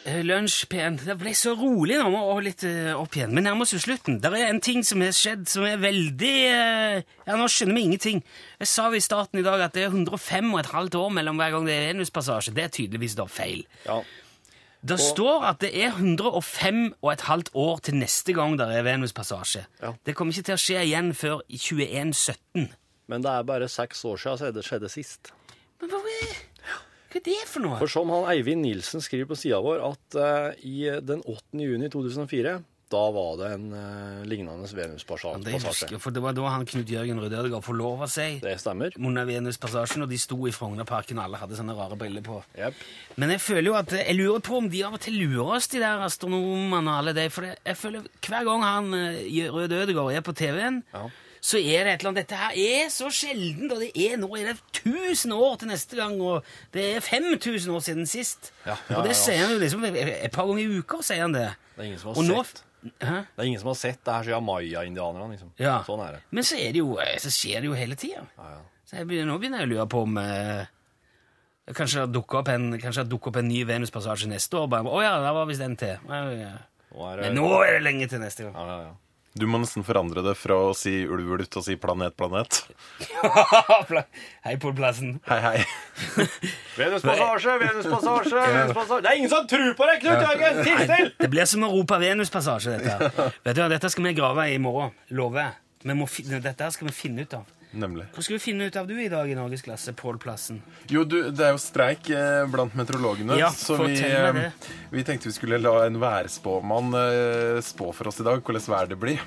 Eh, 0.06 0.22
Lunsj 0.26 0.66
P1. 0.70 1.00
Det 1.06 1.16
ble 1.18 1.34
så 1.38 1.56
rolig 1.58 1.98
nå, 1.98 2.10
over 2.14 2.44
litt 2.46 2.66
eh, 2.66 2.92
opp 2.98 3.18
igjen. 3.18 3.34
Vi 3.38 3.42
nærmer 3.46 3.66
oss 3.66 3.74
slutten. 3.82 4.20
Det 4.22 4.30
er 4.30 4.52
en 4.52 4.62
ting 4.64 4.84
som 4.86 5.02
har 5.06 5.14
skjedd 5.18 5.48
som 5.50 5.66
er 5.66 5.82
veldig 5.82 6.34
eh, 6.50 7.00
Ja, 7.26 7.38
nå 7.38 7.48
skjønner 7.50 7.78
vi 7.78 7.88
ingenting. 7.92 8.22
Jeg 8.62 8.70
sa 8.70 8.90
i 8.94 9.02
starten 9.02 9.42
i 9.42 9.46
dag 9.46 9.62
at 9.66 9.74
det 9.78 9.86
er 9.86 9.94
105 9.94 10.52
og 10.54 10.62
et 10.62 10.74
halvt 10.74 11.00
år 11.02 11.10
mellom 11.20 11.42
hver 11.42 11.56
gang 11.56 11.70
det 11.70 11.78
er 11.78 11.90
Venuspassasje. 11.92 12.54
Det 12.58 12.68
er 12.68 12.78
tydeligvis 12.78 13.18
da 13.18 13.26
feil. 13.30 13.66
Ja. 13.86 14.02
Det 14.86 14.98
står 15.02 15.45
at 15.50 15.62
det 15.63 15.71
er 15.74 15.95
105 15.95 16.82
og 17.02 17.12
et 17.12 17.24
halvt 17.26 17.50
år 17.58 17.80
til 17.88 17.98
neste 17.98 18.36
gang 18.38 18.58
det 18.60 18.67
er 18.69 18.84
Venuspassasje. 18.86 19.63
Ja. 19.82 19.93
Det 20.06 20.13
kommer 20.17 20.36
ikke 20.36 20.52
til 20.52 20.58
å 20.58 20.62
skje 20.62 20.84
igjen 20.86 21.10
før 21.17 21.41
i 21.48 21.58
2117. 21.58 22.67
Men 23.10 23.26
det 23.26 23.32
er 23.32 23.48
bare 23.48 23.69
seks 23.71 24.04
år 24.06 24.21
siden 24.21 24.54
det 24.54 24.65
skjedde 24.67 24.91
sist. 24.93 25.32
Men 25.82 25.89
hva 25.89 26.02
er, 26.02 26.38
hva 26.62 27.17
er 27.17 27.26
det 27.26 27.39
for 27.50 27.65
noe? 27.65 27.80
For 27.82 27.91
som 27.91 28.13
han 28.13 28.30
Eivind 28.36 28.65
Nilsen 28.65 29.02
skriver 29.02 29.32
på 29.32 29.39
sida 29.39 29.62
vår, 29.65 29.82
at 29.89 30.19
uh, 30.21 30.54
i 30.62 30.86
den 31.02 31.24
8. 31.26 31.65
juni 31.65 31.89
2004 31.89 32.60
da 32.96 33.04
var 33.16 33.34
det 33.42 33.50
en 33.58 33.66
uh, 33.76 34.24
lignende 34.28 34.66
Det 34.72 34.78
Venuspassasje. 34.80 35.66
husker 35.68 36.00
for 36.02 36.16
det 36.16 36.24
var 36.24 36.34
da 36.38 36.48
han 36.56 36.66
Knut 36.70 36.90
Jørgen 36.90 37.20
Røde 37.22 37.38
Ødegaard 37.42 37.66
forlova 37.68 38.08
seg. 38.12 38.40
Det 38.46 38.56
stemmer. 38.64 38.96
under 38.98 39.28
Venuspassasjen, 39.28 40.06
og 40.06 40.10
de 40.10 40.18
sto 40.22 40.38
i 40.48 40.54
Frognerparken, 40.56 41.20
og 41.20 41.28
alle 41.28 41.42
hadde 41.44 41.60
sånne 41.60 41.76
rare 41.78 41.98
briller 42.00 42.24
på. 42.26 42.40
Yep. 42.58 42.74
Men 43.20 43.36
jeg 43.36 43.42
føler 43.44 43.70
jo 43.72 43.76
at, 43.80 43.92
jeg 44.00 44.16
lurer 44.18 44.40
på 44.48 44.58
om 44.64 44.70
de 44.72 44.82
av 44.88 44.96
og 44.98 45.04
til 45.04 45.20
lurer 45.20 45.58
oss, 45.60 45.68
de 45.76 45.84
der 45.84 46.02
astronomene 46.08 46.82
og 46.90 46.98
alle 47.04 47.14
de. 47.18 47.30
for 47.30 47.52
jeg 47.52 47.78
føler 47.78 48.08
hver 48.26 48.48
gang 48.48 48.64
han 48.66 48.94
eh, 48.98 49.52
Røde 49.54 49.84
Ødegaard 49.84 50.14
er 50.16 50.26
på 50.26 50.34
TV-en, 50.38 50.82
Ja. 50.96 51.06
så 51.46 51.60
er 51.62 51.84
det 51.86 51.92
et 51.94 52.00
eller 52.02 52.10
annet, 52.14 52.24
dette 52.26 52.40
her 52.40 52.56
er 52.58 52.88
så 52.90 53.10
sjeldent, 53.14 53.72
og 53.76 53.84
det 53.84 53.92
er 54.08 54.18
nå 54.18 54.30
er 54.40 54.48
det 54.54 54.58
1000 54.82 55.34
år 55.36 55.60
til 55.62 55.70
neste 55.70 55.96
gang, 56.00 56.16
og 56.22 56.44
det 56.74 56.88
er 56.96 57.04
5000 57.06 57.76
år 57.76 57.84
siden 57.86 58.08
sist. 58.10 58.52
Ja, 58.66 58.74
ja, 58.90 58.98
og 58.98 59.04
det 59.06 59.14
ja. 59.14 59.20
sier 59.20 59.44
han 59.44 59.54
jo 59.54 59.60
liksom 59.62 59.86
et 59.86 60.32
par 60.34 60.48
ganger 60.50 60.64
i 60.66 60.80
uka, 60.80 61.02
sier 61.06 61.22
han 61.28 61.36
det. 61.38 61.50
Det 61.76 61.84
er 61.84 61.90
ingen 61.92 62.00
som 62.02 62.14
har 62.14 62.18
Og 62.24 62.26
sett 62.48 62.64
Hæ? 63.02 63.17
Det 63.32 63.41
er 63.43 63.50
ingen 63.50 63.62
som 63.62 63.71
har 63.71 63.78
sett 63.80 64.02
det 64.06 64.13
her 64.13 64.28
siden 64.30 64.45
maya-indianerne. 64.45 65.28
Liksom. 65.34 65.52
Ja. 65.62 65.80
Sånn 65.88 66.04
er 66.06 66.17
det. 66.17 66.24
Men 66.36 66.48
så, 66.48 66.60
er 66.62 66.76
det 66.76 66.82
jo, 66.84 66.95
eh, 67.02 67.15
så 67.21 67.32
skjer 67.34 67.63
det 67.63 67.71
jo 67.71 67.78
hele 67.78 67.98
tida. 68.00 68.26
Ja, 68.38 68.50
ja. 68.58 68.63
Så 68.86 69.06
begynner, 69.10 69.32
nå 69.34 69.39
begynner 69.41 69.63
jeg 69.63 69.69
å 69.69 69.74
lure 69.74 69.88
på 69.89 70.04
om 70.06 70.19
eh, 70.21 70.71
Kanskje 71.74 72.04
det 72.04 72.13
dukker 72.13 72.43
opp 72.43 72.50
en, 72.54 72.67
dukker 72.78 73.32
opp 73.32 73.38
en 73.41 73.48
ny 73.50 73.63
Venuspassasje 73.65 74.28
neste 74.30 74.60
år. 74.60 74.67
Bare, 74.69 74.86
å 74.86 75.00
ja, 75.02 75.15
der 75.17 75.34
var 75.34 75.48
visst 75.50 75.63
den 75.63 75.74
til. 75.82 75.95
Men 76.06 77.34
nå 77.34 77.48
er 77.63 77.80
det 77.80 77.82
lenge 77.82 78.06
til 78.12 78.21
neste 78.21 78.45
gang. 78.45 78.54
ja, 78.54 78.67
ja, 78.69 78.84
ja. 78.91 78.93
Du 79.36 79.43
må 79.52 79.60
nesten 79.60 79.84
forandre 79.84 80.21
det 80.24 80.32
fra 80.39 80.56
å 80.69 80.76
si 80.78 81.02
ulv 81.04 81.34
ulv 81.36 81.48
til 81.52 81.60
å 81.60 81.63
si 81.65 81.76
planet 81.76 82.15
planet. 82.15 82.62
Hei, 84.45 84.54
Polplassen. 84.63 85.17
Hei, 85.28 85.39
hei. 85.43 85.65
Venuspassasje, 86.80 87.58
Venuspassasje, 87.60 88.45
Venuspassasje 88.54 89.02
Det 89.04 89.12
er 89.12 89.19
ingen 89.19 89.34
som 89.34 89.50
tror 89.52 89.74
på 89.76 89.89
det, 89.89 89.98
Knut 90.06 90.24
Jørgen! 90.24 90.62
Still! 90.63 91.12
Det 91.19 91.30
blir 91.34 91.50
som 91.52 91.67
å 91.67 91.71
rope 91.74 92.00
Venuspassasje, 92.00 92.78
dette. 92.80 92.95
her. 92.95 93.36
Vet 93.50 93.58
du, 93.58 93.62
hva, 93.65 93.67
Dette 93.76 93.91
skal 93.91 94.08
vi 94.08 94.15
grave 94.15 94.48
i 94.54 94.58
morgen. 94.63 94.95
Lover 95.12 95.43
jeg. 95.43 96.39
Dette 96.39 96.71
skal 96.71 96.89
vi 96.89 96.95
finne 96.95 97.28
ut 97.28 97.36
av. 97.41 97.52
Nemlig. 97.76 98.06
Hva 98.16 98.24
skal 98.24 98.38
vi 98.38 98.42
finne 98.44 98.70
ut 98.70 98.76
av 98.80 98.88
du 98.88 98.96
i 99.04 99.10
dag 99.12 99.30
i 99.30 99.36
Norgesklasse, 99.36 99.94
Pål 100.00 100.18
Plassen? 100.24 100.62
Jo, 100.92 101.04
du, 101.04 101.18
det 101.36 101.44
er 101.50 101.54
jo 101.56 101.60
streik 101.62 102.10
eh, 102.16 102.46
blant 102.52 102.76
meteorologene, 102.78 103.36
Ja, 103.40 103.50
så 103.52 103.76
vi, 103.84 103.98
eh, 104.00 104.40
vi 104.94 105.04
tenkte 105.08 105.28
vi 105.30 105.36
skulle 105.36 105.60
la 105.60 105.74
en 105.86 106.00
værspåmann 106.02 106.96
eh, 107.02 107.60
spå 107.66 107.92
for 107.96 108.12
oss 108.12 108.22
i 108.24 108.28
dag 108.28 108.40
hvordan 108.46 108.68
vær 108.72 108.88
det 108.92 109.00
blir. 109.02 109.20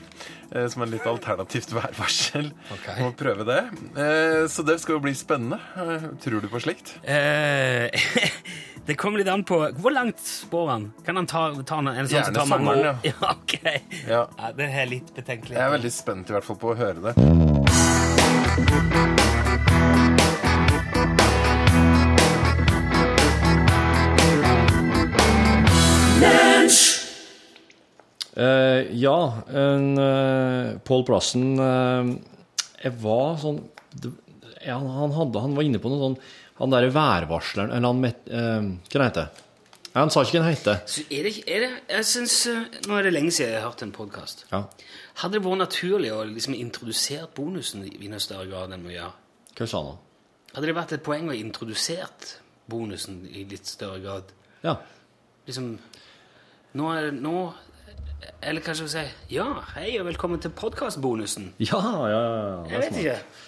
Eh, 0.51 0.65
som 0.73 0.83
en 0.83 0.91
litt 0.93 1.05
alternativt 1.07 1.73
værvarsel. 1.77 2.51
Ok. 2.73 2.89
Må 3.03 3.13
prøve 3.19 3.45
det. 3.49 3.61
Eh, 4.01 4.47
så 4.49 4.65
det 4.65 4.79
skal 4.81 4.97
jo 4.97 5.05
bli 5.05 5.13
spennende. 5.19 5.61
Eh, 5.77 6.09
tror 6.25 6.41
du 6.45 6.49
på 6.49 6.63
slikt? 6.65 6.95
Eh, 7.05 7.93
det 8.89 8.97
kommer 8.97 9.21
litt 9.21 9.29
an 9.29 9.45
på 9.45 9.59
Hvor 9.77 9.93
langt 9.93 10.23
spår 10.25 10.71
han? 10.73 10.87
Kan 11.05 11.21
han 11.21 11.29
ta, 11.29 11.51
ta 11.69 11.83
en 11.83 11.93
sånn 11.93 12.09
som 12.09 12.17
Gjerne 12.17 12.39
tar 12.41 12.49
mange 12.49 12.65
sommeren, 12.65 12.87
år? 12.95 13.05
Ja, 13.13 13.35
ok. 13.37 13.59
Ja. 14.09 14.23
Ja, 14.39 14.55
det 14.57 14.73
er 14.73 14.89
litt 14.97 15.13
betenkelig. 15.17 15.59
Jeg 15.59 15.67
er 15.67 15.77
veldig 15.77 15.93
spent 15.93 16.33
i 16.33 16.39
hvert 16.39 16.49
fall 16.49 16.61
på 16.65 16.73
å 16.73 16.79
høre 16.81 17.11
det. 17.11 18.18
Eh, 28.38 28.87
ja, 28.95 29.33
en, 29.51 29.99
uh, 29.99 30.79
Paul 30.87 31.03
Plassen 31.03 31.59
uh, 31.59 32.07
Jeg 32.79 32.95
var 33.03 33.33
sånn 33.43 33.59
det, 33.99 34.12
ja, 34.62 34.77
han, 34.79 35.11
hadde, 35.17 35.43
han 35.43 35.57
var 35.57 35.67
inne 35.67 35.81
på 35.83 35.91
noe 35.91 36.05
sånn 36.05 36.14
Han 36.61 36.71
derre 36.77 36.93
værvarsleren 36.95 37.75
Eller 37.75 37.91
han 37.91 38.05
met, 38.05 38.21
Hva 38.31 39.09
heter 39.09 39.27
det? 39.27 39.48
Ja, 39.94 40.03
han 40.03 40.11
sa 40.12 40.22
ikke 40.22 40.38
hva 40.38 40.44
han 40.46 40.55
heter. 40.55 40.81
Så 40.90 41.05
er 41.11 41.27
det, 41.29 41.33
er 41.48 41.62
det, 41.64 41.70
jeg 41.90 42.05
synes, 42.07 42.35
eh, 42.46 42.66
Nå 42.87 42.98
er 42.98 43.07
det 43.09 43.12
lenge 43.14 43.33
siden 43.35 43.53
jeg 43.55 43.62
har 43.62 43.70
hørt 43.70 43.83
en 43.83 43.92
podkast. 43.94 44.44
Ja. 44.53 44.62
Hadde 45.22 45.38
det 45.38 45.44
vært 45.46 45.62
naturlig 45.62 46.11
å 46.14 46.20
liksom 46.29 46.55
introdusere 46.55 47.29
bonusen 47.35 47.87
i 47.88 48.11
noe 48.11 48.20
større 48.22 48.46
grad 48.51 48.74
enn 48.77 48.85
vi 48.87 48.94
gjør? 48.98 49.16
Hva 49.59 49.66
sa 49.70 49.81
han? 49.87 49.98
Hadde 50.55 50.68
det 50.70 50.77
vært 50.77 50.92
et 50.96 51.05
poeng 51.07 51.31
å 51.33 51.37
introdusert 51.37 52.37
bonusen 52.70 53.22
i 53.33 53.46
litt 53.48 53.66
større 53.66 53.98
grad? 54.05 54.31
Ja. 54.62 54.77
Liksom 55.48 55.72
Nå 56.79 56.88
er 56.92 57.09
det 57.09 57.20
nå 57.24 57.35
Eller 58.44 58.61
kanskje 58.61 58.85
å 58.85 58.90
si 58.92 59.05
ja, 59.33 59.46
hei 59.74 59.92
og 60.01 60.09
velkommen 60.11 60.40
til 60.42 60.53
podkastbonusen. 60.53 61.53
Ja, 61.62 61.79
ja, 61.81 62.09
ja. 62.12 62.57
Jeg 62.72 62.83
vet 62.83 62.92
smart. 62.92 63.05
ikke. 63.05 63.48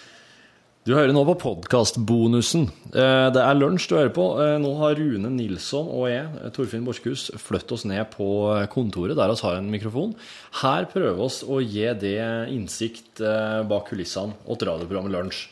Du 0.81 0.95
hører 0.97 1.13
nå 1.13 1.21
på 1.29 1.35
podkastbonusen. 1.43 2.63
Eh, 2.89 3.27
Det 3.29 3.37
er 3.41 3.53
lunsj 3.59 3.85
du 3.87 3.95
hører 3.99 4.13
på. 4.15 4.25
Eh, 4.41 4.57
Nå 4.57 4.71
har 4.79 4.95
Rune 4.97 5.29
Nilsson 5.29 5.85
og 5.85 6.07
jeg, 6.09 6.25
eh, 6.41 6.49
Torfinn 6.49 6.83
Borchhus, 6.83 7.29
flyttet 7.37 7.71
oss 7.73 7.85
ned 7.85 8.09
på 8.09 8.25
kontoret 8.73 9.15
der 9.15 9.29
vi 9.29 9.41
har 9.45 9.57
en 9.57 9.69
mikrofon. 9.69 10.15
Her 10.63 10.85
prøver 10.85 11.19
oss 11.21 11.43
å 11.43 11.61
gi 11.61 11.85
det 11.93 12.49
innsikt 12.49 13.21
bak 13.21 13.89
kulissene 13.89 14.33
til 14.57 14.67
radioprogrammet 14.67 15.11
Lunsj. 15.11 15.47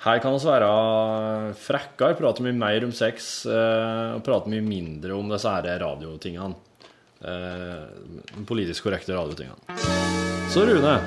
Her 0.00 0.18
kan 0.18 0.32
vi 0.32 0.44
være 0.44 1.54
frekkere, 1.54 2.16
prate 2.18 2.40
mye 2.42 2.56
mer 2.56 2.82
om 2.84 2.90
sex 2.90 3.46
og 3.46 4.24
prate 4.24 4.48
mye 4.48 4.62
mindre 4.64 5.12
om 5.12 5.28
disse 5.28 5.44
her 5.46 5.78
radiotingene. 5.78 6.56
De 7.22 8.44
politisk 8.46 8.82
korrekte 8.82 9.14
radiotingene. 9.14 9.60
Så 10.50 10.66
Rune, 10.66 10.98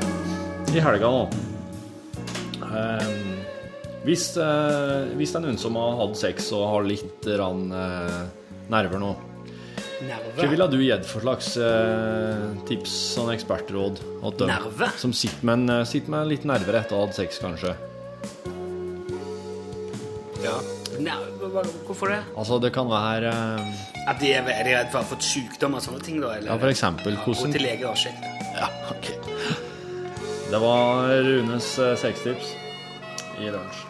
i 0.73 0.79
helga 0.79 1.09
nå 1.11 1.52
hvis, 4.03 4.25
eh, 4.37 5.13
hvis 5.17 5.31
det 5.31 5.39
er 5.39 5.45
noen 5.47 5.59
som 5.61 5.75
har 5.79 5.95
hatt 6.01 6.17
sex 6.19 6.51
og 6.55 6.65
har 6.71 6.83
litt 6.87 7.27
rann, 7.39 7.69
eh, 7.71 8.23
nerver 8.73 8.99
nå, 8.99 9.13
hva 10.03 10.17
Nerve. 10.19 10.49
ville 10.51 10.65
du 10.67 10.77
gitt 10.83 11.05
for 11.07 11.23
slags 11.23 11.53
eh, 11.55 12.41
tips, 12.67 12.91
sånn 13.15 13.29
ekspertråd? 13.31 14.01
At 14.27 14.37
de, 14.41 14.47
Nerve? 14.49 14.89
Som 14.99 15.13
sitter 15.15 15.45
med, 15.47 15.53
en, 15.61 15.69
eh, 15.79 15.85
sitter 15.87 16.11
med 16.11 16.27
litt 16.27 16.43
nerver 16.49 16.75
etter 16.81 16.97
å 16.97 17.03
ha 17.03 17.07
hatt 17.07 17.15
sex, 17.15 17.39
kanskje. 17.39 17.71
Nerve, 20.99 21.63
Hvorfor 21.87 22.11
det? 22.11 22.19
Altså, 22.37 22.59
det 22.61 22.69
kan 22.75 22.87
være 22.91 23.31
eh, 23.31 24.09
At 24.11 24.19
de 24.21 24.33
er, 24.35 24.43
er 24.51 24.67
de 24.67 24.73
redd 24.75 24.91
for 24.91 24.99
å 24.99 25.03
ha 25.03 25.09
fått 25.13 25.23
sykdom 25.25 25.77
og 25.77 25.81
sånne 25.85 26.03
ting? 26.05 26.19
da? 26.21 26.33
Eller? 26.37 26.51
Ja, 26.51 26.57
for 26.61 26.69
eksempel, 26.69 27.15
Ja, 27.15 27.23
hvordan- 27.25 27.55
til 27.55 27.63
lege 27.65 27.87
og 27.89 27.95
sjekke. 27.97 28.33
Ja, 28.59 28.67
ok. 28.91 29.07
Det 30.51 30.59
var 30.61 31.07
Runes 31.25 31.79
eh, 31.79 31.95
sextips 31.97 32.53
i 33.41 33.49
lunsj. 33.53 33.81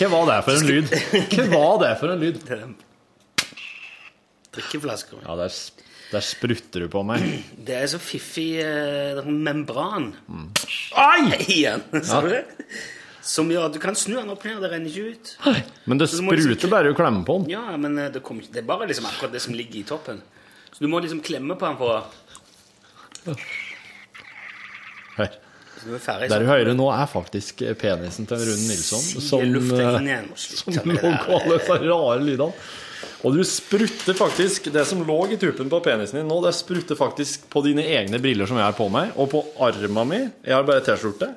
Hva 0.00 0.08
var 0.12 0.26
det 0.30 0.38
for 0.46 0.56
en 0.56 0.66
lyd? 0.68 0.92
Hva 1.34 1.46
var 1.52 1.74
det 1.82 1.90
for 2.00 2.12
en 2.14 2.20
lyd? 2.22 2.38
Drikkeflasker. 4.54 5.20
Ja, 5.26 5.34
det 5.38 5.44
er 5.50 5.52
s- 5.54 5.72
Der 6.10 6.24
sprutter 6.26 6.80
du 6.82 6.88
på 6.90 7.04
meg. 7.06 7.22
Det 7.54 7.76
er 7.76 7.86
så 7.86 8.00
fiffig 8.02 8.48
det 8.64 9.22
en 9.22 9.36
membran 9.46 10.08
Ai! 10.98 11.36
igjen. 11.46 11.84
Ja. 11.94 12.20
du? 12.24 12.32
Som 13.22 13.50
gjør 13.52 13.68
at 13.68 13.74
du 13.76 13.78
kan 13.82 13.94
snu 13.94 14.16
den 14.16 14.32
opp 14.32 14.42
ned, 14.48 14.58
det 14.64 14.70
renner 14.72 14.88
ikke 14.90 15.12
ut. 15.12 15.34
Men 15.86 16.00
det 16.00 16.08
liksom 16.08 16.26
spruter 16.32 16.72
bare 16.72 16.88
du 16.90 16.96
klemmer 16.98 17.22
på 17.28 17.36
den. 17.42 17.50
Ja, 17.52 17.76
men 17.76 17.98
eh, 18.00 18.08
det, 18.10 18.22
kom, 18.26 18.40
det 18.40 18.62
er 18.62 18.66
bare 18.66 18.88
liksom 18.90 19.06
akkurat 19.06 19.34
det 19.36 19.42
som 19.44 19.54
ligger 19.54 19.82
i 19.82 19.86
toppen. 19.86 20.18
Så 20.72 20.80
du 20.82 20.88
må 20.90 20.98
liksom 21.04 21.20
klemme 21.22 21.54
på 21.60 21.68
den 21.68 21.76
for 21.78 21.86
å 21.92 23.36
Hør. 25.20 25.34
Er 25.80 26.02
ferdig. 26.02 26.28
der 26.28 26.44
du 26.44 26.46
hører 26.50 26.76
nå, 26.76 26.86
er 26.92 27.08
faktisk 27.08 27.62
penisen 27.80 28.28
til 28.28 28.44
Rune 28.44 28.68
Nilsson 28.68 29.00
som, 29.00 29.40
eh, 29.40 29.96
igjen. 30.04 30.30
og 30.30 30.38
som 30.38 30.72
det 30.74 31.00
alle 31.00 31.58
disse 31.58 31.78
rare 31.86 32.22
lydene. 32.22 32.52
Og 33.24 33.36
du 33.36 33.42
sprutter 33.44 34.16
faktisk 34.16 34.70
Det 34.72 34.82
som 34.88 35.02
lå 35.04 35.18
i 35.32 35.36
tuppen 35.40 35.68
på 35.72 35.80
penisen 35.84 36.20
din 36.20 36.28
nå, 36.28 36.40
det 36.44 36.54
sprutter 36.56 36.96
faktisk 36.96 37.48
på 37.52 37.62
dine 37.64 37.84
egne 37.84 38.20
briller 38.20 38.48
som 38.48 38.56
jeg 38.60 38.64
har 38.64 38.76
på 38.76 38.88
meg, 38.92 39.12
og 39.16 39.30
på 39.32 39.44
armen 39.60 40.08
min. 40.08 40.28
Jeg 40.44 40.56
har 40.56 40.66
bare 40.68 40.84
T-skjorte. 40.84 41.30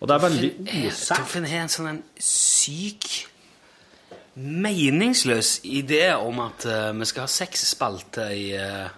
Og 0.00 0.08
det 0.08 0.16
er 0.16 0.22
veldig 0.26 0.50
osært. 0.90 1.22
Torfinn 1.22 1.48
har 1.48 1.64
en 1.64 1.72
sånn 1.72 1.88
en 1.94 2.02
syk, 2.20 3.08
meningsløs 4.36 5.62
idé 5.64 6.10
om 6.20 6.42
at 6.44 6.66
uh, 6.68 6.90
vi 6.92 7.08
skal 7.08 7.24
ha 7.24 7.32
seks 7.32 7.62
spalter 7.70 8.34
i, 8.36 8.50
uh, 8.60 8.90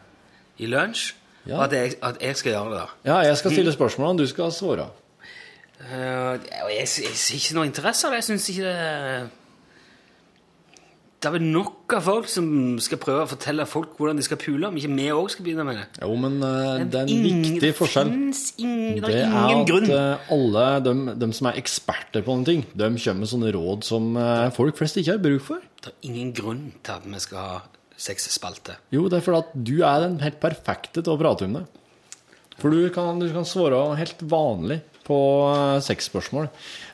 i 0.59 0.67
lunsj, 0.67 1.13
Ja. 1.47 1.63
at 1.65 1.73
jeg, 1.73 1.95
at 2.03 2.17
jeg 2.23 2.37
skal 2.37 2.53
gjøre 2.53 2.71
det. 2.75 2.79
da. 2.81 3.13
Ja, 3.13 3.19
jeg 3.29 3.37
skal 3.37 3.51
stille 3.55 3.73
spørsmål, 3.73 4.09
og 4.15 4.19
du 4.19 4.27
skal 4.27 4.53
svare. 4.53 4.89
Uh, 5.79 6.35
jeg, 6.43 6.87
har 6.89 7.35
ikke 7.39 7.55
noe 7.55 7.67
interesse 7.69 8.07
av 8.07 8.13
det. 8.13 8.17
Jeg 8.25 8.25
syns 8.33 8.49
ikke 8.51 8.65
det 8.67 9.29
Det 11.19 11.27
er 11.29 11.33
vel 11.35 11.47
nok 11.51 11.95
av 11.97 12.03
folk 12.07 12.29
som 12.31 12.49
skal 12.83 12.99
prøve 13.03 13.25
å 13.25 13.31
fortelle 13.31 13.65
folk 13.67 13.97
hvordan 13.99 14.19
de 14.21 14.23
skal 14.27 14.39
pule, 14.39 14.69
om 14.69 14.77
ikke 14.79 14.91
vi 14.95 15.07
òg 15.11 15.31
skal 15.33 15.47
begynne 15.49 15.65
med 15.67 15.81
det. 15.81 15.87
Jo, 16.03 16.13
men 16.15 16.37
uh, 16.43 16.79
det 16.85 16.95
er 17.01 17.07
en 17.09 17.15
Ingen- 17.15 17.41
viktig 17.43 17.73
forskjell. 17.75 18.13
Det, 18.13 18.43
ingen, 18.63 19.01
det 19.03 19.09
Det 19.09 19.23
er 19.25 19.33
ingen 19.33 19.63
at 19.65 19.71
grunn. 19.73 19.89
eh, 19.91 20.31
alle 20.37 20.67
de, 20.87 20.95
de 21.19 21.31
som 21.35 21.49
er 21.51 21.59
eksperter 21.59 22.23
på 22.23 22.37
noen 22.37 22.47
ting, 22.47 22.63
de 22.71 22.91
kommer 22.93 23.25
med 23.25 23.33
sånne 23.33 23.51
råd 23.57 23.83
som 23.89 24.13
uh, 24.15 24.47
folk 24.55 24.79
flest 24.79 25.01
ikke 25.03 25.17
har 25.17 25.25
bruk 25.25 25.43
for. 25.43 25.59
Det 25.83 25.91
er 25.95 26.07
ingen 26.13 26.31
grunn 26.39 26.63
til 26.87 26.93
at 27.01 27.03
vi 27.11 27.19
skal 27.27 27.39
ha 27.39 27.59
seks. 27.99 28.31
Jo, 28.95 29.09
det 29.11 29.19
er 29.19 29.25
fordi 29.27 29.43
at 29.43 29.55
du 29.55 29.75
er 29.83 30.05
den 30.05 30.21
helt 30.23 30.39
perfekte 30.43 31.03
til 31.03 31.15
å 31.15 31.21
prate 31.21 31.49
om 31.49 31.59
det. 31.59 31.65
For 32.59 32.75
du 32.75 32.89
kan, 32.95 33.19
du 33.21 33.29
kan 33.35 33.47
svare 33.47 33.79
helt 33.99 34.23
vanlig 34.27 34.81
på 35.07 35.19
uh, 35.49 35.79
sexspørsmål. 35.83 36.49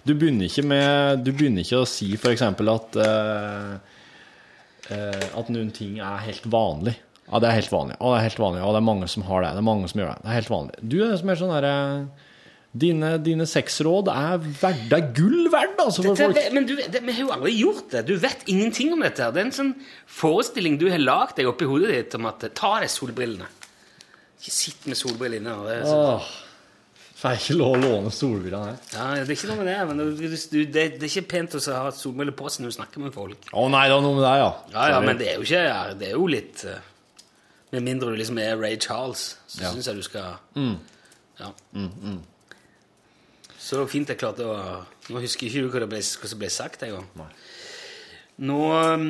Du 0.04 0.14
begynner 0.14 0.46
ikke 0.48 0.64
med 0.68 1.24
Du 1.24 1.32
begynner 1.32 1.64
ikke 1.64 1.82
å 1.82 1.88
si 1.88 2.12
f.eks. 2.14 2.44
at 2.44 2.98
uh, 3.00 3.72
uh, 4.92 5.24
At 5.40 5.50
noen 5.52 5.72
ting 5.74 5.98
er 5.98 6.22
helt 6.26 6.46
vanlig. 6.52 6.94
Ja, 7.24 7.40
det 7.40 7.48
er 7.48 7.58
helt 7.62 7.72
vanlig. 7.72 7.96
Ja, 7.96 8.12
det 8.12 8.18
er 8.18 8.26
helt 8.28 8.44
vanlig. 8.44 8.60
Ja, 8.60 8.70
det 8.74 8.80
er 8.82 8.90
mange 8.92 9.08
som 9.08 9.24
har 9.24 9.44
det. 9.44 9.54
Det 9.56 9.62
er 9.64 9.70
mange 9.70 9.90
som 9.90 10.02
gjør 10.02 10.12
det. 10.12 10.20
Det 10.20 10.30
er 10.30 10.38
helt 10.40 10.52
vanlig. 10.52 10.84
Du 10.84 10.96
er 11.00 11.24
mer 11.24 11.40
sånn 11.40 11.54
derre 11.54 11.74
Dine, 12.74 13.12
dine 13.22 13.44
sexråd 13.46 14.08
er 14.10 14.38
Det 14.42 14.96
er 14.96 15.04
gull 15.14 15.46
verdt, 15.52 15.76
altså, 15.78 16.02
for 16.02 16.16
Dette, 16.18 16.32
folk. 16.34 16.54
men 16.56 16.64
du, 16.66 16.72
det, 16.76 17.02
vi 17.06 17.12
har 17.14 17.20
jo 17.22 17.30
aldri 17.36 17.52
gjort 17.60 17.90
det. 17.92 18.00
Du 18.08 18.16
vet 18.18 18.40
ingenting 18.50 18.92
om 18.96 19.04
dette. 19.04 19.22
her. 19.22 19.30
Det 19.30 19.42
er 19.44 19.46
en 19.46 19.54
sånn 19.54 19.74
forestilling 20.10 20.78
du 20.80 20.88
har 20.90 20.98
lagd 20.98 21.36
deg 21.38 21.46
oppi 21.46 21.68
hodet 21.70 21.92
ditt 21.94 22.16
om 22.18 22.26
at 22.26 22.42
ta 22.58 22.72
deg 22.82 22.90
solbrillene. 22.90 23.46
Ikke 24.42 24.50
sitt 24.56 24.88
med 24.90 24.98
solbriller 24.98 25.38
inne. 25.38 25.54
Det 25.68 25.76
er, 25.76 25.86
Åh, 25.86 26.32
Får 27.24 27.30
jeg 27.36 27.40
ikke 27.44 27.54
lov 27.60 27.76
å 27.76 27.78
låne 27.80 28.10
solbrillene 28.12 28.72
her? 28.72 28.80
ja, 28.92 29.04
det 29.22 29.30
er 29.30 29.36
ikke 29.38 29.48
noe 29.52 29.60
med 29.62 29.68
det, 29.70 29.76
men 29.88 30.00
du, 30.02 30.24
du, 30.26 30.58
det, 30.66 30.82
det 30.98 31.06
er 31.06 31.12
ikke 31.14 31.28
pent 31.30 31.54
å 31.56 31.62
ha 31.78 31.84
solbriller 31.94 32.34
på 32.36 32.50
seg 32.52 32.64
når 32.66 32.74
du 32.74 32.76
snakker 32.80 33.04
med 33.06 33.14
folk. 33.14 33.46
Å 33.54 33.68
nei, 33.72 33.84
det 33.88 33.94
er 33.96 34.02
noe 34.04 34.18
med 34.18 34.26
deg, 34.26 34.42
ja. 34.42 34.50
Ja, 34.74 34.88
ja, 34.96 34.98
men 35.06 35.22
det 35.22 35.30
er 35.30 35.38
jo 35.38 35.46
ikke 35.46 35.62
ja, 35.62 35.78
Det 36.02 36.10
er 36.10 36.18
jo 36.18 36.26
litt 36.28 36.66
eh, 36.68 36.82
Med 37.72 37.86
mindre 37.86 38.10
du 38.12 38.18
liksom 38.20 38.42
er 38.42 38.58
Ray 38.60 38.76
Charles, 38.82 39.22
så 39.46 39.62
Ja. 39.62 39.70
syns 39.72 39.86
jeg 39.88 40.02
du 40.02 40.04
skal 40.10 40.42
Ja. 41.38 41.54
Så 43.64 43.84
fint 43.88 44.10
jeg 44.12 44.20
klarte 44.20 44.44
å 44.44 44.56
Nå 45.12 45.20
husker 45.22 45.48
ikke 45.48 45.68
hva, 45.68 45.84
det 45.84 45.90
ble, 45.92 46.00
hva 46.00 46.30
som 46.30 46.40
ble 46.40 46.50
sagt 46.52 46.84
en 46.84 46.98
gang. 46.98 47.28
Nå, 48.44 48.56
um, 48.72 49.04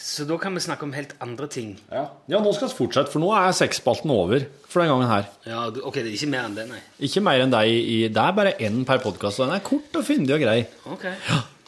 så 0.00 0.24
da 0.24 0.38
kan 0.40 0.54
vi 0.56 0.62
snakke 0.64 0.86
om 0.86 0.92
helt 0.96 1.10
andre 1.20 1.48
ting. 1.52 1.74
Ja. 1.92 2.06
ja, 2.32 2.38
nå 2.40 2.52
skal 2.56 2.70
vi 2.70 2.78
fortsette, 2.78 3.12
for 3.12 3.20
nå 3.20 3.28
er 3.36 3.50
sexspalten 3.52 4.12
over 4.14 4.46
for 4.64 4.80
den 4.80 4.88
gangen 4.88 5.10
her. 5.10 5.26
Ja, 5.44 5.66
Ok, 5.68 5.98
det 5.98 6.08
er 6.08 6.16
ikke 6.16 6.30
mer 6.32 6.46
enn 6.48 6.56
det, 6.56 6.64
nei. 6.70 6.80
Ikke 7.10 7.22
mer 7.26 7.42
enn 7.44 7.52
deg 7.52 7.68
i 7.74 7.98
Det 8.08 8.22
er 8.22 8.38
bare 8.38 8.54
én 8.62 8.80
per 8.88 9.02
podkast, 9.04 9.42
og 9.42 9.50
den 9.50 9.58
er 9.58 9.66
kort 9.66 10.00
og 10.00 10.06
fyndig 10.06 10.38
og 10.38 10.44
grei. 10.46 10.58
Ok. 10.88 11.04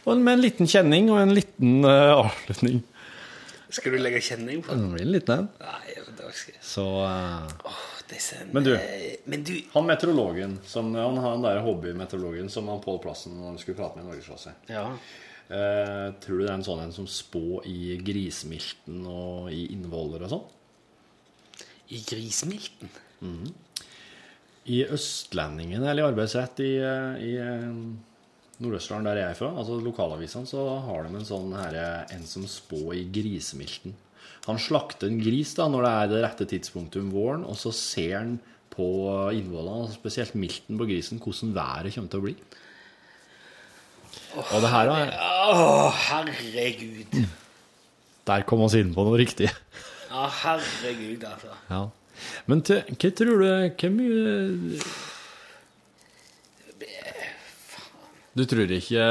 Og 0.07 0.19
med 0.19 0.39
en 0.39 0.47
liten 0.47 0.71
kjenning 0.71 1.13
og 1.13 1.21
en 1.21 1.37
liten 1.37 1.83
uh, 1.85 2.23
avslutning. 2.23 2.81
Skal 3.73 3.95
du 3.95 4.01
legge 4.01 4.23
kjenning 4.25 4.65
på 4.65 4.73
den? 4.73 4.89
Det 4.89 4.97
blir 4.97 5.07
en 5.11 5.17
liten 5.19 5.35
en. 5.37 5.51
Nei, 5.63 5.99
det 6.01 6.23
var 6.25 6.33
ikke... 6.33 6.63
Så 6.65 6.87
uh... 7.05 7.92
disse 8.13 8.37
Men 8.53 8.65
du- 8.65 8.75
eh, 8.77 9.17
Men 9.27 9.43
du 9.45 9.53
Han 9.75 9.87
meteorologen, 9.89 10.59
som, 10.65 10.93
han 10.95 11.17
har 11.17 11.33
den 11.37 11.43
der 11.47 11.61
hobbymeteorologen 11.65 12.49
som 12.51 12.69
han 12.69 12.81
Pål 12.85 12.99
Plassen 13.03 13.59
skulle 13.59 13.77
prate 13.79 13.97
med 13.99 14.05
i 14.05 14.09
Norgesklasse. 14.11 14.53
Ja. 14.69 14.87
Eh, 15.49 16.13
tror 16.23 16.39
du 16.39 16.45
det 16.47 16.51
er 16.51 16.55
en 16.55 16.65
sånn 16.65 16.83
en 16.85 16.93
som 16.93 17.07
spå 17.07 17.63
i 17.69 17.97
grismilten 18.03 19.03
og 19.07 19.51
i 19.53 19.67
innvoller 19.75 20.23
og 20.25 20.31
sånn? 20.31 20.45
I 21.93 21.99
grismilten. 22.09 22.89
I 24.65 24.85
Østlendingen, 24.87 25.83
eller 25.83 26.05
i 26.05 26.07
Arbeidsrett 26.13 26.61
i, 26.63 26.77
eh, 26.79 27.19
i 27.27 27.33
eh, 27.43 27.69
Nord-Østerdalen, 28.63 29.05
der 29.09 29.19
jeg 29.19 29.31
er 29.33 29.39
fra, 29.41 29.49
altså 29.59 29.81
lokalavisene, 29.83 30.47
så 30.47 30.63
har 30.87 31.03
de 31.09 31.17
en 31.19 31.27
sånn 31.27 31.53
her, 31.59 31.75
eh, 31.75 32.15
en 32.17 32.23
som 32.31 32.45
spår 32.47 32.95
i 33.01 33.05
grisemilten. 33.11 33.95
Han 34.49 34.59
slakter 34.59 35.07
en 35.07 35.21
gris 35.23 35.53
da, 35.55 35.69
når 35.71 35.85
det 35.87 35.93
er 35.93 36.09
det 36.11 36.23
rette 36.25 36.47
tidspunktet 36.51 37.03
om 37.05 37.13
våren, 37.15 37.45
og 37.47 37.55
så 37.61 37.71
ser 37.77 38.17
han 38.19 38.33
på 38.73 38.87
innvollene, 39.37 39.85
altså 39.85 40.01
spesielt 40.01 40.35
milten 40.39 40.81
på 40.81 40.89
grisen, 40.89 41.21
hvordan 41.23 41.55
været 41.55 41.95
kommer 41.95 42.11
til 42.11 42.23
å 42.23 42.27
bli. 42.27 42.35
Og 44.33 44.59
det 44.65 44.71
her 44.73 44.91
er, 44.93 45.13
Å, 45.53 45.91
herregud. 46.09 47.17
der 48.29 48.45
kom 48.49 48.65
vi 48.65 48.81
inn 48.81 48.95
på 48.97 49.05
noe 49.07 49.21
riktig. 49.21 49.51
Ja, 50.13 50.27
herregud, 50.43 51.23
altså. 51.29 51.55
Ja. 51.71 51.83
Men 52.47 52.61
til, 52.67 52.83
hva 52.93 53.09
tror 53.19 53.41
du 53.41 53.47
Hvor 53.81 53.91
mye 53.91 54.81
Du 58.37 58.45
tror 58.47 58.71
ikke 58.77 59.07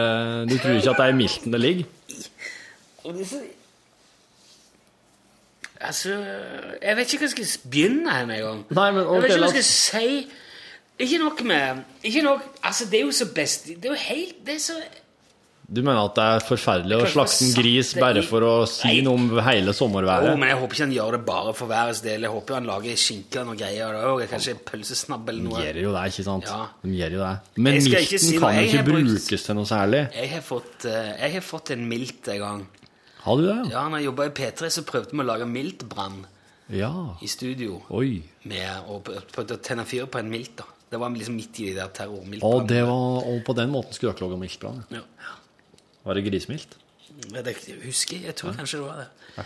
Du 0.48 0.54
tror 0.62 0.78
ikke 0.78 0.94
at 0.94 1.02
det 1.02 1.08
er 1.08 1.12
i 1.12 1.18
milten 1.18 1.52
det 1.56 1.62
ligger? 1.62 1.90
Og 3.04 3.18
det 3.18 3.26
er 3.26 3.30
så... 3.34 3.42
Altså, 5.92 6.16
jeg 6.82 6.96
vet 7.02 7.12
ikke 7.14 7.26
hva 7.26 7.30
jeg 7.30 7.36
skal 7.36 7.70
begynne 7.76 8.16
her 8.16 8.26
med 8.30 8.40
en 8.40 8.48
gang. 8.48 8.64
Nei, 8.80 8.88
men 8.96 9.04
jeg 9.04 9.26
vet 9.26 9.36
ikke 9.36 9.44
hva 9.44 9.52
jeg 9.52 9.68
skal 9.68 9.70
si. 9.76 10.24
Ikke 11.02 11.18
nok 11.22 11.40
med 11.50 11.80
Ikke 12.06 12.22
nok, 12.22 12.42
Altså, 12.68 12.86
det 12.92 13.00
er 13.00 13.06
jo 13.08 13.14
så 13.16 13.26
best 13.34 13.70
Det 13.72 13.88
er 13.88 13.94
jo 13.96 14.02
helt 14.04 14.42
Det 14.46 14.54
er 14.54 14.60
så 14.62 14.76
Du 15.72 15.80
mener 15.82 16.02
at 16.04 16.18
det 16.20 16.26
er 16.36 16.44
forferdelig 16.46 16.98
å 17.00 17.06
slakte 17.10 17.46
en 17.48 17.54
gris 17.56 17.94
bare 17.98 18.22
for 18.28 18.44
å 18.46 18.52
si 18.70 19.00
noe 19.06 19.16
om 19.16 19.30
hele 19.48 19.72
Jo, 19.72 19.76
sommerværet? 19.80 20.36
men 20.38 20.52
jeg 20.52 20.60
håper 20.60 20.76
ikke 20.78 20.84
han 20.84 20.94
gjør 20.98 21.16
det 21.16 21.22
bare 21.30 21.54
for 21.56 21.72
værets 21.72 22.02
del. 22.04 22.26
Jeg 22.28 22.34
håper 22.34 22.58
han 22.60 22.68
lager 22.68 23.00
skinke 23.00 23.46
og 23.48 23.56
greier. 23.62 23.96
Og 24.12 24.26
kanskje 24.34 24.58
pølsesnabb 24.68 25.32
eller 25.32 25.46
De 25.46 25.48
noe. 25.48 25.64
gjør 25.64 25.80
jo 25.86 25.94
det, 25.96 26.04
ikke 26.12 26.26
sant? 26.28 26.52
Ja. 26.52 26.60
De 26.84 26.92
gjør 27.00 27.16
jo 27.16 27.24
det. 27.24 27.32
Men 27.56 27.80
milten 27.80 28.20
si 28.26 28.36
kan 28.44 28.60
jo 28.60 28.68
ikke 28.68 28.84
brukes 28.92 29.48
til 29.48 29.58
noe 29.62 29.70
særlig. 29.72 30.04
Jeg 30.20 30.30
har 30.36 30.44
fått, 30.52 30.86
eh, 30.92 31.10
jeg 31.24 31.34
har 31.40 31.48
fått 31.54 31.72
en 31.78 31.88
milt 31.96 32.28
en 32.36 32.40
gang. 32.44 32.68
Har 33.22 33.38
du 33.38 33.46
det? 33.48 33.72
Ja, 33.72 33.84
når 33.90 33.98
jeg 34.02 34.06
jobba 34.10 34.26
i 34.30 34.34
P3, 34.38 34.70
så 34.74 34.84
prøvde 34.88 35.12
vi 35.14 35.22
å 35.24 35.28
lage 35.28 35.46
miltbrann 35.50 36.26
Ja. 36.72 36.92
i 37.22 37.28
studio. 37.28 37.82
Oi. 37.90 38.24
Med 38.46 38.88
å 38.90 39.02
prøvde 39.04 39.58
å 39.58 39.62
tenne 39.62 39.86
fyr 39.86 40.06
på 40.08 40.20
en 40.20 40.30
milt. 40.32 40.56
da. 40.58 40.64
Det 40.92 41.00
var 41.00 41.10
liksom 41.16 41.36
midt 41.36 41.60
i 41.60 41.66
de 41.70 41.76
der 41.76 41.86
Og, 41.86 41.94
terrormiltbrannene. 41.94 42.68
det 42.68 42.84
var, 42.84 43.24
og 43.24 43.44
på 43.46 43.56
den 43.56 43.70
måten 43.72 43.94
skulle 43.94 44.14
dere 44.14 44.28
lage 44.30 44.40
miltbrann? 44.40 44.84
Ja. 44.92 45.02
Var 46.04 46.14
det 46.16 46.24
grismilt? 46.26 46.76
Det 47.32 47.56
husker 47.84 48.18
jeg. 48.18 48.26
Jeg 48.26 48.36
tror 48.36 48.54
kanskje 48.58 48.80
det 48.80 48.88
var 48.88 48.98
det. 49.06 49.46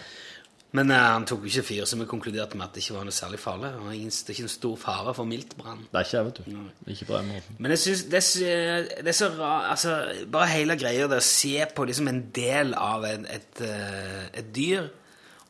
Men 0.76 0.92
uh, 0.92 0.98
han 0.98 1.26
tok 1.30 1.46
jo 1.46 1.52
ikke 1.52 1.64
fyr, 1.70 1.86
så 1.88 1.98
vi 2.00 2.06
konkluderte 2.10 2.58
med 2.60 2.66
at 2.68 2.76
det 2.76 2.84
ikke 2.84 2.98
var 2.98 3.06
noe 3.08 3.16
særlig 3.16 3.40
farlig. 3.40 3.70
Det 3.72 4.12
er 4.28 4.34
ikke 4.36 4.46
en 4.48 4.52
stor 4.52 4.76
fare 4.82 5.14
for 5.16 5.28
miltbrann. 5.30 5.84
Det 5.92 6.00
er 6.02 6.08
ikke 6.10 6.24
vet 6.28 6.40
du. 6.42 6.92
Ikke 6.94 7.08
på 7.10 7.18
den 7.20 7.30
måten. 7.32 7.58
Men 7.64 7.72
jeg 7.76 7.80
synes 7.86 8.04
det, 8.12 8.20
er 8.20 8.26
så- 8.30 9.04
det 9.04 9.08
er 9.14 9.18
så 9.20 9.30
rart 9.40 9.70
altså, 9.72 9.96
Bare 10.32 10.48
hele 10.52 10.76
greia 10.78 11.08
det 11.08 11.18
å 11.22 11.26
se 11.26 11.66
på 11.76 11.86
liksom 11.88 12.08
en 12.12 12.22
del 12.36 12.74
av 12.74 13.06
et, 13.06 13.26
et, 13.40 13.62
eh, 13.62 14.40
et 14.42 14.50
dyr, 14.56 14.88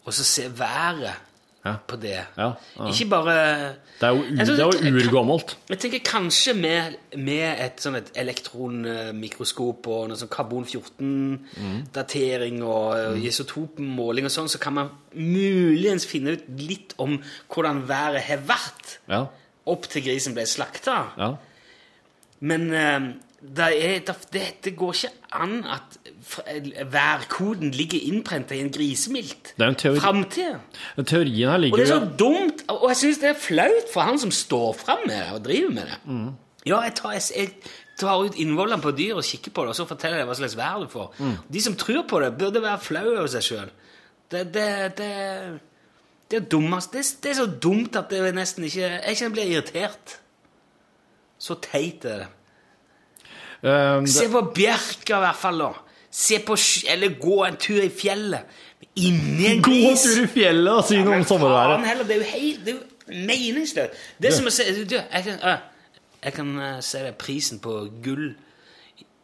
og 0.05 0.13
så 0.13 0.23
se 0.23 0.49
været 0.59 1.15
Ja. 1.65 1.73
på 1.87 1.95
det. 1.97 2.25
Ja, 2.37 2.51
ja. 2.77 2.87
Ikke 2.91 3.05
bare 3.09 3.35
Det 3.99 4.05
er 4.05 4.09
jo, 4.13 4.23
Jeg 4.37 4.47
urgammelt. 5.07 5.57
Jeg 5.69 5.79
tenker 5.81 5.99
kanskje 6.05 6.53
med, 6.53 6.93
med 7.17 7.59
et 7.63 7.81
sånn 7.81 7.95
et 7.97 8.11
elektronmikroskop 8.21 9.87
og 9.89 10.09
noe 10.11 10.17
sånn 10.19 10.29
karbon-14-datering 10.35 12.61
og 12.61 13.15
mm. 13.15 13.23
isotopmåling 13.25 14.25
og 14.29 14.33
sånn, 14.35 14.51
så 14.51 14.57
kan 14.61 14.73
man 14.77 14.87
muligens 15.15 16.05
finne 16.05 16.29
ut 16.37 16.45
litt 16.61 16.93
om 17.01 17.17
hvordan 17.49 17.87
været 17.89 18.21
har 18.29 18.39
vært 18.45 19.01
Ja. 19.09 19.25
opp 19.65 19.89
til 19.89 20.05
grisen 20.05 20.37
ble 20.37 20.45
slakta. 20.45 21.09
ja. 21.17 21.33
Men 22.45 22.73
eh, 22.73 22.99
det, 23.41 23.69
er, 23.73 23.99
det, 24.33 24.41
det 24.63 24.75
går 24.77 24.93
ikke 24.93 25.09
an 25.31 25.65
at 25.65 25.97
værkoden 26.91 27.71
ligger 27.71 27.99
innprenta 28.01 28.55
i 28.55 28.59
en 28.63 28.71
grisemilt. 28.71 29.53
Teori. 29.57 29.99
Framtida. 29.99 30.59
Teorien 31.05 31.49
her 31.49 31.71
Og 31.71 31.77
det 31.77 31.85
er 31.85 31.91
så 31.93 32.09
dumt, 32.19 32.65
og 32.67 32.89
jeg 32.89 32.97
syns 32.97 33.21
det 33.21 33.29
er 33.29 33.39
flaut 33.39 33.93
for 33.93 34.01
han 34.01 34.19
som 34.19 34.31
står 34.31 34.73
fram 34.73 35.05
med 35.05 35.15
det 35.15 35.31
og 35.33 35.45
driver 35.45 35.69
med 35.69 35.83
det. 35.91 35.99
Mm. 36.05 36.29
Ja, 36.65 36.79
jeg 36.81 36.95
tar, 36.95 37.11
jeg, 37.11 37.21
jeg 37.35 37.49
tar 37.99 38.23
ut 38.25 38.35
innvollene 38.41 38.81
på 38.81 38.91
dyr 38.97 39.15
og 39.15 39.23
kikker 39.23 39.53
på 39.53 39.65
det, 39.65 39.75
og 39.75 39.75
så 39.75 39.85
forteller 39.85 40.17
jeg 40.23 40.29
hva 40.29 40.37
slags 40.39 40.57
vær 40.57 40.81
du 40.81 40.87
får. 40.89 41.13
Mm. 41.19 41.35
De 41.53 41.61
som 41.61 41.75
tror 41.75 42.03
på 42.09 42.19
det, 42.23 42.33
burde 42.37 42.61
være 42.61 42.81
flau 42.81 43.05
over 43.13 43.29
seg 43.31 43.45
sjøl. 43.45 43.73
Det, 44.31 44.47
det, 44.53 44.69
det, 44.97 45.11
det 46.31 46.39
er 46.39 46.47
dummest. 46.49 46.93
Det, 46.93 47.05
det 47.23 47.31
er 47.31 47.37
så 47.43 47.45
dumt 47.47 47.95
at 47.95 48.09
det 48.09 48.33
nesten 48.33 48.65
ikke 48.65 48.87
Jeg 48.89 49.17
kjenner 49.19 49.35
blir 49.37 49.51
irritert. 49.53 50.17
Så 51.37 51.59
teit 51.61 52.05
er 52.09 52.25
det. 52.25 52.31
Um, 53.65 54.05
Se 54.07 54.27
på 54.29 54.41
Bjerka, 54.55 55.17
i 55.17 55.23
hvert 55.23 55.39
fall. 55.39 55.61
da. 55.61 55.84
Se 56.15 56.39
på, 56.39 56.55
Eller 56.87 57.15
gå 57.19 57.43
en 57.43 57.57
tur 57.59 57.81
i 57.83 57.89
fjellet. 57.91 58.45
Inni 58.95 59.49
en 59.49 59.63
Gå 59.63 59.71
en 59.71 59.97
tur 59.99 60.21
i 60.23 60.27
fjellet 60.31 60.71
og 60.71 60.85
si 60.87 61.01
noe 61.03 61.19
om 61.19 61.25
sommerværet. 61.27 62.07
det 62.07 62.15
er 62.15 62.21
jo 62.21 62.29
helt 62.29 62.65
det 62.65 62.75
er 62.75 63.25
meningsløst. 63.27 63.97
Det 64.21 64.29
er 64.31 64.37
som 64.37 64.47
å 64.47 64.53
se 64.53 64.67
du, 64.85 64.95
jeg 64.95 65.25
kan, 65.27 65.41
uh, 65.43 65.57
jeg 66.23 66.37
kan 66.37 66.53
uh, 66.57 66.79
se 66.85 67.03
deg 67.03 67.17
prisen 67.19 67.59
på 67.63 67.75
gull 68.05 68.29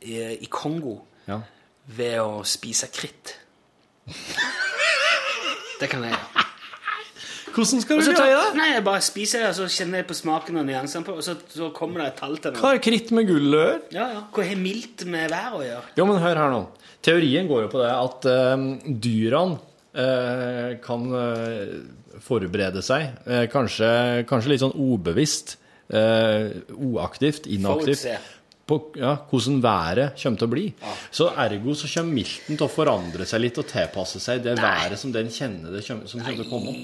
i, 0.01 0.19
i 0.41 0.51
Kongo 0.51 0.99
Ja. 1.29 1.39
ved 1.85 2.19
å 2.19 2.43
spise 2.43 2.91
kritt. 2.93 3.37
Det 5.79 5.89
kan 5.89 6.03
jeg 6.03 6.11
gjøre. 6.13 6.47
Hvordan 7.51 7.81
skal 7.83 7.99
du 7.99 8.09
gjøre 8.11 8.43
det? 8.45 8.55
nei, 8.55 8.67
jeg 8.75 8.83
bare 8.85 9.01
spiser 9.03 9.41
det, 9.43 9.47
og 9.51 9.57
så 9.57 9.65
kjenner 9.79 10.01
jeg 10.01 10.07
på 10.07 10.15
smaken 10.15 10.61
og 10.61 10.67
nyansene 10.69 11.07
på 11.07 11.17
og 11.19 11.23
så, 11.25 11.35
så 11.51 11.67
kommer 11.75 12.03
det 12.03 12.11
et 12.13 12.21
tall 12.21 12.37
til 12.39 12.55
Hva 12.55 12.69
er 12.69 12.77
har 12.77 12.83
kritt 12.85 13.11
med 13.15 13.27
gull 13.27 13.49
å 13.49 13.59
gjøre? 13.59 13.79
Ja, 13.95 14.05
ja. 14.13 14.21
Hva 14.31 14.45
har 14.47 14.61
mildt 14.61 15.03
med 15.11 15.33
været 15.33 15.57
å 15.57 15.63
gjøre? 15.65 15.89
Jo, 15.99 16.07
men 16.07 16.21
hør 16.23 16.41
her 16.41 16.53
nå. 16.53 16.61
Teorien 17.01 17.47
går 17.49 17.65
jo 17.65 17.71
på 17.73 17.81
det 17.81 17.91
at 17.91 18.27
eh, 18.29 18.65
dyrene 19.01 19.57
eh, 19.97 20.75
kan 20.83 21.07
eh, 21.17 21.71
forberede 22.21 22.83
seg, 22.85 23.07
eh, 23.25 23.47
kanskje, 23.51 23.89
kanskje 24.29 24.53
litt 24.53 24.63
sånn 24.65 24.77
ubevisst, 24.77 25.57
oaktivt, 25.91 26.69
uaktivt, 26.71 27.47
inaktivt, 27.51 28.05
på 28.63 28.77
ja, 28.95 29.17
hvordan 29.27 29.57
været 29.59 30.13
kommer 30.21 30.39
til 30.39 30.47
å 30.47 30.51
bli. 30.53 30.63
Så 31.11 31.25
ergo 31.43 31.73
så 31.75 31.89
kommer 31.91 32.15
milten 32.21 32.55
til 32.55 32.63
å 32.63 32.71
forandre 32.71 33.25
seg 33.27 33.41
litt 33.43 33.59
og 33.59 33.67
tilpasse 33.67 34.21
seg 34.23 34.45
det 34.45 34.53
været 34.61 34.95
som 35.01 35.11
den 35.11 35.27
kjenner 35.33 35.73
det 35.75 35.81
kommer, 35.83 36.07
som 36.07 36.21
kommer 36.23 36.37
til 36.39 36.45
å 36.45 36.51
komme. 36.53 36.75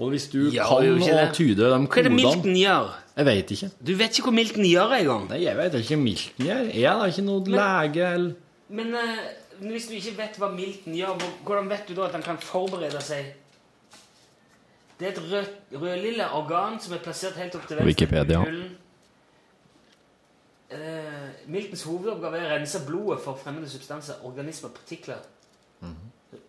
Og 0.00 0.14
hvis 0.14 0.30
du 0.32 0.38
Ja, 0.54 0.64
kan 0.70 0.88
å 0.88 1.26
tyde 1.36 1.68
de 1.68 1.82
Hva 1.84 2.00
er 2.00 2.08
det 2.08 2.14
milten 2.14 2.56
gjør? 2.56 2.94
Jeg 3.12 3.28
vet 3.28 3.52
ikke. 3.58 3.68
Du 3.84 3.92
vet 3.98 4.16
ikke 4.16 4.30
hva 4.30 4.34
milten 4.38 4.64
gjør 4.64 4.96
engang. 4.96 5.28
Nei, 5.28 5.42
jeg 5.44 5.58
vet 5.58 5.76
ikke 5.82 5.98
hva 5.98 6.02
milten 6.06 6.48
gjør. 6.48 6.64
Jeg 6.72 6.88
er 6.88 7.02
da 7.02 7.10
ikke 7.12 7.26
noe 7.26 7.54
lege 7.58 8.08
eller 8.08 8.32
Men 8.72 8.94
eh, 8.96 9.22
hvis 9.60 9.88
du 9.90 9.96
ikke 9.98 10.16
vet 10.18 10.38
hva 10.40 10.48
milten 10.52 10.96
gjør, 10.96 11.20
hvordan 11.44 11.70
vet 11.72 11.88
du 11.88 11.96
da 11.98 12.06
at 12.08 12.16
han 12.16 12.24
kan 12.24 12.40
forberede 12.40 13.02
seg? 13.04 13.32
Det 14.98 15.08
er 15.08 15.12
et 15.12 15.24
rød, 15.32 15.50
rødlille 15.82 16.28
organ 16.38 16.78
som 16.80 16.94
er 16.94 17.02
plassert 17.04 17.36
helt 17.40 17.56
opp 17.58 17.66
til 17.66 17.80
venstre. 17.80 17.90
Wikipedia. 17.90 18.40
Eh, 20.72 21.28
miltens 21.52 21.84
hovedoppgave 21.84 22.38
er 22.38 22.48
å 22.48 22.54
rense 22.54 22.80
blodet 22.86 23.20
for 23.24 23.36
fremmede 23.40 23.68
substanser, 23.68 24.22
organismer, 24.24 24.72
partikler 24.72 25.20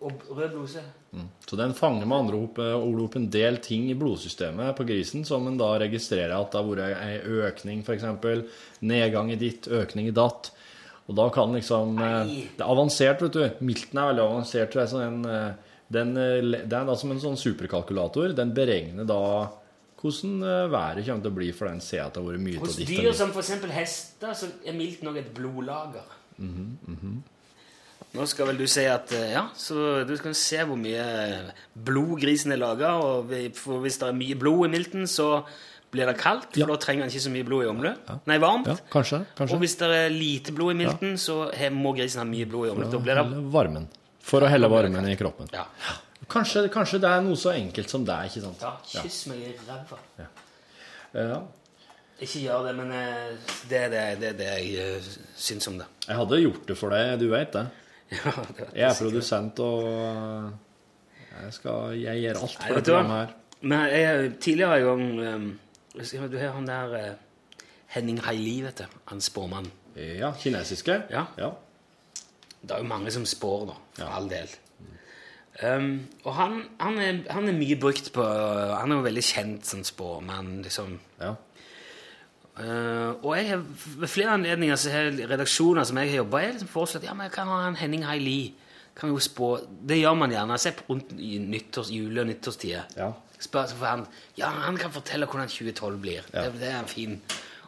og 0.00 0.22
rød 0.30 0.52
blodcelle. 0.54 1.24
Så 1.44 1.56
den 1.60 1.74
fanger 1.76 2.06
med 2.08 2.16
andre 2.16 2.38
ord 2.78 3.00
opp 3.04 3.16
en 3.18 3.28
del 3.32 3.58
ting 3.64 3.90
i 3.90 3.96
blodsystemet 3.98 4.76
på 4.78 4.86
grisen, 4.88 5.24
som 5.28 5.44
en 5.48 5.58
da 5.60 5.74
registrerer 5.82 6.32
at 6.36 6.52
det 6.52 6.60
har 6.60 6.70
vært 6.70 7.02
en 7.04 7.42
økning, 7.44 7.82
f.eks. 7.84 8.06
Nedgang 8.80 9.32
i 9.32 9.40
ditt, 9.40 9.68
økning 9.68 10.08
i 10.08 10.14
datt. 10.16 10.52
Og 11.04 11.18
da 11.18 11.26
kan 11.32 11.52
liksom 11.52 11.98
eh, 12.00 12.20
Nei. 12.24 12.38
Det 12.56 12.64
er 12.64 12.70
avansert, 12.72 13.20
vet 13.26 13.36
du. 13.36 13.64
Milten 13.66 14.00
er 14.00 14.12
veldig 14.12 14.24
avansert. 14.24 14.72
det 14.72 14.82
er 14.84 14.92
sånn 14.92 15.04
en, 15.04 15.18
eh, 15.28 15.74
den, 15.92 16.14
eh, 16.16 16.38
det 16.64 16.72
er 16.72 16.88
da 16.88 16.96
som 16.96 17.12
en 17.12 17.20
sånn 17.20 17.36
superkalkulator. 17.40 18.32
Den 18.36 18.54
beregner 18.56 19.08
da 19.08 19.20
hvordan 20.00 20.40
eh, 20.44 20.64
været 20.72 21.06
kommer 21.06 21.24
til 21.24 21.32
å 21.32 21.36
bli, 21.38 21.52
for 21.56 21.68
den 21.68 21.84
ser 21.84 22.06
at 22.06 22.16
det 22.16 22.22
har 22.22 22.32
vært 22.32 22.44
mye 22.44 22.62
Hos 22.62 22.76
ditt 22.76 22.88
og 22.88 22.96
dyr 22.96 23.06
ditt. 23.10 23.20
som 23.20 23.30
f.eks. 23.32 23.52
hester, 23.76 24.34
så 24.36 24.50
er 24.64 24.76
milten 24.76 25.08
også 25.12 25.22
et 25.22 25.30
blodlager. 25.36 26.10
Nå 28.14 28.24
skal 28.30 28.46
vel 28.46 28.58
du 28.60 28.66
si 28.70 28.84
at 28.86 29.10
eh, 29.16 29.32
ja, 29.34 29.48
så 29.58 30.04
du 30.06 30.12
skal 30.20 30.36
se 30.38 30.60
hvor 30.68 30.78
mye 30.78 31.04
blod 31.74 32.20
grisen 32.22 32.54
er 32.54 32.60
laga, 32.62 32.94
og 33.02 33.32
hvis 33.32 33.98
det 34.00 34.08
er 34.08 34.18
mye 34.18 34.36
blod 34.38 34.68
i 34.68 34.74
milten, 34.76 35.08
så 35.10 35.42
blir 35.94 36.06
det 36.10 36.16
kaldt, 36.20 36.50
for 36.52 36.60
Ja. 36.64 36.66
da 36.70 36.76
trenger 36.82 37.06
han 37.06 37.10
ikke 37.12 37.24
så 37.24 37.32
mye 37.32 37.46
blod 37.46 37.64
i 37.64 37.70
omløp. 37.70 38.12
Nei, 38.30 38.38
varmt. 38.42 38.66
Ja, 38.70 38.76
kanskje. 38.92 39.22
Og 39.46 39.58
hvis 39.62 39.76
det 39.80 39.88
er 39.94 40.10
lite 40.12 40.52
blod 40.56 40.74
i 40.74 40.78
milten, 40.82 41.14
så 41.20 41.44
må 41.72 41.94
grisen 41.96 42.20
ha 42.22 42.26
mye 42.28 42.46
blod 42.50 42.68
i 42.68 42.72
omløp. 42.74 42.90
Da 42.92 42.98
blir 43.06 43.20
det 43.22 43.44
varmen. 43.54 43.86
For 44.24 44.40
å 44.44 44.48
helle 44.48 44.68
varmen 44.72 45.06
i 45.08 45.16
kroppen. 45.20 45.48
ja. 45.54 45.66
Kanskje, 46.24 46.62
kanskje 46.72 46.98
det 47.02 47.08
er 47.12 47.20
noe 47.20 47.36
så 47.36 47.50
enkelt 47.52 47.90
som 47.92 48.04
det, 48.08 48.14
ikke 48.30 48.40
sant? 48.46 48.62
ja, 48.64 48.70
kyss 49.02 49.26
meg 49.28 49.42
i 49.44 49.50
ræva. 49.68 49.98
Ja. 51.12 51.42
Ikke 52.24 52.40
gjør 52.46 52.64
det, 52.68 52.72
men 52.78 52.92
eh, 52.94 53.50
det 53.68 53.80
er 53.84 53.90
det, 53.92 54.04
det, 54.22 54.30
det 54.38 54.46
jeg 54.54 54.78
eh, 54.80 55.08
syns 55.36 55.68
om 55.68 55.76
det. 55.82 55.86
Jeg 56.06 56.16
hadde 56.16 56.38
gjort 56.40 56.64
det 56.70 56.76
for 56.80 56.94
deg, 56.94 57.12
du 57.20 57.26
vet 57.32 57.52
det. 57.52 57.66
Ja, 58.14 58.32
det 58.56 58.66
Jeg 58.78 58.86
er 58.88 58.96
produsent, 59.00 59.60
og 59.64 59.84
jeg, 61.42 61.52
skal, 61.56 61.94
jeg 61.98 62.22
gjør 62.22 62.40
alt 62.44 62.56
for 62.56 62.78
dette 62.78 62.84
programmet 62.84 63.20
her. 63.20 63.34
Men 63.64 63.86
jeg, 63.90 64.32
tidligere 64.44 64.80
en 64.80 64.88
gang 64.88 65.44
Du 65.94 66.38
har 66.38 66.52
han 66.56 66.66
der 66.66 66.94
eh, 66.98 67.12
Henning 67.94 68.18
Haili, 68.24 68.62
vet 68.64 68.78
du. 68.82 68.84
Han 69.12 69.20
spåmannen. 69.20 69.70
Ja, 69.94 70.32
kinesiske? 70.34 71.02
Ja. 71.10 71.26
ja. 71.38 71.52
Det 72.64 72.70
er 72.74 72.80
jo 72.82 72.88
mange 72.90 73.10
som 73.14 73.26
spår, 73.26 73.66
da. 73.70 73.76
For 73.94 74.04
Ja. 74.08 74.16
all 74.16 74.28
del. 74.30 74.48
Um, 75.62 76.08
og 76.24 76.34
han, 76.34 76.56
han, 76.80 76.96
er, 76.98 77.18
han 77.30 77.46
er 77.48 77.54
mye 77.54 77.76
brukt 77.78 78.08
på 78.12 78.22
Han 78.26 78.90
er 78.90 78.96
jo 78.96 79.04
veldig 79.04 79.22
kjent 79.22 79.68
som 79.68 79.84
spåmann, 79.86 80.62
liksom. 80.66 80.96
ja. 81.20 81.34
Uh, 82.58 83.14
og 83.26 83.32
jeg 83.36 83.48
har 83.50 83.62
ved 83.98 84.08
flere 84.10 84.30
anledninger 84.34 84.76
så 84.78 84.90
har 84.90 85.08
redaksjoner 85.30 85.82
som 85.86 85.98
jeg 85.98 86.10
har 86.12 86.20
jobba 86.22 86.40
i, 86.44 86.50
liksom 86.52 86.68
foreslått 86.70 87.06
ja, 87.06 87.14
men 87.14 87.26
jeg 87.26 87.32
kan 87.34 87.48
ha 87.50 87.60
en 87.68 87.78
Henning 87.78 88.04
Haili. 88.06 88.54
Kan 88.94 89.10
jo 89.10 89.18
spå 89.18 89.56
Det 89.88 89.96
gjør 89.98 90.14
man 90.18 90.30
gjerne. 90.34 90.58
Se 90.58 90.70
rundt 90.88 91.14
i 91.18 91.38
nyttårs, 91.38 91.90
jule- 91.90 92.20
og 92.22 92.28
nyttårstider. 92.30 92.90
Ja. 92.98 93.12
Spør 93.44 93.66
så 93.70 93.76
får 93.80 93.90
han 93.92 94.06
Ja, 94.40 94.48
han 94.64 94.76
kan 94.80 94.92
fortelle 94.94 95.28
hvordan 95.30 95.50
2012 95.52 95.98
blir. 96.02 96.22
Ja. 96.32 96.46
Det, 96.48 96.60
det 96.62 96.70
er 96.72 96.88
fin. 96.90 97.18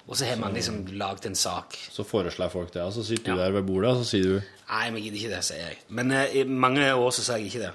Og 0.07 0.15
så 0.17 0.25
har 0.29 0.37
man 0.39 0.55
liksom 0.55 0.85
lagd 1.01 1.27
en 1.27 1.35
sak. 1.35 1.75
Så 1.91 2.05
foreslår 2.07 2.49
folk 2.53 2.71
det, 2.75 2.83
og 2.87 2.93
så 2.95 3.03
sitter 3.05 3.33
du 3.35 3.41
Ja. 3.41 3.45
der 3.45 3.57
ved 3.59 3.67
bordet, 3.67 3.91
og 3.91 4.05
så 4.05 4.11
sier 4.13 4.23
du 4.23 4.37
Nei, 4.67 4.91
men 4.91 4.97
jeg 5.03 5.05
gidder 5.09 5.19
ikke 5.21 5.35
det, 5.37 5.45
sier 5.47 5.65
jeg. 5.69 5.77
Men 5.89 6.11
uh, 6.15 6.25
i 6.37 6.43
mange 6.47 6.87
år 6.95 7.11
så 7.15 7.23
sa 7.27 7.37
jeg 7.39 7.51
ikke 7.51 7.65
det. 7.67 7.73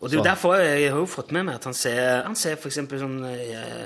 Og 0.00 0.08
det 0.10 0.16
er 0.16 0.20
jo 0.20 0.24
derfor 0.24 0.54
jeg, 0.58 0.82
jeg 0.82 0.92
har 0.92 0.98
jo 1.02 1.06
fått 1.10 1.32
med 1.36 1.44
meg 1.48 1.54
at 1.60 1.66
han 1.68 1.74
ser, 1.76 2.22
han 2.24 2.36
ser 2.38 2.56
for 2.56 2.70
eksempel 2.70 2.98
sånn 3.02 3.18
uh, 3.26 3.84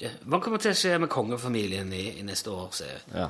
ja, 0.00 0.10
Hva 0.24 0.40
kommer 0.42 0.60
til 0.62 0.72
å 0.72 0.78
skje 0.78 0.98
med 1.02 1.10
kongefamilien 1.12 1.92
i, 1.96 2.04
i 2.20 2.24
neste 2.26 2.50
år? 2.54 2.70
jeg. 2.80 3.02
Ja. 3.14 3.28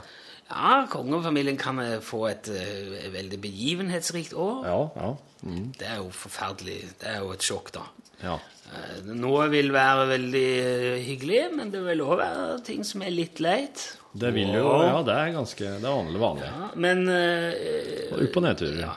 Ja, 0.50 0.72
kongefamilien 0.92 1.56
kan 1.56 1.78
eh, 1.80 2.00
få 2.04 2.26
et 2.28 2.48
eh, 2.52 3.06
veldig 3.12 3.38
begivenhetsrikt 3.40 4.34
år. 4.36 4.66
Ja, 4.68 4.80
ja. 5.00 5.12
Mm, 5.42 5.70
Det 5.80 5.86
er 5.88 6.02
jo 6.02 6.10
forferdelig. 6.12 6.76
Det 7.00 7.08
er 7.08 7.22
jo 7.24 7.32
et 7.32 7.42
sjokk, 7.46 7.72
da. 7.72 7.86
ja. 8.22 8.36
Eh, 8.72 9.12
Noe 9.12 9.48
vil 9.52 9.68
være 9.74 10.06
veldig 10.08 10.46
eh, 10.64 11.02
hyggelig, 11.04 11.42
men 11.56 11.70
det 11.74 11.82
vil 11.84 12.00
òg 12.06 12.16
være 12.22 12.58
ting 12.66 12.84
som 12.86 13.02
er 13.04 13.12
litt 13.14 13.40
leit. 13.44 13.84
Det 14.14 14.30
vil 14.34 14.52
jo 14.54 14.68
Ja, 14.86 15.02
det 15.02 15.14
er 15.14 15.32
ganske 15.34 15.58
Det 15.82 15.84
er 15.84 15.96
vanlig. 15.98 16.20
vanlig. 16.22 16.46
Ja, 16.46 16.68
men 16.78 17.00
uh, 17.08 18.20
Opp- 18.22 18.36
og 18.38 18.42
nedturer. 18.46 18.80
ja. 18.86 18.94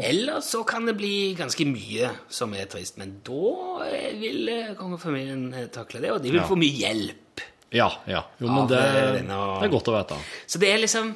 Eller 0.00 0.40
så 0.40 0.62
kan 0.66 0.86
det 0.88 0.94
bli 0.96 1.34
ganske 1.36 1.66
mye 1.68 2.08
som 2.32 2.54
er 2.56 2.64
trist, 2.72 2.96
men 2.98 3.18
da 3.26 3.84
eh, 3.86 4.14
vil 4.18 4.48
eh, 4.48 4.70
kongefamilien 4.78 5.50
eh, 5.54 5.66
takle 5.74 6.00
det, 6.00 6.10
og 6.14 6.22
de 6.24 6.30
vil 6.32 6.40
Ja. 6.40 6.46
få 6.48 6.56
mye 6.56 6.78
hjelp. 6.80 7.44
Ja, 7.76 7.90
ja. 8.08 8.22
Jo, 8.40 8.46
men 8.48 8.66
det, 8.70 8.78
eh, 8.80 9.20
det 9.20 9.66
er 9.66 9.72
godt 9.72 9.90
å 9.92 9.96
vite. 9.98 10.16
Så 10.48 10.58
det 10.62 10.70
er 10.72 10.78
liksom 10.80 11.12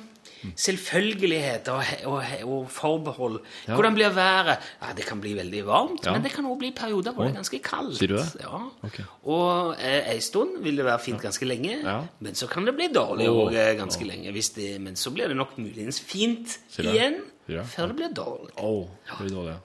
selvfølgeligheter 0.57 1.73
og, 1.73 1.85
og, 2.11 2.45
og 2.49 2.71
forbehold. 2.73 3.39
Ja. 3.69 3.75
Hvordan 3.77 3.95
blir 3.97 4.13
været? 4.15 4.59
Ja, 4.83 4.93
Det 4.97 5.07
kan 5.07 5.21
bli 5.21 5.35
veldig 5.37 5.63
varmt, 5.67 6.05
Ja. 6.07 6.13
men 6.13 6.23
det 6.23 6.33
kan 6.33 6.45
også 6.47 6.59
bli 6.59 6.71
perioder 6.73 7.13
hvor 7.13 7.25
det 7.25 7.33
er 7.33 7.41
ganske 7.41 7.61
kaldt. 7.63 7.97
sier 7.99 8.09
du 8.09 8.17
det? 8.17 8.27
Ja. 8.43 8.61
Okay. 8.85 9.05
Og 9.25 9.75
eh, 9.79 10.15
en 10.15 10.21
stund 10.21 10.61
vil 10.65 10.77
det 10.77 10.85
være 10.85 10.99
fint 11.01 11.21
ganske 11.23 11.47
lenge, 11.47 11.79
Ja. 11.85 12.01
men 12.21 12.35
så 12.35 12.49
kan 12.49 12.65
det 12.65 12.77
bli 12.77 12.89
dårlig 12.89 13.27
eh, 13.55 13.75
ganske 13.79 14.05
lenge. 14.05 14.33
Hvis 14.33 14.51
det, 14.55 14.81
men 14.81 14.95
så 14.97 15.11
blir 15.13 15.29
det 15.29 15.37
nok 15.37 15.57
muligens 15.59 16.01
fint 16.01 16.59
igjen 16.79 17.21
før 17.49 17.89
det 17.91 17.97
blir 17.97 18.13
dårlig. 18.15 18.53
Å, 18.57 18.89
det 19.09 19.19
blir 19.27 19.35
dårlig. 19.37 19.53
ja. 19.57 19.59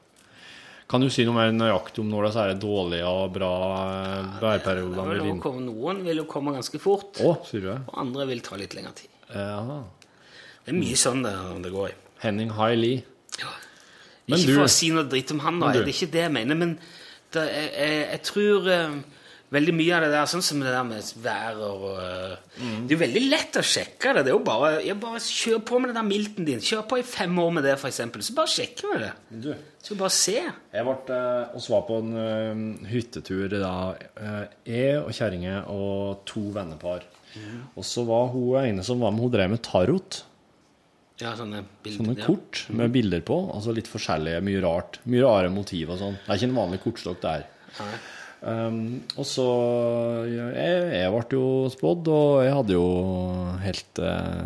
Kan 0.88 1.02
du 1.02 1.10
si 1.10 1.24
noe 1.26 1.34
mer 1.34 1.50
nøyaktig 1.52 2.00
om 2.04 2.10
når 2.12 2.28
det 2.28 2.36
er 2.44 2.54
dårlige 2.62 3.06
og 3.10 3.32
bra 3.34 3.50
værperioder? 4.42 5.26
Inn? 5.26 5.40
komme- 5.42 5.64
Noen 5.66 6.04
vil 6.06 6.18
jo 6.22 6.26
komme 6.30 6.54
ganske 6.54 6.80
fort, 6.80 7.20
oh, 7.26 7.38
og 7.42 7.94
andre 7.98 8.28
vil 8.30 8.42
ta 8.46 8.56
litt 8.56 8.76
lengre 8.78 8.94
tid. 8.94 9.10
Ja. 9.34 9.84
Det 10.66 10.74
er 10.74 10.80
mye 10.80 10.98
sånn 10.98 11.22
det, 11.26 11.34
det 11.64 11.72
går 11.74 11.90
i. 11.92 11.96
Henning 12.26 12.50
Haili. 12.58 12.94
Ja. 13.40 13.52
Men 14.28 14.40
ikke 14.40 14.48
du- 14.50 14.56
for 14.58 14.66
å 14.66 14.72
si 14.74 14.90
noe 14.90 15.06
dritt 15.10 15.32
om 15.36 15.40
han, 15.46 15.60
da. 15.62 15.72
Det 15.76 15.84
er 15.84 15.92
ikke 15.94 16.12
det 16.16 16.24
jeg 16.26 16.32
mener. 16.34 16.56
Men 16.58 16.80
det, 17.36 17.44
jeg, 17.52 17.70
jeg, 17.76 18.00
jeg 18.10 18.22
tror 18.26 18.70
uh, 18.72 18.96
veldig 19.54 19.74
mye 19.78 19.94
av 19.98 20.06
det 20.06 20.10
der, 20.16 20.26
sånn 20.32 20.42
som 20.46 20.64
det 20.64 20.72
der 20.74 20.88
med 20.88 21.12
vær 21.22 21.60
og 21.68 21.86
uh, 22.00 22.36
Mm. 22.56 22.86
Det 22.88 22.94
er 22.94 22.96
jo 22.96 23.00
veldig 23.02 23.22
lett 23.28 23.58
å 23.60 23.62
sjekke 23.68 24.14
det. 24.16 24.22
Det 24.24 24.32
er 24.32 24.38
jo 24.38 24.44
bare, 24.48 24.70
jeg 24.80 24.96
bare 25.02 25.20
Kjør 25.20 25.58
på 25.68 25.80
med 25.82 25.90
den 25.92 25.98
der 26.00 26.06
milten 26.08 26.46
din. 26.48 26.62
Kjør 26.64 26.86
på 26.88 27.00
i 27.02 27.04
fem 27.04 27.34
år 27.44 27.50
med 27.58 27.66
det, 27.68 27.74
eksempel. 27.90 28.24
Så 28.24 28.32
bare 28.38 28.48
sjekker 28.48 28.94
vi 28.94 29.00
det. 29.02 29.10
Du, 29.44 29.50
Så 29.84 29.98
bare 30.00 30.14
se. 30.16 30.38
jeg 30.40 30.86
ble, 30.88 30.96
eh, 31.12 31.58
uh, 31.58 31.68
var 31.74 31.84
på 31.90 31.98
en 32.00 32.14
eh, 32.22 32.62
hyttetur 32.94 33.52
da, 33.60 33.74
eh, 34.16 34.46
jeg 34.72 35.02
og 35.02 35.12
kjerringa 35.12 35.58
og 35.68 36.24
to 36.26 36.46
vennepar. 36.56 37.04
Og 37.76 37.84
så 37.84 38.06
var 38.08 38.30
hun 38.32 38.56
ene 38.64 38.84
som 38.88 39.04
var 39.04 39.12
med, 39.12 39.26
hun 39.28 39.34
drev 39.36 39.52
med 39.52 39.62
tarot. 39.68 40.22
Ja, 41.22 41.32
sånne 41.40 41.62
bilder. 41.84 42.02
Sånne 42.02 42.18
ja. 42.18 42.26
kort 42.28 42.66
med 42.76 42.92
bilder 42.92 43.22
på. 43.24 43.38
Altså 43.56 43.76
litt 43.76 43.88
forskjellige, 43.88 44.42
mye 44.44 44.64
rart. 44.66 45.00
Mye 45.08 45.24
rare 45.24 45.52
motiv 45.54 45.94
og 45.94 46.02
sånn. 46.02 46.18
Det 46.20 46.28
er 46.28 46.42
ikke 46.42 46.50
en 46.50 46.58
vanlig 46.58 46.82
kortstokk 46.84 47.22
der. 47.24 47.46
Um, 48.46 48.82
og 49.16 49.26
så 49.26 49.46
jeg, 50.28 50.82
jeg 50.92 51.14
ble 51.14 51.38
jo 51.38 51.46
spådd, 51.74 52.12
og 52.12 52.34
jeg 52.46 52.54
hadde 52.54 52.76
jo 52.76 52.90
helt 53.64 54.02
eh, 54.06 54.44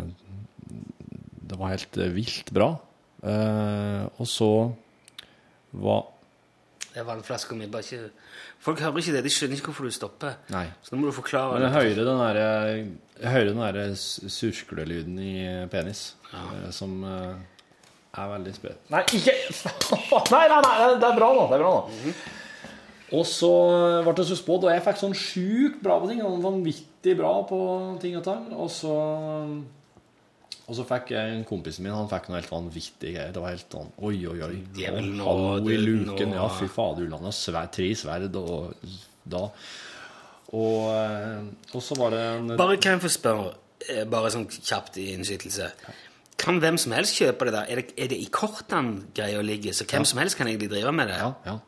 Det 1.50 1.58
var 1.60 1.74
helt 1.74 1.98
eh, 2.00 2.14
vilt 2.14 2.54
bra. 2.54 2.70
Uh, 3.20 4.06
og 4.16 4.30
så 4.30 4.50
var 5.76 6.06
Det 6.94 7.04
en 7.04 7.26
flaske 7.26 7.58
med 7.58 7.68
Bare 7.74 7.84
ikke 7.84 8.08
Folk 8.60 8.80
hører 8.84 9.00
ikke 9.00 9.14
det. 9.14 9.22
De 9.24 9.32
skjønner 9.32 9.56
ikke 9.56 9.70
hvorfor 9.70 9.88
du 9.88 9.94
stopper. 9.94 10.34
Nei. 10.52 10.66
Så 10.84 10.92
nå 10.92 11.00
må 11.00 11.08
du 11.08 11.16
forklare. 11.16 11.54
Men 11.56 11.64
jeg 11.64 11.70
litt. 11.72 11.78
hører 11.80 12.10
den 12.10 12.20
derre 12.20 12.50
Jeg 13.22 13.32
hører 13.34 13.48
den 13.48 13.62
derre 13.64 13.86
surklelyden 14.36 15.16
i 15.24 15.32
penis, 15.72 16.02
ja. 16.32 16.44
som 16.76 17.00
eh, 17.08 17.40
er 18.20 18.28
veldig 18.34 18.54
sprø. 18.58 18.74
Nei, 18.92 19.02
ikke 19.16 19.34
Nei, 20.34 20.44
nei, 20.52 20.60
nei, 20.66 20.76
det 21.00 21.08
er 21.08 21.16
bra 21.16 21.32
nå. 21.36 21.48
Det 21.48 21.56
er 21.56 21.64
bra 21.64 21.72
nå. 21.78 22.14
Og 23.16 23.26
så 23.26 23.50
ble 24.06 24.14
det 24.20 24.28
så 24.28 24.36
spådd, 24.38 24.68
og 24.68 24.74
jeg 24.74 24.84
fikk 24.86 25.00
sånn 25.00 25.16
sjukt 25.18 25.80
bra 25.82 25.96
på 26.02 26.10
ting. 26.12 26.20
Sånn 26.22 26.44
vanvittig 26.44 27.16
bra 27.18 27.32
på 27.48 27.60
ting 28.02 28.18
og 28.20 28.26
tang. 28.28 28.44
Og 28.54 28.68
så 28.70 28.94
og 30.70 30.76
så 30.78 30.84
fikk 30.86 31.08
jeg 31.16 31.34
en 31.34 31.44
kompisen 31.48 31.82
min, 31.82 31.92
han 31.96 32.06
fikk 32.10 32.28
noe 32.30 32.38
helt 32.38 32.50
vanvittig 32.52 33.14
greier. 33.16 33.32
Det 33.34 33.40
var 33.42 33.50
helt 33.56 33.72
sånn 33.74 33.88
Oi, 34.06 34.14
oi, 34.30 34.36
oi. 34.46 34.58
Djevelen 34.76 35.16
nå, 35.18 35.24
Hallo 35.26 35.70
i 35.74 35.78
luken. 35.82 36.34
Ja, 36.38 36.44
fy 36.54 36.68
fader, 36.70 37.08
Ulland 37.08 37.26
har 37.26 37.34
svær, 37.34 37.66
tre 37.74 37.88
sverd 37.98 38.36
og 38.38 38.76
da. 39.30 39.48
Og, 40.50 40.84
eh, 40.94 41.74
og 41.74 41.82
så 41.82 41.96
var 41.98 42.14
det 42.14 42.20
en 42.36 42.52
Bare 42.58 42.76
kan 42.82 42.96
jeg 42.96 43.02
få 43.04 43.10
spørre, 43.14 43.50
eh, 43.88 44.04
bare 44.10 44.30
sånn 44.34 44.46
kjapt 44.50 44.96
i 45.02 45.08
innskytelse. 45.16 45.68
Kan 46.40 46.58
hvem 46.62 46.78
som 46.80 46.92
helst 46.96 47.18
kjøpe 47.18 47.46
det 47.50 47.52
der? 47.58 47.66
Er 47.68 47.82
det, 47.82 47.92
er 47.98 48.08
det 48.14 48.18
i 48.22 48.28
kortene 48.32 49.02
greia 49.14 49.42
ligger, 49.44 49.74
så 49.76 49.84
hvem 49.90 50.06
som 50.08 50.18
helst 50.22 50.38
kan 50.38 50.48
egentlig 50.48 50.70
drive 50.72 50.92
med 50.96 51.08
det? 51.12 51.18
Ja, 51.20 51.32
ja. 51.46 51.58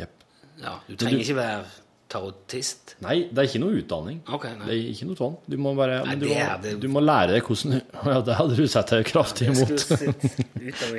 Jepp. 0.00 0.24
Ja, 0.64 0.74
du 0.88 0.96
trenger 0.96 1.18
du- 1.20 1.24
ikke 1.24 1.36
være 1.36 1.64
tarotist. 2.08 2.94
Nei, 3.04 3.18
det 3.28 3.42
er 3.42 3.48
ikke 3.50 3.60
noe 3.60 3.76
utdanning. 3.82 4.20
Okay, 4.32 4.54
Det 4.64 4.72
er 4.72 4.78
ikke 4.94 5.08
noe 5.10 5.18
sånn. 5.18 5.34
Du 5.44 5.56
må 5.60 5.74
bare 5.76 5.98
Nei, 6.06 6.14
men 6.16 6.22
du, 6.22 6.26
må, 6.30 6.46
det- 6.64 6.72
du 6.80 6.86
må 6.92 7.02
lære 7.04 7.34
deg 7.36 7.44
hvordan 7.50 7.74
Ja, 8.14 8.20
det 8.24 8.36
hadde 8.38 8.56
du 8.56 8.64
sett 8.72 8.92
deg 8.94 9.04
kraftig 9.10 9.50
imot. 9.52 9.84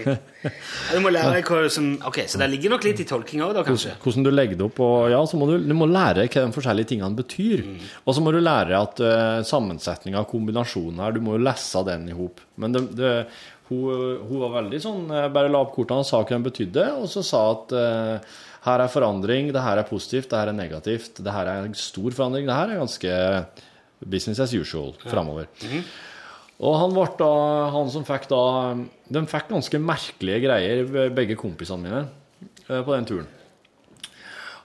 Ja, 0.06 0.16
du 0.94 1.00
må 1.04 1.12
lære 1.14 1.34
deg 1.40 1.50
hva 1.50 1.64
som 1.74 1.90
Ok, 2.08 2.22
så 2.30 2.40
det 2.42 2.50
ligger 2.54 2.76
nok 2.76 2.86
litt 2.88 3.02
i 3.04 3.08
tolking 3.10 3.44
òg, 3.46 3.54
da, 3.58 3.64
kanskje? 3.68 3.96
Hvordan 4.04 4.28
du 4.28 4.32
legger 4.34 4.60
det 4.60 4.68
opp. 4.70 4.82
Og, 4.86 5.10
ja, 5.14 5.20
så 5.30 5.40
må 5.40 5.50
du, 5.50 5.58
du 5.66 5.76
må 5.78 5.88
lære 5.90 6.28
hva 6.30 6.46
de 6.48 6.56
forskjellige 6.56 6.92
tingene 6.94 7.18
betyr. 7.20 7.66
Og 8.06 8.16
så 8.16 8.24
må 8.24 8.34
du 8.36 8.40
lære 8.44 8.80
at 8.80 9.02
uh, 9.04 9.40
sammensetninga 9.48 10.22
av 10.24 10.30
kombinasjonen 10.32 11.02
her, 11.04 11.16
du 11.18 11.24
må 11.26 11.38
jo 11.38 11.44
lese 11.50 11.84
den 11.90 12.08
i 12.12 12.16
hop. 12.18 12.42
Men 12.60 12.76
det, 12.76 12.86
det, 13.00 13.14
hun, 13.70 14.22
hun 14.30 14.40
var 14.42 14.56
veldig 14.64 14.80
sånn 14.82 15.04
eh, 15.14 15.28
Bare 15.32 15.52
la 15.54 15.60
opp 15.62 15.76
kortene 15.76 16.02
og 16.02 16.08
sa 16.10 16.18
hva 16.24 16.32
de 16.34 16.40
betydde, 16.48 16.86
og 17.00 17.06
så 17.12 17.22
sa 17.26 17.42
at 17.54 17.76
eh, 17.78 18.38
her 18.70 18.84
er 18.86 18.92
forandring, 18.94 19.50
det 19.56 19.64
her 19.66 19.82
er 19.82 19.88
positivt, 19.90 20.30
det 20.32 20.38
her 20.40 20.52
er 20.52 20.58
negativt, 20.58 21.20
det 21.24 21.34
her 21.34 21.50
er 21.50 21.66
en 21.68 21.76
stor 21.78 22.14
forandring, 22.16 22.48
det 22.48 22.56
her 22.56 22.74
er 22.74 22.82
ganske 22.82 23.16
business 24.00 24.40
as 24.40 24.54
usual 24.56 24.94
framover. 25.10 25.50
Og 26.60 26.76
han 26.76 26.96
ble 26.96 27.08
da, 27.20 27.34
han 27.72 27.92
som 27.92 28.06
fikk 28.08 28.28
da 28.32 28.44
De 29.08 29.22
fikk 29.32 29.52
ganske 29.54 29.80
merkelige 29.80 30.44
greier, 30.44 31.12
begge 31.16 31.38
kompisene 31.40 31.86
mine, 31.86 32.02
eh, 32.68 32.82
på 32.84 32.96
den 32.96 33.08
turen. 33.08 33.30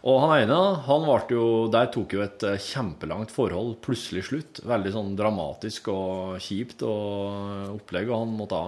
Og 0.04 0.18
han 0.20 0.42
ene, 0.42 0.58
han 0.84 1.06
ble 1.06 1.32
jo 1.32 1.44
Der 1.72 1.88
tok 1.94 2.12
jo 2.12 2.24
et 2.24 2.42
eh, 2.44 2.60
kjempelangt 2.60 3.32
forhold 3.32 3.78
plutselig 3.84 4.26
slutt. 4.28 4.60
Veldig 4.66 4.92
sånn 4.96 5.14
dramatisk 5.16 5.88
og 5.94 6.42
kjipt 6.44 6.84
og 6.84 7.78
opplegg, 7.78 8.10
og 8.10 8.24
han 8.24 8.34
måtte 8.42 8.60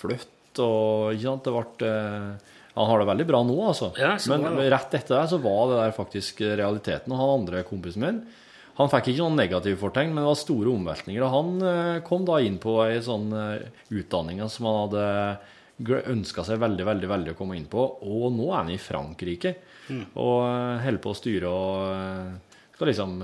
flytte 0.00 0.66
og 0.66 1.14
Ikke 1.14 1.24
sant, 1.24 1.46
det 1.46 1.54
ble 1.54 1.94
Han 2.74 2.88
har 2.90 3.02
det 3.02 3.10
veldig 3.10 3.26
bra 3.28 3.42
nå, 3.46 3.58
altså. 3.70 3.92
Ja, 4.00 4.16
Men 4.30 4.48
bra, 4.48 4.64
rett 4.74 4.96
etter 4.98 5.20
det 5.20 5.28
så 5.30 5.38
var 5.42 5.68
det 5.70 5.76
der 5.78 5.94
faktisk 5.94 6.40
realiteten. 6.42 7.12
Og 7.14 7.20
han 7.20 7.36
andre 7.40 7.62
kompisen 7.68 8.02
min 8.02 8.24
han 8.74 8.90
fikk 8.90 9.12
ikke 9.12 9.22
noen 9.22 9.38
negative 9.38 9.78
fortegn, 9.78 10.10
men 10.10 10.24
det 10.24 10.30
var 10.32 10.38
store 10.40 10.70
omveltninger. 10.72 11.22
Og 11.22 11.34
han 11.34 11.66
eh, 11.68 11.98
kom 12.06 12.24
da 12.26 12.40
inn 12.42 12.56
på 12.62 12.80
ei 12.82 12.96
sånn 13.04 13.28
eh, 13.38 13.68
utdanning 13.94 14.42
som 14.50 14.66
han 14.66 14.80
hadde 14.80 16.00
ønska 16.10 16.44
seg 16.46 16.60
veldig, 16.62 16.86
veldig 16.86 17.10
veldig 17.10 17.34
å 17.34 17.38
komme 17.38 17.58
inn 17.58 17.68
på. 17.70 17.84
Og 18.02 18.26
nå 18.34 18.48
er 18.50 18.56
han 18.56 18.72
i 18.74 18.80
Frankrike 18.82 19.54
og 19.92 20.40
eh, 20.48 20.82
holder 20.82 21.02
på 21.04 21.12
å 21.12 21.18
styre 21.18 21.52
og 21.52 22.74
skal 22.74 22.90
liksom 22.90 23.20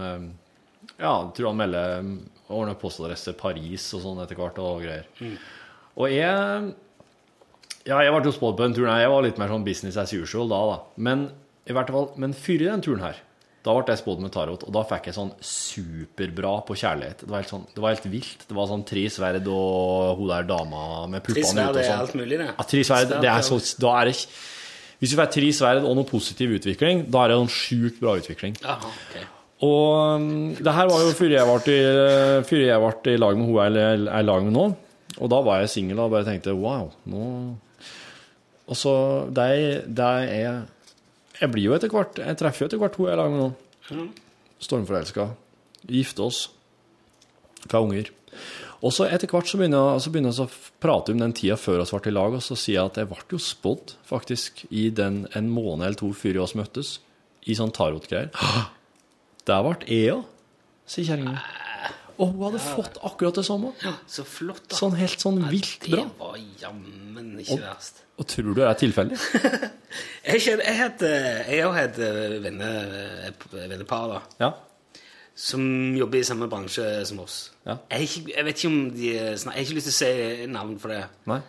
Ja, 1.01 1.15
tror 1.35 1.51
han 1.51 1.59
melder 1.59 2.07
ordner 2.51 2.79
postadresse 2.79 3.35
Paris 3.39 3.89
og 3.97 4.05
sånn 4.05 4.23
etter 4.23 4.39
hvert 4.39 4.59
og 4.63 4.85
greier. 4.85 5.11
Og 5.99 6.15
jeg 6.15 6.71
Ja, 7.89 8.03
jeg 8.05 8.13
ble 8.13 8.29
jo 8.29 8.37
spådd 8.37 8.59
på 8.59 8.67
den 8.67 8.77
turen 8.77 8.93
her. 8.93 9.07
Jeg 9.07 9.13
var 9.15 9.25
litt 9.25 9.41
mer 9.41 9.51
sånn 9.53 9.65
business 9.65 9.97
as 10.01 10.13
usual 10.13 10.51
da, 10.51 10.61
da. 10.69 10.79
Men 11.01 11.29
i 11.69 11.77
hvert 11.77 11.91
fall, 11.95 12.11
men 12.21 12.35
før 12.37 12.67
den 12.67 12.85
turen 12.85 13.05
her, 13.05 13.21
da 13.65 13.75
ble 13.77 13.93
jeg 13.93 14.01
spådd 14.01 14.23
med 14.25 14.33
tarot, 14.33 14.63
og 14.65 14.73
da 14.73 14.83
fikk 14.89 15.11
jeg 15.11 15.17
sånn 15.19 15.33
superbra 15.45 16.55
på 16.69 16.77
kjærlighet. 16.81 17.25
Det 17.25 17.33
var 17.33 17.43
helt, 17.43 17.53
sånn, 17.53 17.67
det 17.75 17.83
var 17.85 17.93
helt 17.93 18.07
vilt. 18.13 18.47
Det 18.49 18.57
var 18.57 18.71
sånn 18.71 18.87
tre 18.89 19.03
sverd 19.13 19.51
og 19.53 20.21
hun 20.21 20.31
der 20.31 20.49
dama 20.49 20.85
med 21.13 21.25
puppene 21.25 21.43
Trist 21.43 21.59
vær, 21.59 21.69
ute 21.69 21.75
det 21.77 21.83
og 21.83 21.85
er 21.85 21.91
sånn. 21.91 22.07
alt 22.07 22.17
mulig, 22.21 22.39
det. 22.41 22.49
Ja, 22.53 22.67
tre 22.73 22.87
sverd, 22.89 23.13
det 23.21 23.33
er 23.33 23.45
så, 23.45 23.61
da 23.85 23.93
er 23.99 24.09
det 24.09 24.17
ikke 24.17 24.41
Hvis 25.01 25.13
du 25.13 25.17
får 25.17 25.31
tre 25.37 25.53
sverd 25.57 25.85
og 25.89 25.95
noe 25.97 26.09
positiv 26.09 26.57
utvikling, 26.57 27.05
da 27.13 27.25
er 27.25 27.33
det 27.33 27.39
en 27.41 27.53
sjukt 27.53 28.01
bra 28.01 28.17
utvikling. 28.21 28.57
Aha, 28.65 28.93
okay. 29.05 29.29
Og 29.65 30.21
um, 30.21 30.29
det 30.57 30.73
her 30.77 30.89
var 30.89 31.05
jo 31.05 31.15
før 31.17 31.33
jeg 31.37 31.49
ble 31.49 31.75
i, 31.77 31.81
før 32.49 32.63
jeg 32.65 32.85
ble 32.85 33.15
i 33.15 33.21
lag 33.21 33.41
med 33.41 33.49
hun 33.49 33.59
jeg 33.61 33.89
er 33.89 34.05
i 34.21 34.29
lag 34.29 34.45
med 34.45 34.57
nå. 34.57 34.67
Og 35.21 35.33
da 35.33 35.41
var 35.45 35.61
jeg 35.61 35.73
singel 35.73 36.01
og 36.01 36.13
bare 36.15 36.29
tenkte 36.29 36.57
wow, 36.57 36.89
nå 37.13 37.27
Og 38.71 38.79
så 38.79 38.95
de, 39.35 39.83
de 39.87 40.11
er 40.31 40.63
Jeg 41.41 41.51
blir 41.51 41.67
jo 41.67 41.75
etter 41.75 41.91
hvert 41.91 42.21
Jeg 42.23 42.39
treffer 42.39 42.65
jo 42.65 42.71
etter 42.71 42.81
hvert 42.81 42.99
hun 42.99 43.09
jeg 43.09 43.17
er 43.17 43.23
sammen 43.23 43.41
med 43.41 43.99
nå. 43.99 44.09
Stormforelska. 44.61 45.31
Gifte 45.89 46.23
oss. 46.23 46.41
Får 47.67 47.87
unger. 47.87 48.11
Og 48.81 48.93
så 48.97 49.07
etter 49.13 49.29
hvert 49.29 49.49
så 49.49 49.59
begynner 49.61 49.99
så 50.01 50.13
begynner 50.13 50.33
jeg 50.33 50.49
å 50.49 50.75
prate 50.81 51.13
om 51.13 51.21
den 51.21 51.35
tida 51.37 51.57
før 51.61 51.83
vi 51.83 51.89
ble 51.91 52.13
i 52.13 52.15
lag, 52.15 52.37
og 52.37 52.45
så 52.45 52.57
sier 52.57 52.79
jeg 52.79 52.91
at 52.93 53.01
jeg 53.03 53.11
ble 53.11 53.25
jo 53.33 53.41
spådd, 53.45 53.95
faktisk, 54.09 54.65
i 54.71 54.89
den 54.95 55.27
en 55.37 55.51
måned 55.53 55.85
eller 55.85 56.01
to 56.01 56.13
før 56.17 56.41
vi 56.41 56.61
møttes, 56.61 56.95
i 57.45 57.57
sånn 57.57 57.75
tarotgreier. 57.77 58.31
Der 59.49 59.65
ble 59.67 59.77
jeg 59.89 60.15
òg, 60.15 60.25
sier 60.89 61.11
kjerringa. 61.11 61.41
Og 62.21 62.35
hun 62.35 62.43
hadde 62.45 62.61
fått 62.61 62.99
akkurat 63.09 63.39
det 63.41 63.45
samme. 63.47 63.71
Ja, 63.81 63.95
så 64.07 64.23
flott, 64.29 64.67
da. 64.69 64.77
Sånn 64.77 64.97
helt 64.99 65.23
sånn 65.23 65.39
vilt 65.49 65.87
bra. 65.87 66.03
Det 66.05 66.19
var 66.21 66.35
jammen 66.61 67.31
ikke 67.41 67.57
verst. 67.63 68.03
Og 68.21 68.27
tror 68.29 68.51
du 68.51 68.59
det 68.61 68.67
er 68.69 68.77
tilfeldig? 68.83 69.17
Jeg 70.31 71.63
har 71.65 71.79
et 71.81 71.99
vennepar 73.55 74.09
da, 74.13 74.19
Ja. 74.43 74.51
som 75.35 75.63
jobber 75.97 76.19
i 76.21 76.27
samme 76.29 76.49
bransje 76.53 76.85
som 77.09 77.21
oss. 77.25 77.39
Ja. 77.67 77.79
Jeg, 77.91 78.03
ikke, 78.09 78.35
jeg 78.37 78.45
vet 78.45 78.59
ikke 78.61 78.69
om 78.75 78.91
de 78.95 79.07
Jeg 79.15 79.39
har 79.47 79.63
ikke 79.63 79.79
lyst 79.79 79.89
til 79.89 79.95
å 79.95 80.01
si 80.01 80.47
navn 80.53 80.77
for 80.83 80.93
det. 80.93 81.03
Nei. 81.31 81.41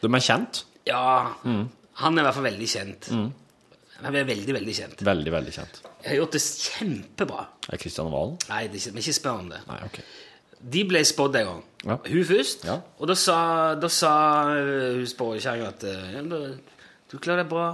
De 0.00 0.08
er 0.14 0.24
kjent? 0.24 0.64
Ja, 0.88 1.34
Mm. 1.44 1.68
han 2.00 2.16
er 2.18 2.22
i 2.22 2.24
hvert 2.24 2.34
fall 2.34 2.48
veldig 2.48 2.68
kjent. 2.68 3.10
Han 4.04 4.16
er 4.16 4.26
veldig, 4.28 4.54
veldig 4.56 4.74
kjent. 4.76 5.04
Veldig, 5.06 5.32
veldig 5.34 5.52
kjent. 5.54 5.80
Jeg 6.00 6.08
har 6.08 6.18
gjort 6.22 6.36
det 6.36 6.42
kjempebra. 6.46 7.46
Er 7.68 7.80
Kristian 7.82 8.10
Valen? 8.12 8.36
Nei, 8.48 8.64
det 8.68 8.78
er 8.78 8.82
ikke, 8.82 8.94
men 8.96 9.04
ikke 9.04 9.16
spør 9.18 9.44
om 9.44 9.48
det. 9.52 9.60
Nei, 9.68 9.78
ok. 9.86 10.00
De 10.74 10.82
ble 10.88 11.00
spådd 11.08 11.38
en 11.40 11.46
gang. 11.48 11.62
Ja. 11.86 11.96
Hun 12.04 12.26
først. 12.28 12.66
Ja. 12.68 12.76
Og 13.00 13.08
da 13.08 13.16
sa, 13.16 13.36
da 13.80 13.88
sa 13.92 14.12
uh, 14.52 14.98
hun 14.98 15.08
spåkjerringa 15.08 15.70
at 15.72 15.86
uh, 15.88 16.10
ja, 16.16 16.24
du, 16.24 16.36
du 17.12 17.16
klarer 17.18 17.44
deg 17.44 17.52
bra. 17.52 17.68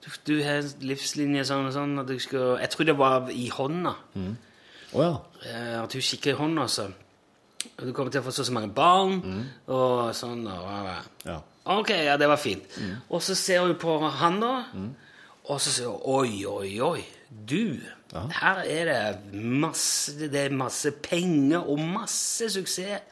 Du, 0.00 0.08
du 0.30 0.34
har 0.44 0.64
livslinje 0.84 1.44
sånn 1.48 1.68
og 1.68 1.74
sånn. 1.76 1.98
At 2.00 2.08
du 2.08 2.16
skal, 2.22 2.54
jeg 2.62 2.72
tror 2.72 2.88
det 2.88 2.96
var 3.00 3.28
i 3.34 3.50
hånda. 3.52 3.94
Å 4.90 5.04
ja. 5.04 5.12
Eh, 5.46 5.76
at 5.82 5.92
hun 5.94 6.02
kikker 6.02 6.32
i 6.32 6.38
hånda, 6.40 6.66
så 6.68 6.88
Du 7.76 7.92
kommer 7.92 8.08
til 8.10 8.22
å 8.22 8.24
få 8.24 8.32
så 8.32 8.40
og 8.40 8.48
så 8.48 8.54
mange 8.56 8.70
barn, 8.72 9.18
og 9.68 10.14
sånn. 10.16 10.46
Og, 10.48 11.26
ja. 11.28 11.34
Ok, 11.74 11.90
ja, 11.92 12.14
det 12.16 12.28
var 12.28 12.40
fint. 12.40 12.64
Og 13.12 13.20
så 13.20 13.36
ser 13.36 13.66
hun 13.66 13.74
på 13.76 13.98
han, 14.00 14.38
da. 14.40 14.54
Og 15.50 15.58
så 15.62 15.72
sier 15.74 15.90
hun 15.90 16.00
oi, 16.04 16.44
oi, 16.46 16.74
oi. 16.84 17.00
Du, 17.30 17.78
her 18.14 18.60
er 18.66 18.88
det 18.88 19.34
masse, 19.34 20.14
det 20.18 20.46
er 20.46 20.54
masse 20.54 20.90
penger 21.02 21.66
og 21.66 21.82
masse 21.82 22.50
suksess. 22.54 23.02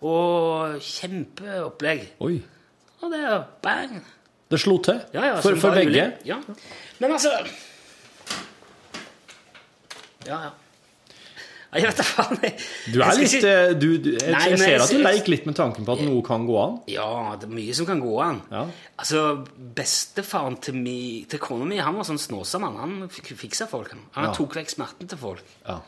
Og 0.00 0.78
kjempeopplegg. 0.80 2.06
Oi. 2.24 2.38
Og 3.00 3.12
det 3.12 3.20
er 3.26 3.42
bang. 3.62 3.98
Det 4.50 4.58
slo 4.60 4.78
til? 4.82 5.02
Ja, 5.14 5.26
ja, 5.26 5.34
for 5.44 5.58
for 5.60 5.76
begge? 5.76 6.06
Ja. 6.26 6.40
Men 6.98 7.12
altså 7.12 7.30
Ja, 10.26 10.40
ja. 10.46 10.50
Jeg 11.72 11.84
vet 11.86 11.96
da 12.00 12.02
faen. 12.02 12.38
Jeg, 12.42 12.54
Du 12.92 12.96
er 13.00 13.12
litt 13.14 13.32
ikke- 13.36 13.50
eh, 13.50 13.72
du, 13.78 13.98
du, 14.02 14.08
Jeg, 14.18 14.32
Nei, 14.34 14.48
jeg 14.50 14.58
ser 14.58 14.70
jeg 14.72 14.80
at 14.82 14.90
du 14.90 14.98
leker 15.04 15.28
litt 15.30 15.44
med 15.46 15.54
tanken 15.54 15.84
på 15.86 15.92
at 15.94 16.00
noe 16.02 16.22
kan 16.26 16.46
gå 16.48 16.56
an. 16.64 16.80
Ja, 16.90 17.36
det 17.38 17.46
er 17.46 17.52
mye 17.54 17.74
som 17.78 17.86
kan 17.86 18.00
gå 18.02 18.14
an. 18.24 18.40
Ja. 18.50 18.64
Altså, 18.98 19.44
Bestefaren 19.76 20.56
til, 20.60 20.74
mi, 20.74 21.24
til 21.30 21.38
kona 21.38 21.64
mi 21.64 21.78
han 21.78 21.94
var 21.94 22.02
sånn 22.08 22.18
snåsamann. 22.18 22.76
Han 22.80 23.08
fik- 23.08 23.36
fiksa 23.38 23.68
folk. 23.70 23.90
Han, 23.94 24.02
han 24.18 24.24
Ja. 24.24 24.32
tok 24.34 24.54
vekk 24.58 24.70
smerten 24.74 25.08
til 25.08 25.18
folk. 25.18 25.44
Ja. 25.68 25.78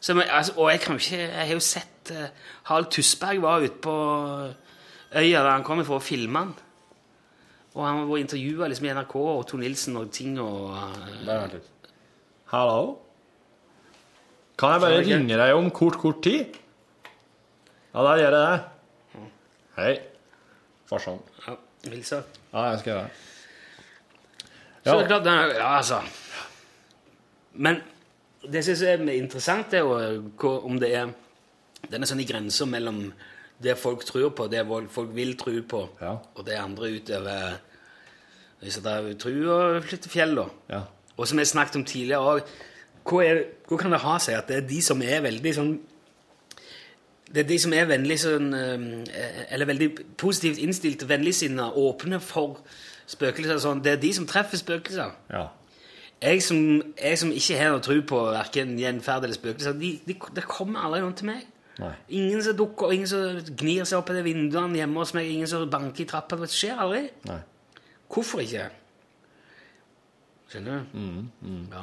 Så, 0.00 0.14
altså, 0.20 0.52
og 0.58 0.70
jeg 0.70 0.80
kan 0.80 0.96
jo 0.98 0.98
ikke 0.98 1.18
Jeg 1.30 1.46
har 1.46 1.54
jo 1.54 1.60
sett 1.60 2.10
uh, 2.10 2.28
Harald 2.64 2.90
Tusberg 2.90 3.40
var 3.42 3.60
ute 3.62 3.78
på 3.82 3.92
øya 5.14 5.42
der 5.42 5.50
han 5.50 5.62
kom 5.64 5.84
for 5.84 5.96
og 5.98 6.02
filma 6.02 6.38
han. 6.46 6.54
Og 7.74 7.86
han 7.86 8.08
var 8.08 8.16
intervjua 8.18 8.68
liksom, 8.68 8.86
i 8.86 8.92
NRK 8.94 9.14
og 9.16 9.46
Tor 9.48 9.58
Nilsen 9.58 9.96
og 9.96 10.10
ting 10.12 10.38
og 10.40 10.70
uh, 10.70 11.48
Hallo? 12.52 12.98
Kan 14.58 14.74
jeg 14.74 14.80
bare 14.84 14.96
jeg 14.98 15.06
ringe 15.08 15.36
deg 15.40 15.54
om 15.56 15.70
kort, 15.74 15.96
kort 16.00 16.22
tid? 16.24 16.58
Ja, 17.92 18.02
da 18.04 18.12
gjør 18.20 18.36
jeg 18.36 18.38
det. 18.38 19.26
Hei. 19.76 19.92
Farsan. 20.90 21.18
ja, 21.46 21.54
Hilsa. 21.88 22.18
Ja, 22.52 22.64
jeg 22.70 22.78
skal 22.82 22.92
gjøre 22.92 23.04
det. 23.04 23.12
Så 24.82 24.84
det 24.84 24.92
Ja. 24.92 24.98
er 25.04 25.08
klart, 25.08 25.26
ja, 25.56 25.76
altså 25.76 26.00
Men 27.54 27.82
det 28.52 28.64
som 28.64 28.88
er 28.88 29.12
interessant, 29.12 29.72
er 29.74 29.78
jo 29.78 29.92
om 30.66 30.78
det 30.80 30.94
er 30.96 31.12
Den 31.90 32.02
er 32.02 32.06
grensa 32.32 32.64
mellom 32.64 33.12
det 33.62 33.78
folk 33.78 34.04
tror 34.04 34.28
på, 34.30 34.46
det 34.50 34.66
folk 34.90 35.14
vil 35.14 35.36
tro 35.36 35.52
på, 35.68 35.88
Ja. 36.00 36.16
og 36.34 36.44
det 36.46 36.54
andre 36.54 36.82
utover 36.96 37.58
Hvis 38.60 38.76
det 38.76 38.86
er 38.86 39.14
tru 39.18 39.50
og 39.50 39.82
flytte 39.84 40.08
fjell, 40.08 40.34
da. 40.36 40.44
Ja. 40.70 40.80
Og 41.16 41.28
som 41.28 41.38
jeg 41.38 41.46
snakket 41.46 41.76
om 41.76 41.84
tidligere 41.84 42.20
òg, 42.20 42.40
hvor, 43.04 43.22
er- 43.22 43.44
hvor 43.68 43.78
kan 43.78 43.90
det 43.94 44.00
ha 44.00 44.18
seg 44.18 44.34
at 44.38 44.48
det 44.48 44.56
er 44.56 44.68
de 44.68 44.82
som 44.82 45.02
er 45.02 45.20
veldig 45.24 45.54
sånn 45.56 45.72
det 47.32 47.40
er 47.46 47.48
de 47.48 47.56
som 47.58 47.72
er 47.72 47.86
vennlig 47.88 48.18
sånn, 48.20 48.50
eh, 49.08 49.44
eller 49.54 49.64
veldig 49.70 49.86
positivt 50.20 50.58
innstilt, 50.60 51.06
vennligsinna, 51.08 51.70
åpne 51.80 52.18
for 52.20 52.58
spøkelser. 53.08 53.56
Sånn. 53.62 53.80
Det 53.82 53.92
er 53.94 54.00
de 54.02 54.10
som 54.12 54.26
treffer 54.28 54.60
spøkelser. 54.60 55.14
ja. 55.32 55.46
Jeg 56.22 56.42
som, 56.44 56.58
jeg 57.02 57.18
som 57.18 57.32
ikke 57.32 57.56
har 57.58 57.70
noe 57.72 57.80
tro 57.82 57.96
på 58.06 58.18
verken 58.30 58.76
gjenferd 58.78 59.24
eller 59.24 59.34
spøkelser, 59.34 59.72
de, 59.80 59.88
de, 60.06 60.14
det 60.36 60.44
kommer 60.46 60.84
aldri 60.84 61.00
noen 61.00 61.16
til 61.18 61.26
meg. 61.26 61.46
Nei. 61.80 61.94
Ingen 62.20 62.42
som 62.44 62.54
dukker, 62.60 62.92
ingen 62.94 63.08
som 63.10 63.40
gnir 63.58 63.88
seg 63.88 63.98
opp 63.98 64.12
i 64.12 64.18
de 64.18 64.22
vinduene 64.28 64.76
hjemme 64.78 65.00
hos 65.02 65.14
meg, 65.16 65.26
ingen 65.32 65.48
som 65.50 65.64
banker 65.72 66.04
i 66.04 66.06
trappa. 66.12 66.36
Det 66.38 66.50
skjer 66.52 66.78
aldri. 66.84 67.08
Nei. 67.26 67.40
Hvorfor 68.12 68.44
ikke? 68.44 68.68
Skjønner 70.52 70.84
du? 70.92 70.98
Mm, 71.00 71.28
mm. 71.40 71.66
Ja. 71.72 71.82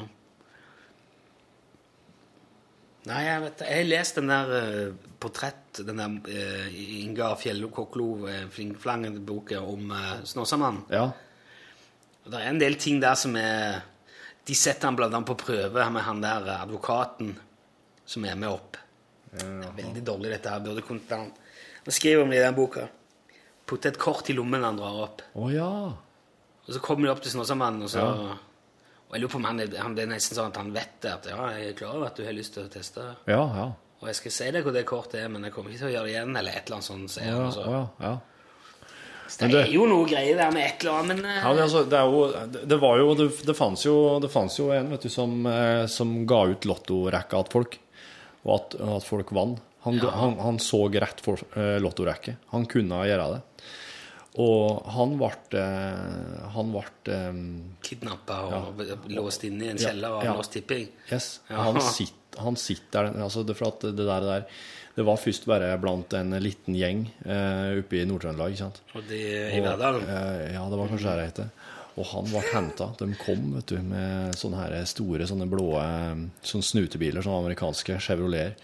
Nei, 3.09 3.23
jeg 3.25 3.41
vet. 3.41 3.61
Jeg 3.65 3.81
har 3.81 3.87
lest 3.89 4.19
den 4.19 4.29
der 4.29 4.51
uh, 4.53 5.09
portrett, 5.21 5.79
den 5.85 5.97
der 5.97 6.17
uh, 6.29 6.79
Ingar 6.99 7.37
Fjello 7.41 7.71
Koklo, 7.73 8.27
uh, 8.27 8.43
Flinkflangen-boka 8.53 9.63
om 9.65 9.89
uh, 9.95 10.19
Snåsamannen. 10.29 10.83
Ja. 10.93 11.07
Og 12.25 12.35
Det 12.35 12.41
er 12.43 12.51
en 12.51 12.61
del 12.61 12.77
ting 12.77 12.99
der 13.01 13.15
som 13.17 13.33
er 13.39 13.79
De 14.45 14.55
setter 14.57 14.89
han 14.89 14.97
blant 14.97 15.13
annet 15.13 15.29
på 15.29 15.37
prøve 15.39 15.85
med 15.93 16.03
han 16.05 16.21
der 16.21 16.45
eh, 16.49 16.61
advokaten 16.63 17.35
som 18.09 18.23
er 18.25 18.37
med 18.39 18.49
opp. 18.49 18.77
Det 19.29 19.43
er 19.45 19.75
veldig 19.77 20.01
dårlig, 20.05 20.31
dette 20.33 20.49
her. 20.49 20.63
Burde 20.65 20.81
kunnet 20.81 21.11
han 21.13 21.27
Han 21.85 21.93
skriver 21.93 22.23
om 22.23 22.31
det 22.33 22.39
i 22.39 22.43
den 22.43 22.57
boka. 22.57 22.87
Putte 23.69 23.91
et 23.91 23.99
kort 24.01 24.29
i 24.29 24.33
lommen 24.33 24.65
han 24.65 24.77
drar 24.79 25.03
opp. 25.03 25.21
Å 25.37 25.49
ja. 25.53 25.69
Og 26.65 26.71
så 26.73 26.81
kommer 26.81 27.05
de 27.05 27.13
opp 27.13 27.21
til 27.21 27.33
Snåsamannen, 27.35 27.85
og 27.85 27.93
så 27.93 28.05
Ja. 28.05 28.37
Og 29.09 29.15
jeg 29.17 29.23
lurer 29.23 29.33
på 29.33 29.39
om 29.41 29.45
han, 29.49 29.61
han 29.81 29.95
det 29.97 30.03
er 30.05 30.09
nesten 30.11 30.37
sånn 30.37 30.51
at 30.53 30.57
han 30.61 30.73
vet 30.73 30.97
det. 31.01 31.13
At 31.17 31.29
ja, 31.31 31.37
jeg 31.57 31.71
er 31.71 31.77
klar 31.79 31.95
over 31.97 32.11
at 32.11 32.19
du 32.19 32.27
har 32.27 32.35
lyst 32.37 32.53
til 32.53 32.67
å 32.67 32.71
teste. 32.71 33.05
Ja, 33.25 33.41
ja. 33.41 33.69
Og 33.99 34.07
jeg 34.07 34.19
skal 34.19 34.35
si 34.35 34.49
deg 34.55 34.63
hvor 34.63 34.75
det 34.75 34.85
kortet 34.87 35.23
er, 35.23 35.31
men 35.33 35.43
jeg 35.47 35.51
kommer 35.55 35.73
ikke 35.73 35.81
til 35.81 35.89
å 35.89 35.95
gjøre 35.95 36.07
det 36.07 36.13
igjen. 36.13 36.35
Eller 36.39 36.55
et 36.55 36.69
eller 36.69 36.77
annet 36.77 36.87
sånt. 36.87 37.15
Ja, 37.25 37.39
så. 37.55 37.63
ja, 37.65 37.81
ja. 38.05 38.11
Så 39.29 39.41
det 39.43 39.49
det- 39.53 39.63
er 39.67 39.73
jo 39.73 39.85
noe 39.89 40.05
greier 40.09 40.37
der 40.37 40.53
med 40.53 40.65
et 40.65 40.83
eller 40.83 41.01
annet, 41.01 41.17
men 41.17 41.25
eh, 41.25 41.41
Ja, 41.41 41.49
men 41.53 41.63
altså, 41.63 41.83
det 41.85 41.99
jo 42.01 42.21
Det, 42.53 42.61
det 42.65 42.77
var 42.81 42.97
jo 42.97 43.13
Det, 43.13 43.27
det 43.45 43.53
fantes 43.53 43.85
jo 43.85 44.19
Det 44.23 44.31
jo 44.33 44.71
en, 44.73 44.89
vet 44.89 45.05
du, 45.05 45.09
som, 45.13 45.45
eh, 45.45 45.85
som 45.85 46.25
ga 46.25 46.39
ut 46.49 46.65
lottorekka 46.65 47.43
til 47.45 47.53
folk, 47.53 47.77
og 48.45 48.55
at, 48.55 48.79
at 48.97 49.05
folk 49.05 49.31
vant. 49.31 49.61
Han, 49.85 49.99
ja. 50.01 50.09
han, 50.09 50.39
han 50.39 50.57
så 50.59 50.89
rett 50.89 51.21
for 51.23 51.39
uh, 51.55 51.77
lottorekka. 51.79 52.33
Han 52.51 52.65
kunne 52.67 53.03
gjøre 53.07 53.27
det. 53.31 53.41
Og 54.37 54.85
han 54.93 55.15
ble 55.17 55.31
eh, 55.57 56.49
Han 56.53 56.73
ble 56.73 56.83
eh, 57.09 57.39
kidnappa 57.85 58.41
og 58.45 58.83
låst 59.09 59.45
inne 59.47 59.65
i 59.65 59.71
en 59.73 59.81
kjeller 59.81 60.19
av 60.19 60.27
ja. 60.27 60.35
Norsk 60.37 60.59
Tipping. 60.59 60.85
Yes. 61.09 61.39
Ja. 61.49 61.63
Han, 61.65 61.79
sitter, 61.81 62.43
han 62.45 62.59
sitter 62.59 63.09
der 63.09 63.23
altså 63.25 63.43
det, 63.47 63.57
For 63.57 63.73
at 63.73 63.87
det 63.89 64.05
der, 64.05 64.27
der 64.27 64.45
Det 64.95 65.07
var 65.07 65.17
først 65.21 65.49
bare 65.49 65.71
blant 65.81 66.13
en 66.13 66.37
liten 66.43 66.77
gjeng 66.77 67.07
uh, 67.23 67.79
oppe 67.79 68.01
i 68.01 68.05
Nord-Trøndelag, 68.09 68.53
ikke 68.53 68.65
sant. 68.65 68.81
Og 68.99 69.05
de 69.07 69.19
i 69.55 69.61
Verdalen. 69.63 70.03
Uh, 70.03 70.47
ja, 70.51 70.63
det 70.67 70.79
var 70.81 70.89
kanskje 70.91 71.13
det 71.13 71.19
det 71.21 71.27
het. 71.29 71.67
Og 71.99 72.07
han 72.09 72.27
ble 72.27 72.41
henta. 72.49 72.89
De 72.99 73.07
kom 73.21 73.53
vet 73.55 73.71
du, 73.71 73.77
med 73.85 74.35
sånne 74.39 74.59
her 74.59 74.75
store 74.89 75.27
sånne 75.29 75.47
blå 75.51 75.69
sånne 76.43 76.67
snutebiler, 76.67 77.23
sånne 77.23 77.45
amerikanske 77.45 77.95
Chevrolet. 78.03 78.59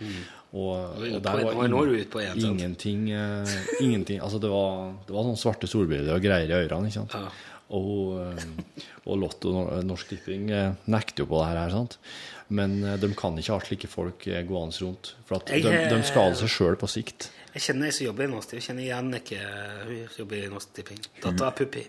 Og, 0.56 1.02
og 1.04 1.18
der 1.20 1.42
var 1.44 1.58
sant? 1.68 2.38
ingenting, 2.48 3.10
uh, 3.12 3.56
ingenting 3.84 4.22
Altså, 4.24 4.40
det 4.40 4.48
var, 4.48 4.94
det 5.04 5.12
var 5.12 5.26
sånne 5.28 5.42
svarte 5.42 5.68
solbriller 5.68 6.16
og 6.16 6.24
greier 6.24 6.48
i 6.48 6.56
ørene, 6.64 6.88
ikke 6.88 7.02
sant. 7.02 7.18
Ja. 7.18 7.52
Og, 7.76 8.20
eh, 8.22 8.84
og 9.10 9.18
Lotto 9.18 9.52
Norsk 9.84 10.12
Tipping 10.12 10.52
eh, 10.54 10.76
nekter 10.94 11.24
jo 11.24 11.30
på 11.32 11.40
det 11.42 11.48
her, 11.50 11.72
sant? 11.74 11.98
men 12.54 12.76
de 13.02 13.08
kan 13.18 13.34
ikke 13.42 13.56
ha 13.56 13.64
slike 13.66 13.88
folk 13.90 14.28
gående 14.46 14.78
rundt. 14.84 15.16
For 15.26 15.40
at 15.42 15.50
Jeg, 15.50 15.64
de, 15.66 15.72
de 15.90 15.98
skader 16.06 16.38
seg 16.38 16.52
sjøl 16.54 16.78
på 16.78 16.86
sikt. 16.94 17.32
Jeg 17.56 17.64
kjenner 17.66 17.90
ei 17.90 17.96
som 17.98 18.06
jobber 18.06 18.28
i 18.28 18.30
Norsk 18.30 18.52
Tipping. 18.52 18.62
Jeg 18.62 18.68
kjenner 18.70 18.86
Jannicke, 18.92 19.40
Hun 19.82 20.20
jobber 20.22 20.38
i 20.38 20.52
Norsk 20.54 20.76
Tipping. 20.78 21.02
Dattera 21.24 21.50
Puppi. 21.58 21.88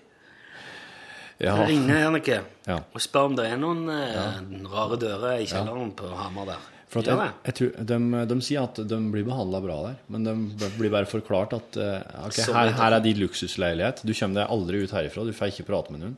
Ja, 1.36 1.58
Jeg 1.60 1.74
ringer 1.74 2.00
Jannicke 2.06 2.40
Ja. 2.64 2.78
og 2.80 3.04
spør 3.04 3.28
om 3.28 3.36
det 3.36 3.50
er 3.50 3.60
noen 3.60 3.84
ja. 3.92 4.24
rare 4.72 4.96
dører 4.96 5.44
i 5.44 5.50
kjelleren 5.50 5.92
på 5.92 6.08
Hamar 6.16 6.48
der. 6.54 6.72
For 6.86 7.02
at 7.02 7.10
jeg, 7.10 7.30
jeg 7.48 7.56
tror, 7.58 7.70
de, 7.90 7.96
de 8.30 8.36
sier 8.46 8.62
at 8.62 8.78
de 8.88 8.98
blir 9.10 9.26
behandla 9.26 9.58
bra 9.64 9.80
der, 9.88 9.98
men 10.12 10.26
de 10.26 10.70
blir 10.78 10.92
bare 10.94 11.08
forklart 11.10 11.56
at 11.56 11.78
eh, 11.82 12.20
ok, 12.28 12.38
her, 12.54 12.70
her 12.78 12.94
er 12.94 13.02
din 13.02 13.18
luksusleilighet, 13.24 14.04
du 14.06 14.14
kommer 14.14 14.42
deg 14.42 14.54
aldri 14.54 14.84
ut 14.84 14.94
herifra, 14.94 15.26
du 15.26 15.34
får 15.34 15.50
ikke 15.50 15.66
prate 15.72 15.94
med 15.94 16.04
noen. 16.04 16.16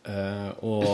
Uh, 0.00 0.48
og 0.64 0.84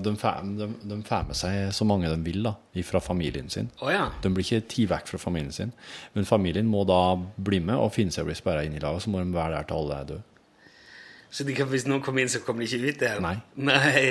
de 0.04 0.14
får, 0.16 0.44
de, 0.56 0.68
de 0.88 0.96
får 1.04 1.26
med 1.28 1.36
seg 1.36 1.72
så 1.76 1.84
mange 1.88 2.08
de 2.08 2.20
vil 2.24 2.44
da, 2.46 2.54
fra 2.84 3.00
familien 3.04 3.48
sin. 3.52 3.72
Oh, 3.80 3.88
ja. 3.92 4.10
De 4.24 4.32
blir 4.32 4.44
ikke 4.44 4.68
tatt 4.68 4.92
vekk 4.92 5.10
fra 5.14 5.20
familien 5.24 5.52
sin, 5.52 5.72
men 6.12 6.28
familien 6.28 6.68
må 6.68 6.84
da 6.88 7.00
bli 7.16 7.60
med 7.64 7.80
og 7.80 7.92
finne 7.96 8.12
seg 8.12 8.24
å 8.24 8.30
bli 8.30 8.36
sperra 8.38 8.64
inn 8.64 8.76
i 8.76 8.82
laget, 8.82 9.04
så 9.04 9.12
må 9.12 9.24
de 9.24 9.36
være 9.36 9.56
der 9.56 9.68
til 9.68 9.80
alle 9.80 10.00
er 10.00 10.12
døde. 10.12 10.24
Så 11.34 11.42
de 11.42 11.54
kan, 11.56 11.66
hvis 11.66 11.82
noen 11.90 11.98
kommer 12.04 12.22
inn, 12.22 12.28
så 12.30 12.38
kommer 12.46 12.62
de 12.62 12.68
ikke 12.70 12.92
ut 12.94 13.00
igjen? 13.02 13.24
Nei. 13.24 13.32
Nei. 13.66 14.02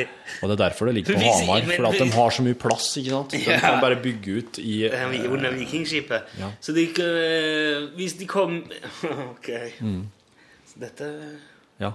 Og 0.44 0.50
det 0.52 0.56
er 0.58 0.62
derfor 0.66 0.90
det 0.90 0.96
ligger 0.98 1.16
på 1.16 1.22
Hamar, 1.38 1.64
for 1.72 1.88
at 1.88 2.02
de 2.02 2.08
har 2.18 2.34
så 2.36 2.44
mye 2.44 2.58
plass, 2.60 2.90
ikke 3.00 3.14
sant? 3.14 3.32
De 3.32 3.40
Ja. 3.46 3.60
kan 3.64 3.80
bare 3.80 3.96
bygge 4.04 4.36
ut 4.42 4.60
i 4.60 4.74
her 4.92 5.14
under 5.32 5.56
Vikingskipet. 5.56 6.34
Ja. 6.42 6.50
Så 6.60 6.76
de 6.76 6.84
kan 6.92 7.16
eh, 7.24 7.88
Hvis 7.96 8.18
de 8.20 8.28
kom 8.28 8.60
Ok. 9.38 9.50
Mm. 9.80 10.02
Så 10.68 10.84
dette 10.84 11.10
Ja. 11.80 11.94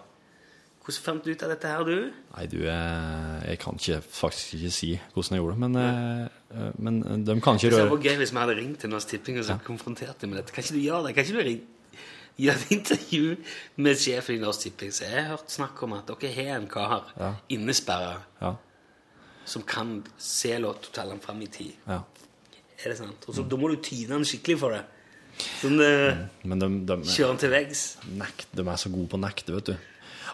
Hvordan 0.89 1.05
fant 1.05 1.25
du 1.27 1.35
ut 1.35 1.43
av 1.45 1.51
dette 1.53 1.69
her, 1.69 1.85
du? 1.85 2.11
Nei, 2.33 2.47
du, 2.49 2.63
jeg, 2.65 3.41
jeg 3.51 3.59
kan 3.61 3.77
ikke, 3.77 3.99
faktisk 4.09 4.55
ikke 4.57 4.71
si 4.73 4.95
hvordan 5.13 5.37
jeg 5.37 5.43
gjorde 5.43 5.57
det, 5.59 5.61
men, 5.67 5.75
ja. 5.77 6.29
eh, 6.57 6.71
men 6.81 7.03
de 7.29 7.35
kan 7.45 7.61
ikke 7.61 7.69
røre 7.69 7.75
Det 7.75 7.83
hadde 7.85 7.97
vært 7.99 8.07
gøy 8.09 8.17
hvis 8.23 8.33
vi 8.33 8.41
hadde 8.41 8.55
ringt 8.63 8.81
til 8.81 8.95
Norsk 8.97 9.13
Tipping 9.13 9.43
og 9.43 9.45
så 9.45 9.59
konfrontert 9.67 10.23
dem 10.25 10.33
med 10.33 10.41
dette. 10.41 10.55
Kan 10.57 10.65
ikke 10.65 10.79
du 10.79 10.87
gjøre 10.87 11.05
det? 11.11 11.13
Kan 11.19 11.29
ikke 11.29 11.37
du 11.37 11.45
ringe? 11.51 11.75
Gjøre 12.45 12.55
et 12.63 12.71
intervju 12.77 13.37
med 13.83 13.99
sjefen 13.99 14.37
i 14.37 14.43
Norsk 14.43 14.61
Tipping? 14.69 14.93
Så 14.95 15.09
jeg 15.09 15.25
har 15.25 15.33
hørt 15.37 15.51
snakk 15.51 15.81
om 15.83 15.97
at 15.97 16.07
dere 16.07 16.31
har 16.37 16.53
en 16.61 16.69
kar 16.71 17.09
Ja. 17.19 17.33
innesperra 17.51 18.21
Ja, 18.41 18.53
som 19.49 19.63
kan 19.67 20.05
se 20.21 20.53
lottotallene 20.61 21.21
fram 21.25 21.43
i 21.43 21.47
tid. 21.51 21.75
ja. 21.89 22.03
Er 22.85 22.93
det 22.93 22.99
sant? 23.01 23.25
Og 23.27 23.35
så 23.35 23.43
Da 23.49 23.57
må 23.59 23.69
du 23.73 23.77
tyne 23.83 24.13
han 24.15 24.23
skikkelig 24.23 24.59
for 24.61 24.71
det. 24.71 24.85
Sånn 25.61 25.81
eh, 25.83 26.21
Men 26.47 26.59
de, 26.63 26.69
de, 26.87 26.97
kjøre 27.11 27.33
han 27.33 27.39
til 27.43 27.51
veggs. 27.51 27.81
de 28.55 28.63
er 28.63 28.77
så 28.79 28.91
gode 28.93 29.09
på 29.11 29.19
å 29.19 29.23
nekte, 29.23 29.55
vet 29.57 29.71
du. 29.73 29.77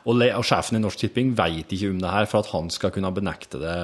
Og, 0.04 0.18
le, 0.18 0.28
og 0.36 0.44
sjefen 0.44 0.76
i 0.76 0.80
Norsk 0.82 0.98
Tipping 1.00 1.30
vet 1.38 1.72
ikke 1.72 1.88
om 1.94 2.02
det 2.02 2.10
her 2.12 2.26
for 2.28 2.44
at 2.44 2.50
han 2.52 2.68
skal 2.68 2.92
kunne 2.92 3.08
benekte 3.16 3.56
det 3.62 3.78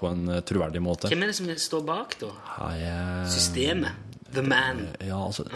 på 0.00 0.08
en 0.08 0.28
eh, 0.32 0.40
troverdig 0.48 0.80
måte. 0.80 1.10
Hvem 1.12 1.26
er 1.26 1.32
det 1.34 1.36
som 1.36 1.50
står 1.60 1.84
bak, 1.84 2.16
da? 2.22 2.32
Eh, 2.72 3.28
Systemet. 3.28 3.92
The 4.32 4.42
man. 4.42 4.86
Ja, 5.04 5.20
altså 5.26 5.44
Det 5.44 5.52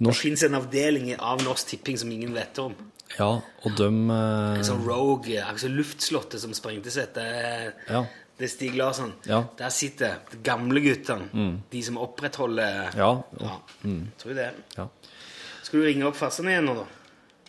Norsk, 0.00 0.20
fins 0.22 0.42
en 0.46 0.54
avdeling 0.54 1.08
av 1.18 1.42
Norsk 1.42 1.66
Tipping 1.72 1.96
som 1.98 2.10
ingen 2.14 2.32
vet 2.36 2.58
om. 2.62 2.74
Ja, 3.18 3.30
og 3.64 3.76
de 3.78 3.86
eh, 3.88 4.58
En 4.60 4.64
sånn 4.66 4.84
rogue, 4.86 5.40
altså 5.42 5.70
luftslottet 5.72 6.40
som 6.42 6.52
sprengte 6.54 6.90
seg. 6.94 7.08
Det 7.16 7.24
er, 7.24 7.72
Ja. 7.88 8.04
det 8.38 8.44
er 8.46 8.52
Stig 8.52 8.76
Larsson. 8.78 9.12
Ja. 9.26 9.40
Der 9.58 9.70
sitter 9.74 10.18
de 10.30 10.38
gamle 10.44 10.80
guttene. 10.84 11.56
De 11.72 11.82
som 11.82 11.96
opprettholder 11.98 12.92
Ja. 12.96 13.10
Ja, 13.40 13.56
tror 14.20 14.34
jeg 14.34 14.36
det. 14.36 14.50
Ja. 14.76 14.86
Skal 15.62 15.80
du 15.80 15.86
ringe 15.86 16.06
opp 16.06 16.16
farsan 16.16 16.46
igjen 16.48 16.64
nå, 16.68 16.74
da? 16.78 16.86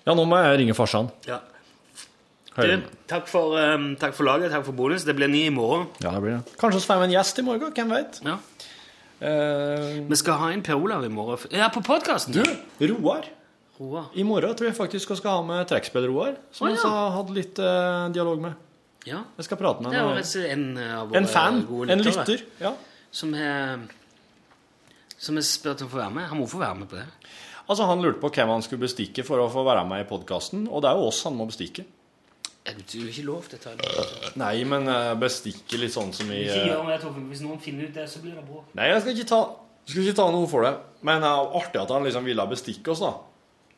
ja, 0.07 0.15
nå 0.15 0.25
må 0.25 0.39
jeg 0.41 0.57
ringe 0.63 0.73
farsan. 0.75 1.11
Ja. 1.27 1.41
Du, 2.59 2.81
takk 3.07 3.27
for, 3.29 3.53
um, 3.55 3.93
takk 3.95 4.15
for 4.17 4.25
laget, 4.27 4.49
takk 4.51 4.65
for 4.65 4.75
bonus. 4.75 5.05
Det 5.07 5.13
blir 5.15 5.29
ny 5.31 5.45
i 5.47 5.51
morgen. 5.53 5.85
Ja, 6.03 6.11
det 6.17 6.21
blir 6.25 6.33
det. 6.39 6.57
Kanskje 6.59 6.81
vi 6.81 6.87
får 6.89 7.03
en 7.05 7.13
gjest 7.13 7.39
i 7.39 7.45
morgen, 7.45 7.71
hvem 7.77 7.93
vet? 7.93 8.19
Ja. 8.25 8.33
Eh, 9.19 9.99
Vi 10.07 10.15
skal 10.19 10.39
ha 10.39 10.51
inn 10.53 10.63
Per 10.63 10.79
Olav 10.79 11.03
i 11.05 11.09
morgen. 11.11 11.37
Ja, 11.51 11.69
på 11.73 11.81
podkasten. 11.83 12.33
du, 12.33 12.87
Roar. 12.87 13.27
Roar. 13.79 14.05
I 14.13 14.23
morgen 14.23 14.55
tror 14.55 14.69
jeg 14.69 14.75
faktisk 14.77 15.11
vi 15.11 15.19
skal 15.19 15.39
ha 15.39 15.43
med 15.47 15.67
trekkspill-Roar, 15.67 16.35
som 16.51 16.67
vi 16.67 16.73
oh, 16.73 16.79
ja. 16.83 16.89
har 16.89 17.13
hatt 17.17 17.29
litt 17.35 17.59
eh, 17.63 18.09
dialog 18.15 18.41
med. 18.43 18.53
Ja. 19.07 19.23
Jeg 19.39 19.47
skal 19.47 19.59
prate 19.59 19.83
med 19.83 19.95
slett 20.27 20.51
en 20.51 20.65
En 21.15 21.27
fan. 21.27 21.61
gode 21.67 21.93
En 21.93 22.03
lytter. 22.03 22.43
Ja. 22.59 22.73
Som 23.11 23.33
har 25.35 25.43
spurt 25.43 25.81
om 25.81 25.87
å 25.87 25.91
få 25.91 25.97
være 25.99 26.15
med. 26.15 26.27
Han 26.31 26.39
må 26.39 26.47
få 26.47 26.59
være 26.59 26.75
med 26.81 26.91
på 26.91 26.99
det. 26.99 27.07
Altså, 27.69 27.85
Han 27.85 28.01
lurte 28.01 28.19
på 28.19 28.31
hvem 28.33 28.49
han 28.49 28.63
skulle 28.65 28.87
bestikke 28.87 29.23
for 29.27 29.39
å 29.43 29.49
få 29.51 29.63
være 29.67 29.85
med 29.87 30.03
i 30.03 30.09
podkasten, 30.09 30.67
og 30.67 30.81
det 30.83 30.89
er 30.91 30.99
jo 30.99 31.09
oss 31.11 31.23
han 31.27 31.35
må 31.37 31.45
bestikke. 31.49 31.83
Er 32.69 32.75
det 32.77 32.99
jo 32.99 33.07
ikke 33.09 33.23
lov 33.25 33.47
til 33.49 33.57
å 33.57 33.61
ta 33.63 33.71
det? 33.79 34.33
Nei, 34.37 34.57
men 34.69 34.85
eh, 34.91 35.13
bestikke 35.17 35.79
litt 35.81 35.93
sånn 35.95 36.11
som 36.13 36.29
i 36.29 36.43
Ikke 36.43 36.59
eh, 36.59 36.67
gjør 36.69 36.85
det, 36.91 36.97
Torfinn. 37.01 37.25
Hvis 37.31 37.41
noen 37.41 37.61
finner 37.63 37.89
ut 37.89 37.95
det, 37.97 38.05
så 38.11 38.21
blir 38.21 38.35
det 38.37 38.43
bra. 38.45 38.61
Nei, 38.77 38.91
jeg 38.91 39.01
skal 39.01 39.15
ikke 39.15 39.29
ta, 39.31 39.39
jeg 39.87 39.91
skal 39.95 40.03
ikke 40.05 40.19
ta 40.21 40.27
noe 40.35 40.49
for 40.51 40.67
det. 40.67 40.73
Men 41.09 41.23
det 41.25 41.31
er 41.31 41.55
artig 41.61 41.81
at 41.81 41.93
han 41.95 42.05
liksom 42.05 42.27
ville 42.29 42.45
bestikke 42.51 42.93
oss, 42.93 43.01
da. 43.01 43.13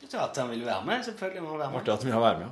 Det 0.02 0.10
er 0.12 0.26
at 0.26 0.42
han 0.44 0.50
vil 0.52 0.66
være 0.68 0.84
med. 0.89 1.06
Selvfølgelig 1.08 1.46
må 1.46 1.54
han 1.54 1.62
være 1.62 1.72
med. 1.72 1.80
Artig 1.80 1.94
at 1.94 2.04
han 2.04 2.12
ville 2.12 2.26
være 2.26 2.39
med. 2.42 2.50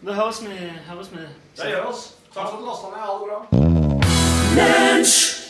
Da 0.00 0.10
høres 0.16 0.38
vi, 0.42 0.56
høres 0.88 1.12
vi. 1.12 1.22
Det 1.60 1.70
gjør 1.74 1.92
oss. 1.92 2.02
Takk 2.34 2.48
for 2.48 2.56
at 2.56 2.60
du 2.60 2.66
lasta 2.66 2.86
ned. 2.90 3.00
Ha 3.04 3.10
det 3.20 3.26
bra. 4.56 5.49